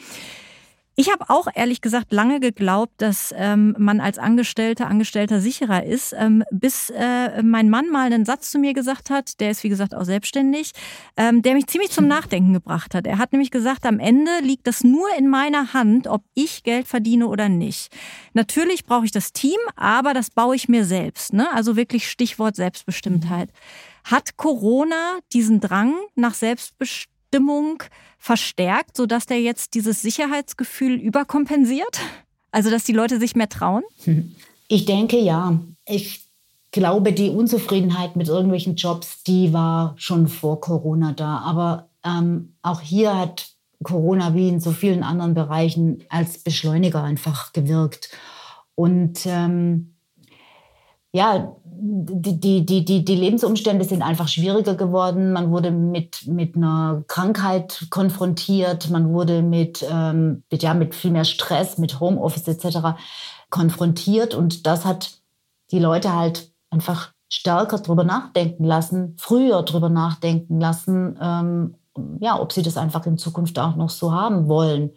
Ich 0.95 1.11
habe 1.11 1.25
auch 1.29 1.47
ehrlich 1.55 1.81
gesagt 1.81 2.13
lange 2.13 2.39
geglaubt, 2.39 2.93
dass 2.97 3.33
ähm, 3.35 3.75
man 3.79 3.99
als 3.99 4.19
Angestellter, 4.19 4.87
Angestellter 4.87 5.41
sicherer 5.41 5.83
ist, 5.83 6.13
ähm, 6.15 6.43
bis 6.51 6.91
äh, 6.91 7.41
mein 7.41 7.71
Mann 7.71 7.89
mal 7.89 8.05
einen 8.05 8.25
Satz 8.25 8.51
zu 8.51 8.59
mir 8.59 8.73
gesagt 8.73 9.09
hat, 9.09 9.39
der 9.39 9.49
ist 9.49 9.63
wie 9.63 9.69
gesagt 9.69 9.95
auch 9.95 10.03
selbstständig, 10.03 10.71
ähm, 11.17 11.41
der 11.41 11.55
mich 11.55 11.65
ziemlich 11.65 11.89
zum 11.89 12.07
Nachdenken 12.07 12.53
gebracht 12.53 12.93
hat. 12.93 13.07
Er 13.07 13.17
hat 13.17 13.31
nämlich 13.31 13.49
gesagt, 13.49 13.87
am 13.87 13.99
Ende 13.99 14.31
liegt 14.43 14.67
das 14.67 14.83
nur 14.83 15.07
in 15.17 15.29
meiner 15.29 15.73
Hand, 15.73 16.05
ob 16.05 16.21
ich 16.35 16.61
Geld 16.61 16.87
verdiene 16.87 17.27
oder 17.27 17.49
nicht. 17.49 17.91
Natürlich 18.33 18.85
brauche 18.85 19.05
ich 19.05 19.11
das 19.11 19.33
Team, 19.33 19.57
aber 19.75 20.13
das 20.13 20.29
baue 20.29 20.55
ich 20.55 20.69
mir 20.69 20.85
selbst. 20.85 21.33
Ne? 21.33 21.51
Also 21.53 21.75
wirklich 21.75 22.07
Stichwort 22.07 22.55
Selbstbestimmtheit. 22.55 23.49
Hat 24.03 24.37
Corona 24.37 25.17
diesen 25.31 25.59
Drang 25.59 25.95
nach 26.13 26.35
Selbstbestimmung 27.33 27.83
verstärkt, 28.19 28.95
sodass 28.97 29.25
der 29.25 29.41
jetzt 29.41 29.73
dieses 29.73 30.01
Sicherheitsgefühl 30.01 30.93
überkompensiert? 30.93 31.99
Also, 32.51 32.69
dass 32.69 32.83
die 32.83 32.93
Leute 32.93 33.19
sich 33.19 33.35
mehr 33.35 33.49
trauen? 33.49 33.83
Ich 34.67 34.85
denke 34.85 35.19
ja. 35.19 35.59
Ich 35.85 36.21
glaube, 36.71 37.11
die 37.11 37.29
Unzufriedenheit 37.29 38.15
mit 38.15 38.27
irgendwelchen 38.27 38.75
Jobs, 38.75 39.23
die 39.23 39.51
war 39.51 39.95
schon 39.97 40.27
vor 40.27 40.61
Corona 40.61 41.13
da. 41.13 41.39
Aber 41.39 41.89
ähm, 42.05 42.53
auch 42.61 42.81
hier 42.81 43.17
hat 43.17 43.47
Corona 43.81 44.33
wie 44.33 44.49
in 44.49 44.59
so 44.59 44.71
vielen 44.71 45.03
anderen 45.03 45.33
Bereichen 45.33 46.03
als 46.09 46.37
Beschleuniger 46.37 47.03
einfach 47.03 47.51
gewirkt. 47.51 48.09
Und 48.75 49.25
ähm, 49.25 49.95
ja, 51.13 51.55
die, 51.65 52.65
die, 52.65 52.85
die, 52.85 53.05
die 53.05 53.15
Lebensumstände 53.15 53.85
sind 53.85 54.01
einfach 54.01 54.27
schwieriger 54.27 54.75
geworden. 54.75 55.31
Man 55.31 55.51
wurde 55.51 55.69
mit, 55.69 56.25
mit 56.27 56.55
einer 56.55 57.03
Krankheit 57.07 57.87
konfrontiert, 57.89 58.89
man 58.89 59.13
wurde 59.13 59.43
mit, 59.43 59.85
ähm, 59.89 60.43
mit, 60.49 60.63
ja, 60.63 60.73
mit 60.73 60.95
viel 60.95 61.11
mehr 61.11 61.25
Stress, 61.25 61.77
mit 61.77 61.99
Homeoffice 61.99 62.47
etc. 62.47 62.99
konfrontiert. 63.49 64.33
Und 64.33 64.65
das 64.65 64.85
hat 64.85 65.19
die 65.71 65.79
Leute 65.79 66.15
halt 66.15 66.51
einfach 66.71 67.11
stärker 67.31 67.79
drüber 67.79 68.03
nachdenken 68.03 68.63
lassen, 68.63 69.15
früher 69.19 69.61
drüber 69.63 69.89
nachdenken 69.89 70.59
lassen, 70.59 71.17
ähm, 71.21 71.75
ja, 72.19 72.39
ob 72.39 72.53
sie 72.53 72.63
das 72.63 72.77
einfach 72.77 73.05
in 73.05 73.17
Zukunft 73.19 73.59
auch 73.59 73.75
noch 73.75 73.89
so 73.89 74.11
haben 74.13 74.47
wollen. 74.47 74.91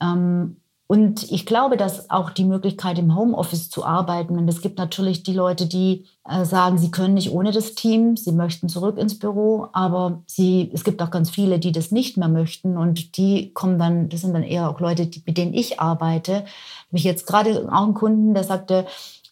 Ähm, 0.00 0.60
und 0.90 1.30
ich 1.30 1.44
glaube, 1.44 1.76
dass 1.76 2.08
auch 2.08 2.30
die 2.30 2.46
Möglichkeit, 2.46 2.98
im 2.98 3.14
Homeoffice 3.14 3.68
zu 3.68 3.84
arbeiten, 3.84 4.38
und 4.38 4.48
es 4.48 4.62
gibt 4.62 4.78
natürlich 4.78 5.22
die 5.22 5.34
Leute, 5.34 5.66
die 5.66 6.06
äh, 6.26 6.46
sagen, 6.46 6.78
sie 6.78 6.90
können 6.90 7.12
nicht 7.12 7.30
ohne 7.30 7.52
das 7.52 7.74
Team, 7.74 8.16
sie 8.16 8.32
möchten 8.32 8.70
zurück 8.70 8.96
ins 8.96 9.18
Büro, 9.18 9.68
aber 9.74 10.22
sie, 10.24 10.70
es 10.72 10.84
gibt 10.84 11.02
auch 11.02 11.10
ganz 11.10 11.28
viele, 11.28 11.58
die 11.58 11.72
das 11.72 11.90
nicht 11.90 12.16
mehr 12.16 12.28
möchten 12.28 12.78
und 12.78 13.18
die 13.18 13.52
kommen 13.52 13.78
dann, 13.78 14.08
das 14.08 14.22
sind 14.22 14.32
dann 14.32 14.42
eher 14.42 14.70
auch 14.70 14.80
Leute, 14.80 15.06
die, 15.06 15.22
mit 15.26 15.36
denen 15.36 15.52
ich 15.52 15.78
arbeite. 15.78 16.46
Ich 16.90 17.04
jetzt 17.04 17.26
gerade 17.26 17.68
auch 17.70 17.82
einen 17.82 17.92
Kunden, 17.92 18.32
der 18.32 18.44
sagte, 18.44 18.86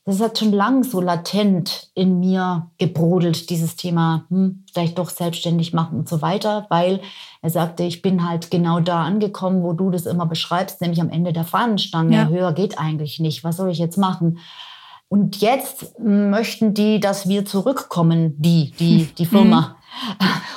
das 0.07 0.21
hat 0.21 0.39
schon 0.39 0.53
lang 0.53 0.85
so 0.85 1.01
latent 1.01 1.89
in 1.95 2.21
mir 2.21 2.71
gebrodelt, 2.79 3.51
dieses 3.51 3.75
Thema, 3.75 4.25
hm, 4.29 4.63
vielleicht 4.73 4.99
doch 4.99 5.11
selbstständig 5.11 5.73
machen 5.73 5.99
und 5.99 6.09
so 6.09 6.23
weiter, 6.23 6.67
weil 6.71 7.01
er 7.43 7.51
sagte, 7.51 7.83
ich 7.83 8.03
bin 8.03 8.27
halt 8.27 8.53
genau 8.53 8.79
da 8.79 9.03
angekommen, 9.03 9.65
wo 9.65 9.73
du 9.73 9.91
das 9.91 10.07
immer 10.07 10.27
beschreibst, 10.27 10.81
nämlich 10.81 11.01
am 11.01 11.11
Ende 11.11 11.33
der 11.33 11.45
Fahnenstange. 11.45 12.15
Ja. 12.15 12.29
Höher 12.29 12.53
geht 12.53 12.79
eigentlich 12.79 13.19
nicht. 13.19 13.43
Was 13.43 13.57
soll 13.57 13.71
ich 13.71 13.79
jetzt 13.79 13.99
machen? 13.99 14.39
Und 15.09 15.41
jetzt 15.41 15.99
möchten 15.99 16.73
die, 16.73 17.01
dass 17.01 17.29
wir 17.29 17.45
zurückkommen, 17.45 18.41
die, 18.41 18.71
die, 18.79 19.09
die 19.19 19.27
Firma. 19.27 19.77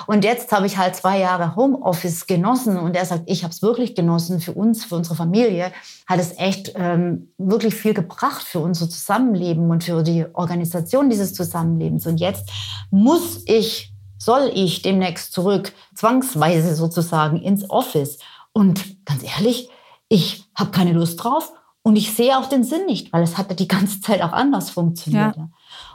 Und 0.07 0.23
jetzt 0.23 0.51
habe 0.51 0.65
ich 0.65 0.77
halt 0.77 0.95
zwei 0.95 1.19
Jahre 1.19 1.55
Homeoffice 1.55 2.25
genossen 2.25 2.77
und 2.77 2.95
er 2.95 3.05
sagt, 3.05 3.23
ich 3.27 3.43
habe 3.43 3.53
es 3.53 3.61
wirklich 3.61 3.95
genossen 3.95 4.39
für 4.39 4.53
uns, 4.53 4.83
für 4.83 4.95
unsere 4.95 5.15
Familie, 5.15 5.71
hat 6.07 6.19
es 6.19 6.37
echt 6.37 6.73
ähm, 6.75 7.31
wirklich 7.37 7.75
viel 7.75 7.93
gebracht 7.93 8.41
für 8.41 8.59
unser 8.59 8.89
Zusammenleben 8.89 9.69
und 9.69 9.83
für 9.83 10.01
die 10.01 10.25
Organisation 10.33 11.09
dieses 11.09 11.33
Zusammenlebens. 11.33 12.07
Und 12.07 12.19
jetzt 12.19 12.49
muss 12.89 13.43
ich, 13.45 13.93
soll 14.17 14.51
ich 14.53 14.81
demnächst 14.81 15.31
zurück, 15.31 15.73
zwangsweise 15.93 16.75
sozusagen 16.75 17.37
ins 17.37 17.69
Office. 17.69 18.17
Und 18.51 19.05
ganz 19.05 19.23
ehrlich, 19.23 19.69
ich 20.07 20.45
habe 20.55 20.71
keine 20.71 20.93
Lust 20.93 21.23
drauf 21.23 21.53
und 21.83 21.95
ich 21.95 22.13
sehe 22.13 22.37
auch 22.37 22.47
den 22.47 22.63
Sinn 22.63 22.85
nicht, 22.87 23.13
weil 23.13 23.23
es 23.23 23.37
hat 23.37 23.49
ja 23.49 23.55
die 23.55 23.67
ganze 23.67 24.01
Zeit 24.01 24.21
auch 24.21 24.33
anders 24.33 24.71
funktioniert. 24.71 25.35
Ja. 25.37 25.49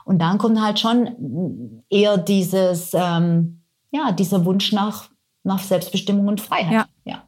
Und 0.04 0.18
dann 0.18 0.38
kommt 0.38 0.60
halt 0.60 0.78
schon 0.78 1.82
eher 1.88 2.18
dieses, 2.18 2.92
ähm, 2.94 3.62
ja, 3.90 4.12
dieser 4.12 4.44
Wunsch 4.44 4.72
nach, 4.72 5.10
nach 5.44 5.60
Selbstbestimmung 5.60 6.28
und 6.28 6.40
Freiheit. 6.40 6.72
Ja. 6.72 6.86
ja. 7.04 7.22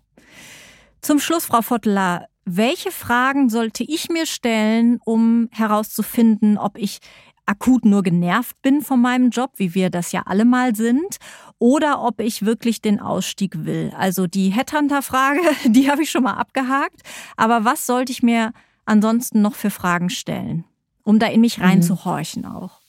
Zum 1.00 1.18
Schluss, 1.18 1.46
Frau 1.46 1.62
Votteler, 1.62 2.26
welche 2.44 2.90
Fragen 2.90 3.48
sollte 3.48 3.82
ich 3.82 4.08
mir 4.08 4.26
stellen, 4.26 5.00
um 5.04 5.48
herauszufinden, 5.50 6.58
ob 6.58 6.78
ich 6.78 6.98
akut 7.46 7.84
nur 7.84 8.02
genervt 8.02 8.60
bin 8.60 8.82
von 8.82 9.00
meinem 9.00 9.30
Job, 9.30 9.52
wie 9.56 9.74
wir 9.74 9.90
das 9.90 10.12
ja 10.12 10.22
alle 10.26 10.44
mal 10.44 10.74
sind, 10.74 11.16
oder 11.58 12.02
ob 12.02 12.20
ich 12.20 12.44
wirklich 12.44 12.82
den 12.82 13.00
Ausstieg 13.00 13.64
will. 13.64 13.92
Also 13.96 14.26
die 14.26 14.50
Headhunter-Frage, 14.50 15.40
die 15.66 15.90
habe 15.90 16.02
ich 16.02 16.10
schon 16.10 16.24
mal 16.24 16.34
abgehakt. 16.34 17.02
Aber 17.36 17.64
was 17.64 17.86
sollte 17.86 18.12
ich 18.12 18.22
mir 18.22 18.52
ansonsten 18.84 19.42
noch 19.42 19.54
für 19.54 19.70
Fragen 19.70 20.10
stellen? 20.10 20.64
Um 21.06 21.20
da 21.20 21.28
in 21.28 21.40
mich 21.40 21.60
reinzuhorchen 21.60 22.42
mhm. 22.42 22.48
auch. 22.48 22.80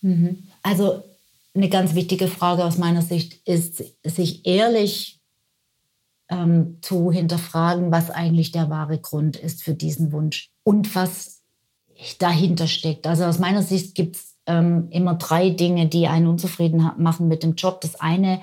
Mhm. 0.00 0.44
Also 0.62 1.02
eine 1.54 1.68
ganz 1.68 1.94
wichtige 1.94 2.28
Frage 2.28 2.64
aus 2.64 2.78
meiner 2.78 3.02
Sicht 3.02 3.46
ist, 3.46 3.82
sich 4.04 4.46
ehrlich 4.46 5.20
ähm, 6.30 6.78
zu 6.82 7.10
hinterfragen, 7.10 7.90
was 7.90 8.10
eigentlich 8.10 8.52
der 8.52 8.70
wahre 8.70 8.98
Grund 8.98 9.36
ist 9.36 9.62
für 9.62 9.74
diesen 9.74 10.12
Wunsch 10.12 10.50
und 10.62 10.94
was 10.94 11.42
dahinter 12.18 12.68
steckt. 12.68 13.06
Also 13.06 13.24
aus 13.24 13.40
meiner 13.40 13.62
Sicht 13.62 13.94
gibt 13.96 14.16
es 14.16 14.36
ähm, 14.46 14.88
immer 14.90 15.14
drei 15.14 15.50
Dinge, 15.50 15.86
die 15.86 16.06
einen 16.06 16.28
unzufrieden 16.28 16.92
machen 16.98 17.26
mit 17.26 17.42
dem 17.42 17.56
Job. 17.56 17.80
Das 17.80 17.96
eine 17.96 18.40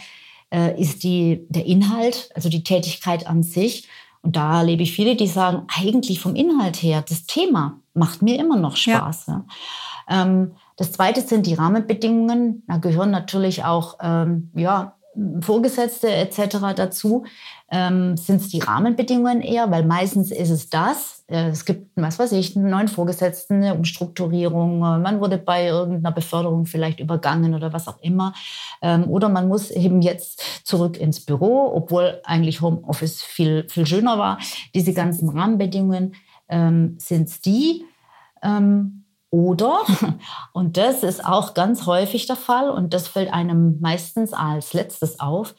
äh, 0.54 0.80
ist 0.80 1.04
die, 1.04 1.46
der 1.48 1.66
Inhalt, 1.66 2.30
also 2.36 2.50
die 2.50 2.64
Tätigkeit 2.64 3.28
an 3.28 3.44
sich. 3.44 3.88
Und 4.22 4.36
da 4.36 4.60
erlebe 4.60 4.84
ich 4.84 4.94
viele, 4.94 5.16
die 5.16 5.28
sagen, 5.28 5.64
eigentlich 5.68 6.20
vom 6.20 6.36
Inhalt 6.36 6.84
her, 6.84 7.04
das 7.08 7.26
Thema 7.26 7.81
macht 7.94 8.22
mir 8.22 8.40
immer 8.40 8.58
noch 8.58 8.76
Spaß. 8.76 9.28
Ja. 9.28 9.46
Ja. 10.10 10.24
Ähm, 10.24 10.54
das 10.78 10.92
zweite 10.92 11.22
sind 11.22 11.46
die 11.46 11.54
Rahmenbedingungen. 11.54 12.64
Da 12.68 12.78
gehören 12.78 13.12
natürlich 13.12 13.64
auch 13.64 13.98
ähm, 14.02 14.52
ja, 14.56 14.96
Vorgesetzte 15.42 16.10
etc. 16.10 16.58
dazu. 16.76 17.26
Ähm, 17.70 18.18
sind 18.18 18.42
es 18.42 18.50
die 18.50 18.60
Rahmenbedingungen 18.60 19.42
eher, 19.42 19.72
weil 19.72 19.86
meistens 19.86 20.32
ist 20.32 20.50
es 20.50 20.70
das. 20.70 21.24
Äh, 21.28 21.50
es 21.50 21.66
gibt, 21.66 21.92
was 21.96 22.20
weiß 22.20 22.32
ich, 22.34 22.56
einen 22.56 22.70
neuen 22.70 22.88
Vorgesetzten, 22.88 23.56
eine 23.56 23.76
Umstrukturierung, 23.76 24.78
äh, 24.80 24.98
man 24.98 25.22
wurde 25.22 25.38
bei 25.38 25.68
irgendeiner 25.68 26.14
Beförderung 26.14 26.66
vielleicht 26.66 27.00
übergangen 27.00 27.54
oder 27.54 27.72
was 27.72 27.88
auch 27.88 28.02
immer. 28.02 28.34
Ähm, 28.82 29.10
oder 29.10 29.30
man 29.30 29.48
muss 29.48 29.72
eben 29.72 30.02
jetzt 30.02 30.66
zurück 30.66 30.98
ins 30.98 31.24
Büro, 31.26 31.72
obwohl 31.74 32.22
eigentlich 32.26 32.62
Homeoffice 32.62 33.22
viel, 33.22 33.68
viel 33.70 33.86
schöner 33.86 34.18
war. 34.18 34.38
Diese 34.74 34.94
ganzen 34.94 35.30
Rahmenbedingungen 35.30 36.14
ähm, 36.52 36.96
sind 37.00 37.30
es 37.30 37.42
die. 37.42 37.86
Ähm, 38.44 39.06
oder, 39.32 39.80
und 40.54 40.78
das 40.78 41.04
ist 41.04 41.26
auch 41.26 41.54
ganz 41.54 41.86
häufig 41.86 42.28
der 42.28 42.36
Fall 42.36 42.70
und 42.70 42.94
das 42.94 43.08
fällt 43.08 43.34
einem 43.34 43.80
meistens 43.80 44.34
als 44.34 44.74
letztes 44.74 45.20
auf, 45.20 45.56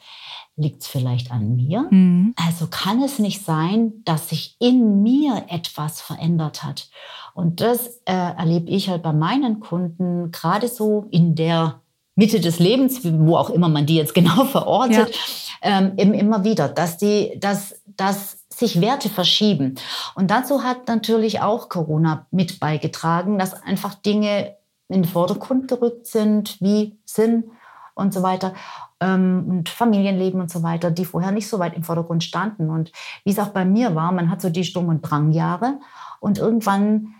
liegt 0.55 0.83
es 0.83 0.87
vielleicht 0.87 1.31
an 1.31 1.55
mir? 1.55 1.87
Mhm. 1.89 2.35
Also 2.35 2.67
kann 2.67 3.01
es 3.01 3.17
nicht 3.17 3.43
sein, 3.43 3.93
dass 4.05 4.29
sich 4.29 4.55
in 4.59 5.01
mir 5.01 5.45
etwas 5.49 6.01
verändert 6.01 6.63
hat. 6.63 6.89
Und 7.33 7.61
das 7.61 8.01
äh, 8.05 8.13
erlebe 8.13 8.69
ich 8.69 8.89
halt 8.89 9.01
bei 9.01 9.13
meinen 9.13 9.59
Kunden 9.59 10.31
gerade 10.31 10.67
so 10.67 11.07
in 11.09 11.33
der 11.33 11.81
Mitte 12.15 12.39
des 12.39 12.59
Lebens, 12.59 12.99
wo 13.03 13.37
auch 13.37 13.49
immer 13.49 13.69
man 13.69 13.87
die 13.87 13.95
jetzt 13.95 14.13
genau 14.13 14.45
verortet, 14.45 15.15
ja. 15.63 15.91
ähm, 15.97 16.13
immer 16.13 16.43
wieder, 16.43 16.69
dass 16.69 16.97
die, 16.97 17.39
dass, 17.39 17.81
dass 17.87 18.42
sich 18.63 18.81
Werte 18.81 19.09
verschieben. 19.09 19.75
Und 20.15 20.31
dazu 20.31 20.63
hat 20.63 20.87
natürlich 20.87 21.41
auch 21.41 21.69
Corona 21.69 22.27
mit 22.31 22.59
beigetragen, 22.59 23.37
dass 23.37 23.61
einfach 23.61 23.93
Dinge 23.93 24.55
in 24.87 25.03
den 25.03 25.05
Vordergrund 25.05 25.67
gerückt 25.67 26.07
sind, 26.07 26.59
wie 26.61 26.97
Sinn 27.05 27.51
und 27.95 28.13
so 28.13 28.23
weiter 28.23 28.53
ähm, 28.99 29.45
und 29.47 29.69
Familienleben 29.69 30.41
und 30.41 30.51
so 30.51 30.63
weiter, 30.63 30.91
die 30.91 31.05
vorher 31.05 31.31
nicht 31.31 31.47
so 31.47 31.59
weit 31.59 31.75
im 31.75 31.83
Vordergrund 31.83 32.23
standen. 32.23 32.69
Und 32.69 32.91
wie 33.23 33.31
es 33.31 33.39
auch 33.39 33.49
bei 33.49 33.65
mir 33.65 33.95
war, 33.95 34.11
man 34.11 34.29
hat 34.29 34.41
so 34.41 34.49
die 34.49 34.63
Sturm- 34.63 34.89
und 34.89 35.01
Drangjahre 35.01 35.79
und 36.19 36.37
irgendwann, 36.37 37.13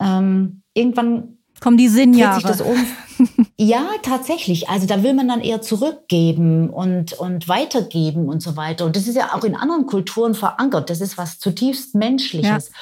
ähm, 0.00 0.62
irgendwann 0.74 1.37
kommen 1.60 1.76
die 1.76 1.88
Sinnjahre. 1.88 2.40
Dreht 2.40 2.56
sich 2.56 2.58
das 2.58 2.66
um. 2.66 3.46
ja, 3.56 3.86
tatsächlich. 4.02 4.68
Also 4.68 4.86
da 4.86 5.02
will 5.02 5.14
man 5.14 5.28
dann 5.28 5.40
eher 5.40 5.60
zurückgeben 5.62 6.70
und, 6.70 7.12
und 7.14 7.48
weitergeben 7.48 8.28
und 8.28 8.42
so 8.42 8.56
weiter. 8.56 8.84
Und 8.84 8.96
das 8.96 9.06
ist 9.06 9.16
ja 9.16 9.34
auch 9.34 9.44
in 9.44 9.56
anderen 9.56 9.86
Kulturen 9.86 10.34
verankert. 10.34 10.90
Das 10.90 11.00
ist 11.00 11.18
was 11.18 11.38
zutiefst 11.38 11.94
Menschliches. 11.94 12.68
Ja. 12.68 12.74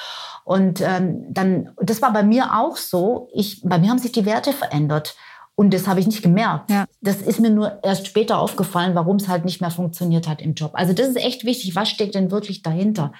Und 0.44 0.80
ähm, 0.80 1.24
dann, 1.30 1.70
das 1.80 2.02
war 2.02 2.12
bei 2.12 2.22
mir 2.22 2.56
auch 2.56 2.76
so. 2.76 3.28
Ich, 3.34 3.62
bei 3.62 3.78
mir 3.78 3.90
haben 3.90 3.98
sich 3.98 4.12
die 4.12 4.26
Werte 4.26 4.52
verändert. 4.52 5.16
Und 5.56 5.72
das 5.72 5.88
habe 5.88 6.00
ich 6.00 6.06
nicht 6.06 6.22
gemerkt. 6.22 6.70
Ja. 6.70 6.84
Das 7.00 7.22
ist 7.22 7.40
mir 7.40 7.50
nur 7.50 7.82
erst 7.82 8.06
später 8.06 8.38
aufgefallen, 8.38 8.94
warum 8.94 9.16
es 9.16 9.26
halt 9.26 9.46
nicht 9.46 9.60
mehr 9.60 9.70
funktioniert 9.70 10.28
hat 10.28 10.42
im 10.42 10.54
Job. 10.54 10.72
Also 10.74 10.92
das 10.92 11.08
ist 11.08 11.16
echt 11.16 11.44
wichtig. 11.44 11.74
Was 11.74 11.88
steckt 11.88 12.14
denn 12.14 12.30
wirklich 12.30 12.62
dahinter, 12.62 13.12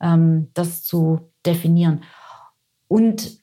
ähm, 0.00 0.50
das 0.54 0.82
zu 0.82 1.30
definieren? 1.46 2.02
Und 2.88 3.37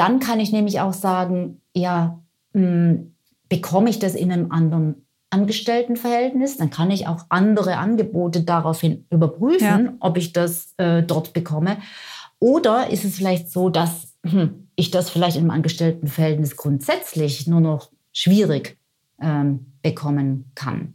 dann 0.00 0.18
kann 0.18 0.40
ich 0.40 0.50
nämlich 0.50 0.80
auch 0.80 0.94
sagen, 0.94 1.60
ja, 1.74 2.18
mh, 2.54 2.62
hm, 2.62 3.14
bekomme 3.50 3.90
ich 3.90 3.98
das 3.98 4.14
in 4.14 4.32
einem 4.32 4.50
anderen 4.50 5.06
Angestelltenverhältnis, 5.28 6.56
dann 6.56 6.70
kann 6.70 6.90
ich 6.90 7.06
auch 7.06 7.26
andere 7.28 7.76
Angebote 7.76 8.42
daraufhin 8.42 9.04
überprüfen, 9.10 9.84
ja. 9.84 9.92
ob 10.00 10.16
ich 10.16 10.32
das 10.32 10.72
äh, 10.78 11.02
dort 11.02 11.34
bekomme. 11.34 11.76
Oder 12.38 12.88
ist 12.88 13.04
es 13.04 13.16
vielleicht 13.16 13.50
so, 13.50 13.68
dass 13.68 14.14
hm, 14.24 14.68
ich 14.74 14.90
das 14.90 15.10
vielleicht 15.10 15.36
im 15.36 15.50
Angestelltenverhältnis 15.50 16.56
grundsätzlich 16.56 17.46
nur 17.46 17.60
noch 17.60 17.90
schwierig 18.12 18.78
ähm, 19.20 19.66
bekommen 19.82 20.50
kann. 20.54 20.94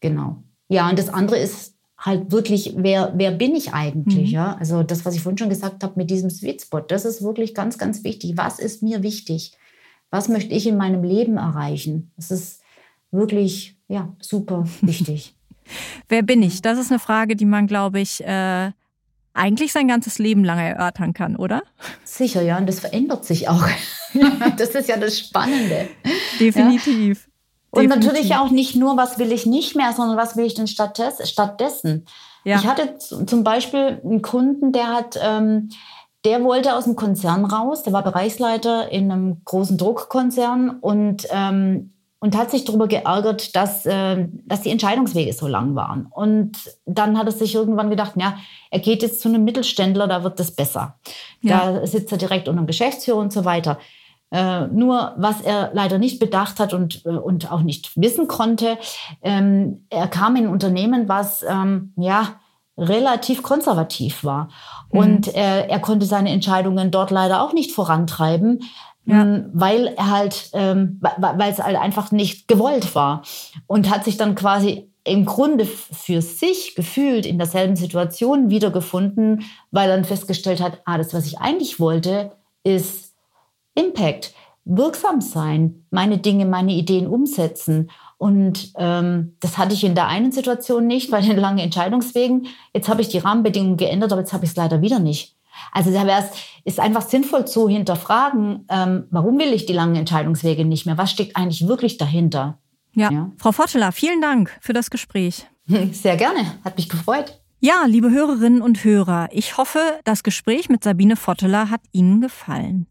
Genau. 0.00 0.42
Ja, 0.68 0.88
und 0.88 0.98
das 0.98 1.10
andere 1.10 1.38
ist 1.38 1.73
halt 2.04 2.30
wirklich, 2.30 2.74
wer, 2.76 3.12
wer 3.16 3.30
bin 3.30 3.54
ich 3.54 3.72
eigentlich? 3.72 4.28
Mhm. 4.28 4.34
Ja? 4.34 4.56
Also 4.58 4.82
das, 4.82 5.04
was 5.04 5.14
ich 5.14 5.22
vorhin 5.22 5.38
schon 5.38 5.48
gesagt 5.48 5.82
habe 5.82 5.94
mit 5.96 6.10
diesem 6.10 6.28
Sweet 6.28 6.62
Spot, 6.62 6.80
das 6.80 7.04
ist 7.04 7.22
wirklich 7.22 7.54
ganz, 7.54 7.78
ganz 7.78 8.04
wichtig. 8.04 8.34
Was 8.36 8.58
ist 8.58 8.82
mir 8.82 9.02
wichtig? 9.02 9.52
Was 10.10 10.28
möchte 10.28 10.54
ich 10.54 10.66
in 10.66 10.76
meinem 10.76 11.02
Leben 11.02 11.38
erreichen? 11.38 12.12
Das 12.16 12.30
ist 12.30 12.60
wirklich, 13.10 13.76
ja, 13.88 14.14
super 14.20 14.66
wichtig. 14.82 15.34
wer 16.08 16.22
bin 16.22 16.42
ich? 16.42 16.60
Das 16.60 16.78
ist 16.78 16.90
eine 16.90 17.00
Frage, 17.00 17.36
die 17.36 17.46
man, 17.46 17.66
glaube 17.66 18.00
ich, 18.00 18.22
äh 18.24 18.72
eigentlich 19.36 19.72
sein 19.72 19.88
ganzes 19.88 20.20
Leben 20.20 20.44
lang 20.44 20.60
erörtern 20.60 21.12
kann, 21.12 21.34
oder? 21.34 21.64
Sicher, 22.04 22.42
ja, 22.42 22.56
und 22.56 22.68
das 22.68 22.78
verändert 22.78 23.24
sich 23.24 23.48
auch. 23.48 23.66
das 24.56 24.70
ist 24.70 24.88
ja 24.88 24.96
das 24.96 25.18
Spannende. 25.18 25.88
Definitiv. 26.38 27.26
Ja? 27.26 27.33
Und 27.74 27.82
Definitiv. 27.82 28.12
natürlich 28.12 28.34
auch 28.36 28.50
nicht 28.50 28.76
nur, 28.76 28.96
was 28.96 29.18
will 29.18 29.32
ich 29.32 29.46
nicht 29.46 29.74
mehr, 29.74 29.92
sondern 29.92 30.16
was 30.16 30.36
will 30.36 30.44
ich 30.44 30.54
denn 30.54 30.66
stattdessen? 30.66 32.06
Ja. 32.44 32.58
Ich 32.58 32.66
hatte 32.66 32.98
zum 32.98 33.42
Beispiel 33.42 34.00
einen 34.04 34.22
Kunden, 34.22 34.72
der 34.72 34.88
hat, 34.88 35.18
ähm, 35.20 35.70
der 36.24 36.44
wollte 36.44 36.74
aus 36.76 36.84
dem 36.84 36.94
Konzern 36.94 37.44
raus, 37.44 37.82
der 37.82 37.92
war 37.92 38.02
Bereichsleiter 38.02 38.92
in 38.92 39.10
einem 39.10 39.42
großen 39.44 39.76
Druckkonzern 39.76 40.78
und 40.80 41.26
ähm, 41.30 41.90
und 42.24 42.38
hat 42.38 42.50
sich 42.50 42.64
darüber 42.64 42.88
geärgert, 42.88 43.54
dass, 43.54 43.84
äh, 43.84 44.26
dass 44.46 44.62
die 44.62 44.70
Entscheidungswege 44.70 45.34
so 45.34 45.46
lang 45.46 45.74
waren. 45.74 46.06
Und 46.06 46.52
dann 46.86 47.18
hat 47.18 47.26
er 47.26 47.32
sich 47.32 47.54
irgendwann 47.54 47.90
gedacht, 47.90 48.12
ja, 48.16 48.38
er 48.70 48.78
geht 48.78 49.02
jetzt 49.02 49.20
zu 49.20 49.28
einem 49.28 49.44
Mittelständler, 49.44 50.08
da 50.08 50.24
wird 50.24 50.40
das 50.40 50.50
besser. 50.50 50.98
Ja. 51.42 51.72
Da 51.72 51.86
sitzt 51.86 52.12
er 52.12 52.16
direkt 52.16 52.48
unter 52.48 52.62
dem 52.62 52.66
Geschäftsführer 52.66 53.18
und 53.18 53.30
so 53.30 53.44
weiter. 53.44 53.78
Äh, 54.34 54.66
nur 54.66 55.12
was 55.16 55.42
er 55.42 55.70
leider 55.74 55.98
nicht 55.98 56.18
bedacht 56.18 56.58
hat 56.58 56.74
und, 56.74 57.06
äh, 57.06 57.10
und 57.10 57.52
auch 57.52 57.60
nicht 57.60 57.92
wissen 57.94 58.26
konnte, 58.26 58.78
ähm, 59.22 59.86
er 59.90 60.08
kam 60.08 60.34
in 60.34 60.46
ein 60.46 60.50
Unternehmen, 60.50 61.08
was 61.08 61.44
ähm, 61.48 61.92
ja 61.96 62.40
relativ 62.76 63.44
konservativ 63.44 64.24
war. 64.24 64.48
Mhm. 64.90 64.98
Und 64.98 65.34
äh, 65.36 65.68
er 65.68 65.78
konnte 65.78 66.04
seine 66.04 66.30
Entscheidungen 66.30 66.90
dort 66.90 67.12
leider 67.12 67.42
auch 67.42 67.52
nicht 67.52 67.70
vorantreiben, 67.70 68.64
ja. 69.06 69.22
Ähm, 69.22 69.50
weil 69.52 69.88
er 69.98 70.10
halt, 70.10 70.50
ähm, 70.54 70.98
weil 71.18 71.52
es 71.52 71.62
halt 71.62 71.76
einfach 71.76 72.10
nicht 72.10 72.48
gewollt 72.48 72.94
war 72.94 73.22
und 73.66 73.90
hat 73.90 74.02
sich 74.02 74.16
dann 74.16 74.34
quasi 74.34 74.90
im 75.04 75.26
Grunde 75.26 75.66
für 75.66 76.22
sich 76.22 76.74
gefühlt 76.74 77.26
in 77.26 77.36
derselben 77.38 77.76
Situation 77.76 78.48
wiedergefunden, 78.48 79.44
weil 79.70 79.90
er 79.90 79.96
dann 79.96 80.06
festgestellt 80.06 80.62
hat, 80.62 80.80
ah, 80.86 80.96
das, 80.96 81.12
was 81.12 81.26
ich 81.26 81.38
eigentlich 81.38 81.78
wollte, 81.78 82.32
ist 82.64 83.03
Impact, 83.74 84.34
wirksam 84.64 85.20
sein, 85.20 85.84
meine 85.90 86.18
Dinge, 86.18 86.46
meine 86.46 86.72
Ideen 86.72 87.06
umsetzen. 87.06 87.90
Und 88.16 88.72
ähm, 88.76 89.36
das 89.40 89.58
hatte 89.58 89.74
ich 89.74 89.84
in 89.84 89.94
der 89.94 90.08
einen 90.08 90.32
Situation 90.32 90.86
nicht, 90.86 91.10
bei 91.10 91.20
den 91.20 91.36
langen 91.36 91.58
Entscheidungswegen. 91.58 92.46
Jetzt 92.72 92.88
habe 92.88 93.02
ich 93.02 93.08
die 93.08 93.18
Rahmenbedingungen 93.18 93.76
geändert, 93.76 94.12
aber 94.12 94.22
jetzt 94.22 94.32
habe 94.32 94.44
ich 94.44 94.52
es 94.52 94.56
leider 94.56 94.80
wieder 94.80 94.98
nicht. 94.98 95.36
Also 95.72 95.92
da 95.92 96.06
wäre 96.06 96.20
es 96.20 96.30
ist 96.64 96.80
einfach 96.80 97.02
sinnvoll 97.02 97.46
zu 97.46 97.68
hinterfragen, 97.68 98.66
ähm, 98.70 99.04
warum 99.10 99.38
will 99.38 99.52
ich 99.52 99.66
die 99.66 99.72
langen 99.72 99.96
Entscheidungswege 99.96 100.64
nicht 100.64 100.86
mehr? 100.86 100.98
Was 100.98 101.10
steckt 101.10 101.36
eigentlich 101.36 101.68
wirklich 101.68 101.98
dahinter? 101.98 102.58
Ja. 102.94 103.10
ja. 103.12 103.32
Frau 103.36 103.52
Votteler, 103.52 103.92
vielen 103.92 104.20
Dank 104.20 104.56
für 104.60 104.72
das 104.72 104.90
Gespräch. 104.90 105.46
Sehr 105.92 106.16
gerne, 106.16 106.40
hat 106.64 106.76
mich 106.76 106.88
gefreut. 106.88 107.40
Ja, 107.60 107.84
liebe 107.86 108.10
Hörerinnen 108.10 108.60
und 108.60 108.84
Hörer, 108.84 109.28
ich 109.32 109.56
hoffe, 109.56 109.78
das 110.04 110.22
Gespräch 110.22 110.68
mit 110.68 110.84
Sabine 110.84 111.16
Votteler 111.16 111.70
hat 111.70 111.80
Ihnen 111.92 112.20
gefallen. 112.20 112.86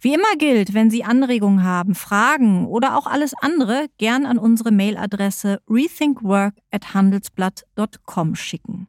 Wie 0.00 0.14
immer 0.14 0.36
gilt, 0.38 0.72
wenn 0.74 0.90
Sie 0.90 1.04
Anregungen 1.04 1.62
haben, 1.64 1.94
Fragen 1.94 2.66
oder 2.66 2.96
auch 2.96 3.06
alles 3.06 3.34
andere, 3.40 3.86
gern 3.98 4.26
an 4.26 4.38
unsere 4.38 4.72
Mailadresse 4.72 5.60
rethinkwork@handelsblatt.com 5.68 8.34
schicken. 8.34 8.88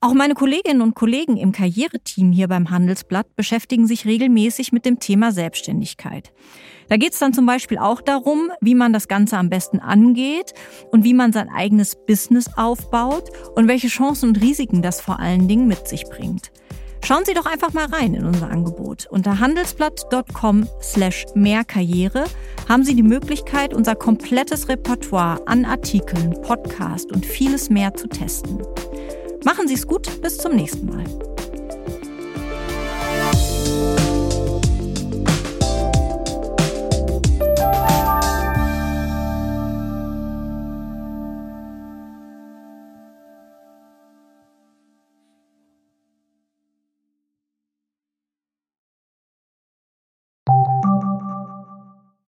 Auch 0.00 0.12
meine 0.12 0.34
Kolleginnen 0.34 0.82
und 0.82 0.94
Kollegen 0.94 1.36
im 1.38 1.52
Karriereteam 1.52 2.30
hier 2.30 2.46
beim 2.46 2.68
Handelsblatt 2.68 3.34
beschäftigen 3.36 3.86
sich 3.86 4.04
regelmäßig 4.04 4.70
mit 4.70 4.84
dem 4.84 5.00
Thema 5.00 5.32
Selbstständigkeit. 5.32 6.34
Da 6.90 6.98
geht 6.98 7.14
es 7.14 7.20
dann 7.20 7.32
zum 7.32 7.46
Beispiel 7.46 7.78
auch 7.78 8.02
darum, 8.02 8.50
wie 8.60 8.74
man 8.74 8.92
das 8.92 9.08
Ganze 9.08 9.38
am 9.38 9.48
besten 9.48 9.80
angeht 9.80 10.52
und 10.90 11.04
wie 11.04 11.14
man 11.14 11.32
sein 11.32 11.48
eigenes 11.48 11.96
Business 12.06 12.50
aufbaut 12.54 13.30
und 13.54 13.66
welche 13.66 13.88
Chancen 13.88 14.28
und 14.28 14.42
Risiken 14.42 14.82
das 14.82 15.00
vor 15.00 15.20
allen 15.20 15.48
Dingen 15.48 15.68
mit 15.68 15.88
sich 15.88 16.04
bringt. 16.04 16.52
Schauen 17.04 17.24
Sie 17.26 17.34
doch 17.34 17.44
einfach 17.44 17.74
mal 17.74 17.84
rein 17.84 18.14
in 18.14 18.24
unser 18.24 18.50
Angebot. 18.50 19.06
Unter 19.10 19.38
handelsblatt.com 19.38 20.66
slash 20.80 21.26
mehrkarriere 21.34 22.24
haben 22.66 22.82
Sie 22.82 22.94
die 22.94 23.02
Möglichkeit, 23.02 23.74
unser 23.74 23.94
komplettes 23.94 24.70
Repertoire 24.70 25.46
an 25.46 25.66
Artikeln, 25.66 26.30
Podcast 26.40 27.12
und 27.12 27.26
vieles 27.26 27.68
mehr 27.68 27.92
zu 27.92 28.08
testen. 28.08 28.62
Machen 29.44 29.68
Sie 29.68 29.74
es 29.74 29.86
gut, 29.86 30.22
bis 30.22 30.38
zum 30.38 30.56
nächsten 30.56 30.86
Mal. 30.86 31.04